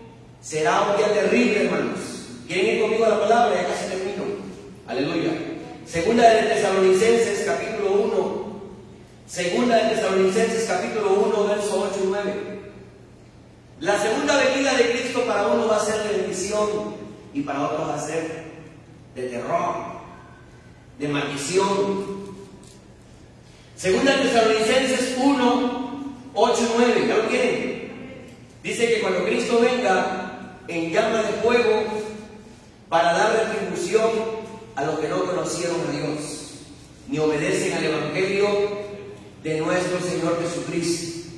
será 0.40 0.82
un 0.82 0.96
día 0.96 1.12
terrible, 1.12 1.64
hermanos. 1.64 1.98
¿Quieren 2.46 2.76
ir 2.76 2.82
conmigo 2.82 3.04
a 3.04 3.10
la 3.10 3.20
palabra? 3.20 3.62
Ya 3.62 3.68
casi 3.68 3.88
termino. 3.90 4.24
Aleluya. 4.86 5.32
Segunda 5.84 6.28
de 6.30 6.42
Tesalonicenses, 6.42 7.44
capítulo 7.44 7.92
1. 7.92 8.39
Segunda 9.30 9.76
de 9.76 9.94
Tesalonicenses, 9.94 10.66
capítulo 10.66 11.12
1, 11.12 11.44
verso 11.46 11.88
8 11.88 12.00
y 12.02 12.06
9. 12.08 12.60
La 13.78 13.96
segunda 14.02 14.36
venida 14.36 14.74
de 14.74 14.90
Cristo 14.90 15.24
para 15.24 15.46
uno 15.46 15.68
va 15.68 15.76
a 15.76 15.86
ser 15.86 16.02
de 16.02 16.18
bendición 16.18 16.96
y 17.32 17.42
para 17.42 17.62
otros 17.62 17.88
va 17.90 17.94
a 17.94 18.00
ser 18.04 18.42
de 19.14 19.22
terror, 19.22 19.76
de 20.98 21.06
maldición. 21.06 22.06
Segunda 23.76 24.16
de 24.16 24.22
Tesalonicenses 24.24 25.14
1, 25.16 26.14
8 26.34 26.60
y 26.60 26.72
9. 26.76 27.04
¿Ya 27.06 27.16
lo? 27.16 27.28
Dice 28.64 28.88
que 28.88 29.00
cuando 29.00 29.24
Cristo 29.26 29.60
venga 29.60 30.56
en 30.66 30.90
llama 30.90 31.22
de 31.22 31.32
fuego 31.34 31.84
para 32.88 33.12
dar 33.12 33.46
retribución 33.46 34.10
a 34.74 34.84
los 34.86 34.98
que 34.98 35.08
no 35.08 35.24
conocieron 35.24 35.76
a 35.86 35.92
Dios, 35.92 36.64
ni 37.06 37.20
obedecen 37.20 37.74
al 37.74 37.84
Evangelio 37.84 38.79
de 39.42 39.60
nuestro 39.60 40.00
Señor 40.00 40.38
Jesucristo, 40.42 41.28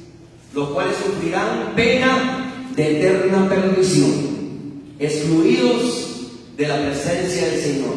los 0.54 0.70
cuales 0.70 0.96
sufrirán 0.96 1.72
pena 1.74 2.52
de 2.74 2.98
eterna 2.98 3.48
perdición, 3.48 4.94
excluidos 4.98 6.30
de 6.56 6.68
la 6.68 6.76
presencia 6.76 7.46
del 7.46 7.60
Señor 7.60 7.94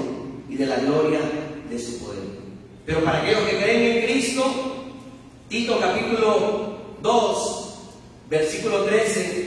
y 0.49 0.55
de 0.55 0.65
la 0.65 0.77
gloria 0.77 1.19
de 1.69 1.79
su 1.79 1.99
poder. 1.99 2.23
Pero 2.85 3.03
para 3.03 3.21
aquellos 3.21 3.49
que 3.49 3.57
creen 3.57 3.97
en 3.97 4.05
Cristo, 4.05 4.43
Tito 5.49 5.79
capítulo 5.79 6.77
2, 7.01 7.75
versículo 8.29 8.83
13, 8.83 9.45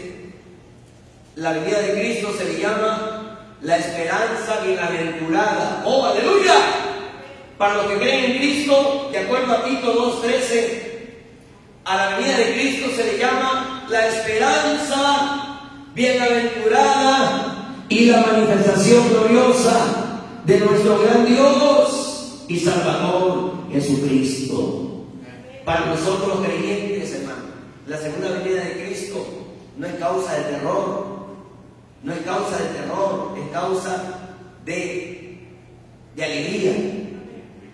la 1.36 1.52
venida 1.52 1.80
de 1.80 1.92
Cristo 1.92 2.34
se 2.36 2.44
le 2.44 2.60
llama 2.60 3.56
la 3.62 3.76
esperanza 3.76 4.60
bienaventurada. 4.64 5.82
¡Oh, 5.84 6.04
aleluya! 6.06 6.87
Para 7.58 7.74
los 7.74 7.86
que 7.86 7.98
creen 7.98 8.30
en 8.30 8.38
Cristo, 8.38 9.08
de 9.10 9.18
acuerdo 9.18 9.52
a 9.52 9.64
Tito 9.64 10.22
2.13, 10.22 10.88
a 11.84 11.96
la 11.96 12.16
venida 12.16 12.38
de 12.38 12.52
Cristo 12.54 12.90
se 12.94 13.04
le 13.04 13.18
llama 13.18 13.84
la 13.88 14.06
esperanza 14.06 15.60
bienaventurada 15.92 17.84
y 17.88 18.04
la 18.06 18.20
manifestación 18.20 19.08
gloriosa 19.08 20.20
de 20.44 20.60
nuestro 20.60 21.00
gran 21.00 21.26
Dios 21.26 22.44
y 22.46 22.60
Salvador 22.60 23.54
Jesucristo. 23.72 25.04
Para 25.64 25.86
nosotros 25.86 26.28
los 26.28 26.46
creyentes, 26.46 27.12
hermano, 27.12 27.42
la 27.88 27.98
segunda 27.98 28.30
venida 28.38 28.62
de 28.62 28.84
Cristo 28.84 29.26
no 29.76 29.86
es 29.86 29.94
causa 29.94 30.34
de 30.34 30.44
terror, 30.44 31.06
no 32.04 32.12
es 32.12 32.20
causa 32.20 32.56
de 32.56 32.68
terror, 32.68 33.34
es 33.36 33.50
causa 33.50 34.02
de, 34.64 35.40
de 36.14 36.24
alegría, 36.24 37.07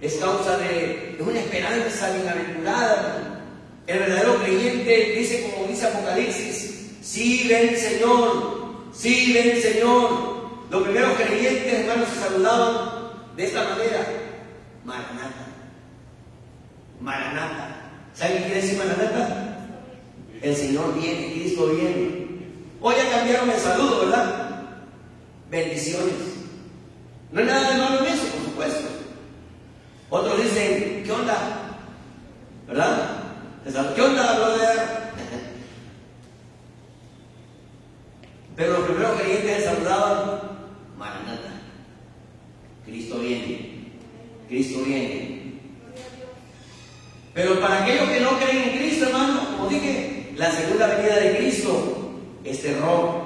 es 0.05 0.15
causa 0.17 0.59
de, 0.59 1.17
una 1.19 1.41
esperanza 1.41 2.13
bienaventurada. 2.13 3.41
El 3.87 3.99
verdadero 3.99 4.37
creyente 4.43 5.15
dice, 5.19 5.51
como 5.51 5.69
dice 5.69 5.87
Apocalipsis, 5.87 6.91
sí 7.01 7.47
ven 7.49 7.77
Señor, 7.77 8.65
Sí, 8.93 9.33
ven 9.33 9.61
Señor. 9.61 10.35
Los 10.71 10.83
primeros 10.83 11.15
creyentes, 11.15 11.73
hermanos, 11.73 12.09
se 12.09 12.21
saludaban 12.21 12.77
de 13.37 13.45
esta 13.45 13.65
manera. 13.65 14.07
Maranata. 14.85 15.47
Maranata. 17.01 17.77
¿Saben 18.15 18.39
qué 18.39 18.45
quiere 18.45 18.63
decir 18.63 18.79
Maranata? 18.79 19.59
El 20.41 20.57
Señor 20.57 20.95
viene, 20.95 21.33
Cristo 21.33 21.67
viene. 21.67 22.25
Hoy 22.81 22.95
ya 22.97 23.11
cambiaron 23.11 23.51
el 23.51 23.59
saludo, 23.59 24.01
¿verdad? 24.01 24.63
Bendiciones. 25.51 26.15
No 27.33 27.41
hay 27.41 27.47
nada 27.47 27.71
de 27.71 27.79
malo 27.79 27.99
en 28.01 28.13
eso, 28.13 28.27
por 28.27 28.45
supuesto. 28.45 29.04
Otros 30.11 30.43
dicen, 30.43 31.03
¿qué 31.05 31.13
onda? 31.13 31.37
¿Verdad? 32.67 33.25
¿Qué 33.95 34.03
onda, 34.03 34.35
brother? 34.37 34.79
Pero 38.57 38.73
los 38.75 38.83
primeros 38.83 39.21
creyentes 39.21 39.65
saludaban, 39.65 40.41
Maranata, 40.99 41.61
Cristo 42.85 43.19
viene, 43.19 43.89
Cristo 44.49 44.85
viene. 44.85 45.55
Pero 47.35 47.61
para 47.61 47.83
aquellos 47.83 48.09
que 48.11 48.21
no 48.21 48.39
creen 48.39 48.69
en 48.69 48.79
Cristo, 48.79 49.07
hermano, 49.07 49.57
como 49.57 49.69
dije, 49.69 50.33
la 50.37 50.53
segunda 50.53 50.87
venida 50.87 51.17
de 51.17 51.37
Cristo 51.37 52.13
es 52.45 52.63
terror, 52.63 53.23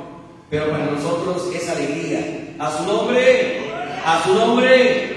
pero 0.49 0.71
para 0.71 0.87
nosotros 0.87 1.55
es 1.55 1.69
alegría. 1.69 2.55
A 2.59 2.77
su 2.77 2.85
nombre, 2.85 3.71
a 4.05 4.23
su 4.25 4.35
nombre. 4.35 5.08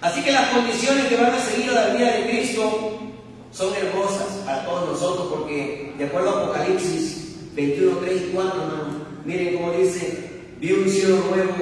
Así 0.00 0.22
que 0.22 0.32
las 0.32 0.48
condiciones 0.48 1.06
que 1.06 1.16
van 1.16 1.34
a 1.34 1.38
seguir 1.38 1.70
a 1.70 1.74
la 1.74 1.86
venida 1.88 2.12
de 2.12 2.30
Cristo 2.30 2.98
son 3.52 3.74
hermosas 3.74 4.26
para 4.46 4.64
todos 4.64 4.90
nosotros, 4.90 5.28
porque 5.30 5.94
de 5.98 6.04
acuerdo 6.04 6.30
a 6.30 6.42
Apocalipsis 6.44 7.20
21, 7.54 7.98
3 7.98 8.22
y 8.22 8.30
4, 8.34 8.62
hermano. 8.62 9.00
Miren 9.24 9.56
cómo 9.56 9.72
dice, 9.72 10.30
vi 10.58 10.72
un 10.72 10.88
cielo 10.88 11.16
nuevo, 11.28 11.54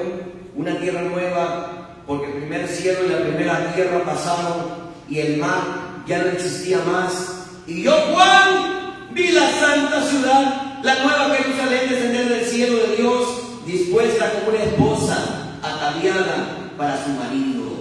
una 0.55 0.79
tierra 0.79 1.01
nueva, 1.01 1.95
porque 2.07 2.27
el 2.27 2.33
primer 2.33 2.67
cielo 2.67 2.99
y 3.05 3.09
la 3.09 3.21
primera 3.21 3.73
tierra 3.73 4.03
pasaron 4.05 4.89
y 5.09 5.19
el 5.19 5.37
mar 5.37 6.03
ya 6.07 6.19
no 6.19 6.29
existía 6.29 6.79
más. 6.79 7.47
Y 7.67 7.83
yo, 7.83 7.91
Juan, 8.13 9.09
vi 9.13 9.31
la 9.31 9.49
santa 9.51 10.01
ciudad, 10.03 10.81
la 10.83 11.03
nueva 11.03 11.35
Jerusalén 11.35 11.89
descender 11.89 12.29
del 12.29 12.45
cielo 12.45 12.77
de 12.77 12.95
Dios, 12.95 13.27
dispuesta 13.65 14.31
como 14.33 14.55
una 14.55 14.63
esposa 14.63 15.57
ataviada 15.61 16.71
para 16.77 17.03
su 17.03 17.09
marido. 17.09 17.78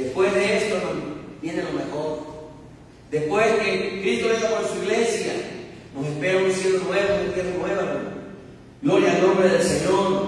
Después 0.00 0.34
de 0.34 0.56
esto, 0.56 0.76
viene 1.42 1.62
lo 1.62 1.72
mejor. 1.72 2.18
Después 3.10 3.46
que 3.62 4.00
Cristo 4.00 4.28
venga 4.28 4.48
por 4.48 4.66
su 4.66 4.82
iglesia, 4.82 5.32
nos 5.94 6.06
espera 6.06 6.42
un 6.42 6.50
cielo 6.50 6.78
nuevo, 6.84 7.14
una 7.22 7.34
tierra 7.34 7.50
nueva. 7.58 8.00
Gloria 8.80 9.12
al 9.12 9.22
nombre 9.22 9.48
del 9.50 9.62
Señor. 9.62 10.26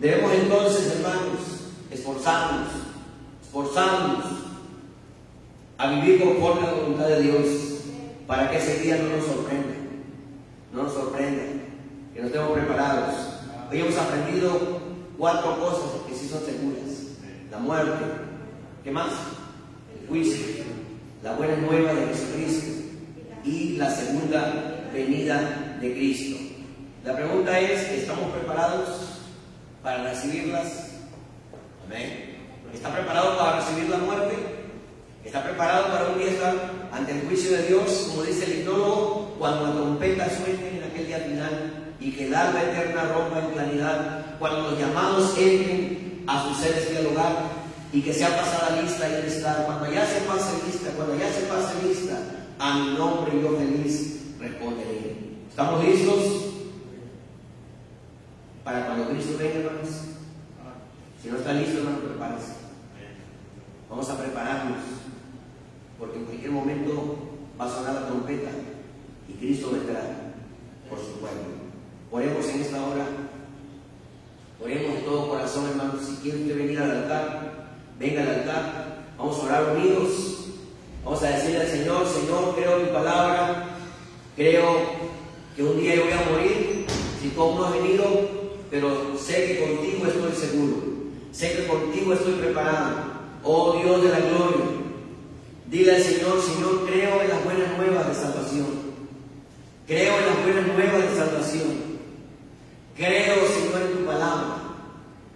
Debemos 0.00 0.32
entonces, 0.32 0.96
hermanos, 0.96 1.40
esforzarnos, 1.92 2.68
esforzarnos 3.44 4.24
a 5.78 5.90
vivir 5.92 6.20
conforme 6.20 6.66
a 6.66 6.72
la 6.72 6.72
voluntad 6.72 7.06
de 7.06 7.22
Dios 7.22 7.46
para 8.26 8.50
que 8.50 8.56
ese 8.56 8.80
día 8.80 8.96
no 8.96 9.16
nos 9.16 9.26
sorprenda, 9.26 9.74
no 10.72 10.82
nos 10.82 10.92
sorprenda, 10.92 11.42
que 12.12 12.20
no 12.20 12.26
estemos 12.26 12.50
preparados. 12.50 13.14
Hoy 13.70 13.80
hemos 13.80 13.96
aprendido 13.96 14.80
cuatro 15.16 15.58
cosas 15.60 15.90
que 16.08 16.16
sí 16.16 16.28
son 16.28 16.44
seguras. 16.44 16.80
La 17.50 17.58
muerte. 17.58 18.23
¿Qué 18.84 18.90
más? 18.90 19.12
El 19.98 20.06
juicio. 20.08 20.62
La 21.22 21.32
buena 21.36 21.56
nueva 21.56 21.94
de 21.94 22.06
Jesucristo. 22.08 22.82
Y 23.42 23.76
la 23.78 23.90
segunda 23.90 24.90
venida 24.92 25.78
de 25.80 25.94
Cristo. 25.94 26.36
La 27.02 27.16
pregunta 27.16 27.58
es, 27.58 27.80
¿estamos 27.90 28.30
preparados 28.32 29.22
para 29.82 30.04
recibirlas? 30.04 30.90
Amén. 31.86 32.36
¿Está 32.74 32.92
preparado 32.92 33.38
para 33.38 33.60
recibir 33.60 33.88
la 33.88 33.96
muerte? 33.98 34.34
¿Está 35.24 35.42
preparado 35.42 35.86
para 35.86 36.10
un 36.10 36.18
día 36.18 36.28
ante 36.92 37.12
el 37.12 37.26
juicio 37.26 37.56
de 37.56 37.66
Dios, 37.68 38.08
como 38.10 38.24
dice 38.24 38.44
el 38.44 38.60
hipnólogo, 38.60 39.34
cuando 39.38 39.66
la 39.66 39.72
trompeta 39.72 40.28
suene 40.28 40.76
en 40.76 40.84
aquel 40.84 41.06
día 41.06 41.18
final 41.20 41.94
y 42.00 42.12
que 42.12 42.26
el 42.26 42.34
alma 42.34 42.62
eterna 42.62 43.04
rompa 43.04 43.38
en 43.38 43.50
claridad, 43.52 44.36
cuando 44.38 44.70
los 44.70 44.78
llamados 44.78 45.38
entren 45.38 46.24
a 46.26 46.42
su 46.42 46.54
celestial 46.62 47.06
hogar 47.06 47.53
y 47.94 48.02
que 48.02 48.12
sea 48.12 48.36
pasada 48.36 48.82
lista 48.82 49.08
y 49.08 49.26
estar, 49.28 49.66
cuando 49.66 49.88
ya 49.88 50.04
se 50.04 50.22
pase 50.22 50.66
lista, 50.66 50.90
cuando 50.96 51.16
ya 51.16 51.32
se 51.32 51.42
pase 51.42 51.80
lista, 51.86 52.18
a 52.58 52.78
mi 52.80 52.94
nombre 52.94 53.40
yo 53.40 53.56
feliz 53.56 54.34
responderé. 54.40 55.16
¿Estamos 55.48 55.84
listos? 55.84 56.18
Para 58.64 58.86
cuando 58.86 59.10
Cristo 59.10 59.38
venga, 59.38 59.60
hermanos. 59.60 59.90
Si 61.22 61.28
no 61.28 61.36
está 61.36 61.52
listo, 61.52 61.78
hermano, 61.78 61.98
prepárese. 61.98 62.54
Vamos 63.88 64.10
a 64.10 64.18
prepararnos, 64.18 64.78
porque 65.96 66.18
en 66.18 66.24
cualquier 66.24 66.50
momento 66.50 67.16
va 67.60 67.66
a 67.66 67.70
sonar 67.70 67.94
la 67.94 68.06
trompeta 68.08 68.50
y 69.28 69.34
Cristo 69.34 69.70
vendrá 69.70 70.00
por 70.90 70.98
su 70.98 71.12
pueblo. 71.20 71.44
Oremos 72.10 72.44
en 72.48 72.60
esta 72.60 72.84
hora. 72.84 73.06
Oremos 74.60 74.96
de 74.96 75.02
todo 75.02 75.28
corazón, 75.28 75.68
hermanos. 75.68 76.04
Si 76.04 76.16
quiere 76.16 76.54
venir 76.54 76.80
al 76.80 76.90
altar, 76.90 77.63
venga 77.98 78.22
al 78.22 78.28
altar. 78.28 79.04
Vamos 79.18 79.38
a 79.38 79.42
orar 79.42 79.76
unidos. 79.76 80.10
Vamos 81.04 81.22
a 81.22 81.30
decirle 81.30 81.60
al 81.60 81.68
Señor, 81.68 82.06
Señor, 82.06 82.54
creo 82.56 82.78
tu 82.78 82.92
palabra. 82.92 83.76
Creo 84.36 84.64
que 85.54 85.62
un 85.62 85.80
día 85.80 85.96
yo 85.96 86.04
voy 86.04 86.12
a 86.12 86.30
morir. 86.30 86.86
Si 87.20 87.28
tú 87.30 87.54
no 87.54 87.64
has 87.64 87.72
venido, 87.72 88.04
pero 88.70 89.16
sé 89.18 89.46
que 89.46 89.66
contigo 89.66 90.06
estoy 90.06 90.32
seguro. 90.32 90.76
Sé 91.32 91.52
que 91.52 91.66
contigo 91.66 92.12
estoy 92.12 92.34
preparado. 92.34 93.14
Oh 93.42 93.80
Dios 93.80 94.02
de 94.02 94.08
la 94.10 94.20
gloria. 94.20 94.64
Dile 95.66 95.96
al 95.96 96.02
Señor, 96.02 96.40
Señor, 96.40 96.86
creo 96.86 97.20
en 97.22 97.28
las 97.28 97.44
buenas 97.44 97.76
nuevas 97.76 98.08
de 98.08 98.14
salvación. 98.14 98.66
Creo 99.86 100.18
en 100.18 100.26
las 100.26 100.42
buenas 100.42 100.66
nuevas 100.66 101.10
de 101.10 101.16
salvación. 101.16 101.94
Creo, 102.96 103.34
Señor, 103.48 103.82
en 103.82 103.98
tu 103.98 104.06
palabra. 104.06 104.56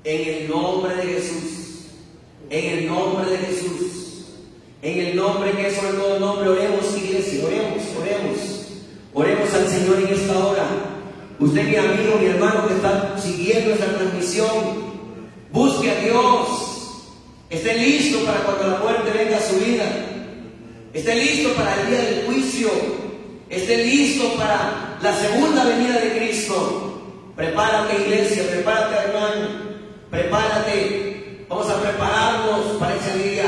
En 0.04 0.28
el 0.28 0.48
nombre 0.48 0.94
de 0.94 1.02
Jesús. 1.02 1.57
En 2.50 2.78
el 2.78 2.86
nombre 2.86 3.30
de 3.30 3.38
Jesús. 3.38 4.24
En 4.82 4.98
el 4.98 5.16
nombre 5.16 5.52
que 5.52 5.68
es 5.68 5.76
sobre 5.76 5.92
todo 5.92 6.18
nombre. 6.18 6.48
Oremos, 6.48 6.96
iglesia. 6.96 7.44
Oremos, 7.44 7.82
oremos. 8.00 8.38
Oremos 9.14 9.54
al 9.54 9.68
Señor 9.68 9.98
en 9.98 10.14
esta 10.14 10.38
hora. 10.38 10.66
Usted, 11.40 11.64
mi 11.64 11.76
amigo, 11.76 12.16
mi 12.20 12.26
hermano 12.26 12.66
que 12.66 12.74
está 12.74 13.16
siguiendo 13.18 13.72
esta 13.72 13.86
transmisión. 13.96 14.48
Busque 15.52 15.90
a 15.90 16.00
Dios. 16.00 16.68
Esté 17.50 17.78
listo 17.78 18.24
para 18.24 18.40
cuando 18.40 18.68
la 18.68 18.78
muerte 18.78 19.10
venga 19.12 19.38
a 19.38 19.40
su 19.40 19.56
vida. 19.56 19.84
Esté 20.92 21.14
listo 21.14 21.52
para 21.54 21.80
el 21.80 21.88
día 21.88 22.00
del 22.00 22.26
juicio. 22.26 22.70
Esté 23.48 23.84
listo 23.84 24.34
para 24.36 24.98
la 25.02 25.14
segunda 25.14 25.64
venida 25.64 25.98
de 26.00 26.18
Cristo. 26.18 27.00
Prepárate 27.34 28.02
iglesia, 28.02 28.42
prepárate 28.50 28.94
hermano, 28.96 29.48
prepárate. 30.10 31.46
Vamos 31.48 31.70
a 31.70 31.80
prepararnos 31.80 32.76
para 32.78 32.96
ese 32.96 33.30
día. 33.30 33.44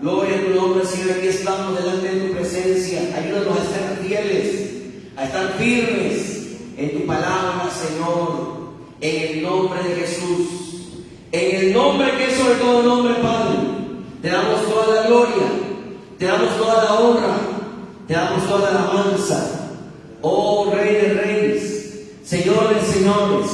Gloria 0.00 0.36
a 0.36 0.42
tu 0.42 0.50
nombre, 0.50 0.86
Señor. 0.86 1.13
Estamos 1.28 1.78
delante 1.78 2.08
de 2.08 2.28
tu 2.28 2.34
presencia. 2.34 3.00
Ayúdanos 3.16 3.58
a 3.58 3.62
ser 3.62 4.06
fieles, 4.06 4.70
a 5.16 5.24
estar 5.24 5.52
firmes 5.58 6.56
en 6.76 7.00
tu 7.00 7.06
palabra, 7.06 7.70
Señor. 7.70 8.54
En 9.00 9.32
el 9.32 9.42
nombre 9.42 9.82
de 9.82 9.94
Jesús. 9.96 10.48
En 11.32 11.56
el 11.56 11.72
nombre 11.72 12.16
que 12.16 12.26
es 12.26 12.34
sobre 12.34 12.54
todo 12.54 12.82
nombre, 12.82 13.14
Padre. 13.14 13.58
Te 14.22 14.28
damos 14.28 14.62
toda 14.68 14.94
la 14.94 15.06
gloria. 15.08 15.46
Te 16.18 16.26
damos 16.26 16.56
toda 16.56 16.84
la 16.84 16.94
honra. 16.94 17.36
Te 18.06 18.14
damos 18.14 18.46
toda 18.48 18.70
la 18.70 18.82
alabanza. 18.82 19.70
Oh 20.20 20.72
Rey 20.74 20.94
de 20.94 21.14
Reyes. 21.14 21.74
Señores, 22.24 22.82
señores, 22.90 23.50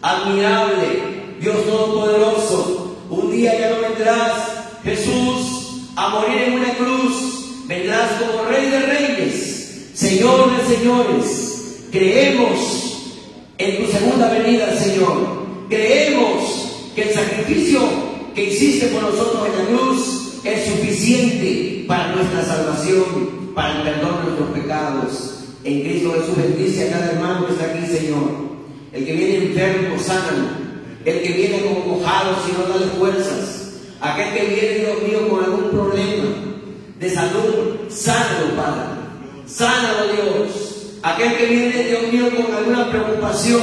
admirable, 0.00 1.36
Dios 1.40 1.62
Todopoderoso, 1.66 2.96
un 3.10 3.30
día 3.30 3.58
ya 3.60 3.70
no 3.70 3.82
vendrás, 3.82 4.32
Jesús, 4.82 5.27
a 5.98 6.08
morir 6.10 6.42
en 6.42 6.52
una 6.54 6.74
cruz, 6.74 7.66
vendrás 7.66 8.12
como 8.20 8.44
Rey 8.44 8.70
de 8.70 8.80
Reyes, 8.80 9.90
Señor 9.94 10.56
de 10.56 10.76
señores, 10.76 11.86
creemos 11.90 12.98
en 13.58 13.78
tu 13.78 13.90
segunda 13.90 14.28
venida, 14.28 14.78
Señor, 14.78 15.44
creemos 15.68 16.92
que 16.94 17.02
el 17.02 17.14
sacrificio 17.14 17.80
que 18.32 18.44
hiciste 18.44 18.86
por 18.86 19.02
nosotros 19.02 19.48
en 19.48 19.58
la 19.58 19.76
cruz 19.76 20.38
es 20.44 20.66
suficiente 20.66 21.84
para 21.88 22.14
nuestra 22.14 22.44
salvación, 22.44 23.52
para 23.56 23.78
el 23.78 23.82
perdón 23.82 24.18
de 24.18 24.22
nuestros 24.22 24.50
pecados. 24.50 25.34
En 25.64 25.80
Cristo 25.80 26.12
Jesús 26.12 26.36
bendice 26.36 26.88
a 26.88 26.92
cada 26.92 27.10
hermano 27.10 27.46
que 27.46 27.54
está 27.54 27.64
aquí, 27.64 27.84
Señor. 27.86 28.30
El 28.92 29.04
que 29.04 29.12
viene 29.12 29.36
enfermo, 29.46 29.98
sánalo. 30.00 30.46
El 31.04 31.22
que 31.22 31.32
viene 31.32 31.62
cojado, 31.84 32.36
Señor, 32.46 32.68
dale 32.68 32.86
fuerzas. 32.96 33.57
Aquel 34.00 34.34
que 34.34 34.46
viene, 34.46 34.78
Dios 34.78 35.02
mío, 35.02 35.28
con 35.28 35.44
algún 35.44 35.70
problema 35.70 36.28
de 36.98 37.10
salud, 37.10 37.76
sánalo, 37.88 38.56
Padre. 38.56 38.82
Sánalo, 39.46 40.12
Dios. 40.12 40.98
Aquel 41.02 41.36
que 41.36 41.46
viene, 41.46 41.82
Dios 41.84 42.12
mío, 42.12 42.30
con 42.36 42.54
alguna 42.54 42.90
preocupación 42.90 43.62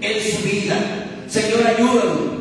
en 0.00 0.32
su 0.32 0.42
vida. 0.42 1.24
Señor, 1.28 1.66
ayúdalo. 1.66 2.32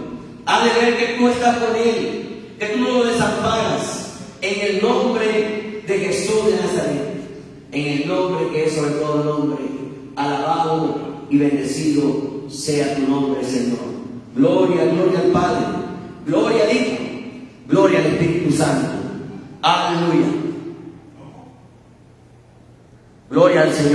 Ha 0.46 0.66
de 0.66 0.82
ver 0.82 0.98
que 0.98 1.14
tú 1.18 1.28
estás 1.28 1.58
con 1.58 1.76
él, 1.76 2.56
que 2.60 2.66
tú 2.68 2.80
no 2.80 2.90
lo 2.90 3.04
desamparas. 3.06 4.08
En 4.42 4.76
el 4.76 4.82
nombre 4.82 5.84
de 5.86 6.00
Jesús 6.00 6.46
de 6.48 6.52
Nazaret 6.54 7.12
en 7.72 7.88
el 7.88 8.08
nombre 8.08 8.50
que 8.52 8.66
es 8.66 8.74
sobre 8.74 8.92
todo 8.92 9.24
nombre. 9.24 9.60
Alabado 10.16 11.26
y 11.30 11.38
bendecido 11.38 12.50
sea 12.50 12.96
tu 12.96 13.08
nombre, 13.08 13.44
Señor. 13.44 13.80
Gloria, 14.36 14.86
gloria 14.86 15.20
al 15.20 15.32
Padre, 15.32 15.66
gloria 16.26 16.64
al 16.64 16.76
Hijo, 16.76 16.98
gloria 17.68 18.00
al 18.00 18.06
Espíritu 18.06 18.52
Santo. 18.52 18.90
Aleluya. 19.62 20.28
Gloria 23.30 23.62
al 23.62 23.74
Señor. 23.74 23.92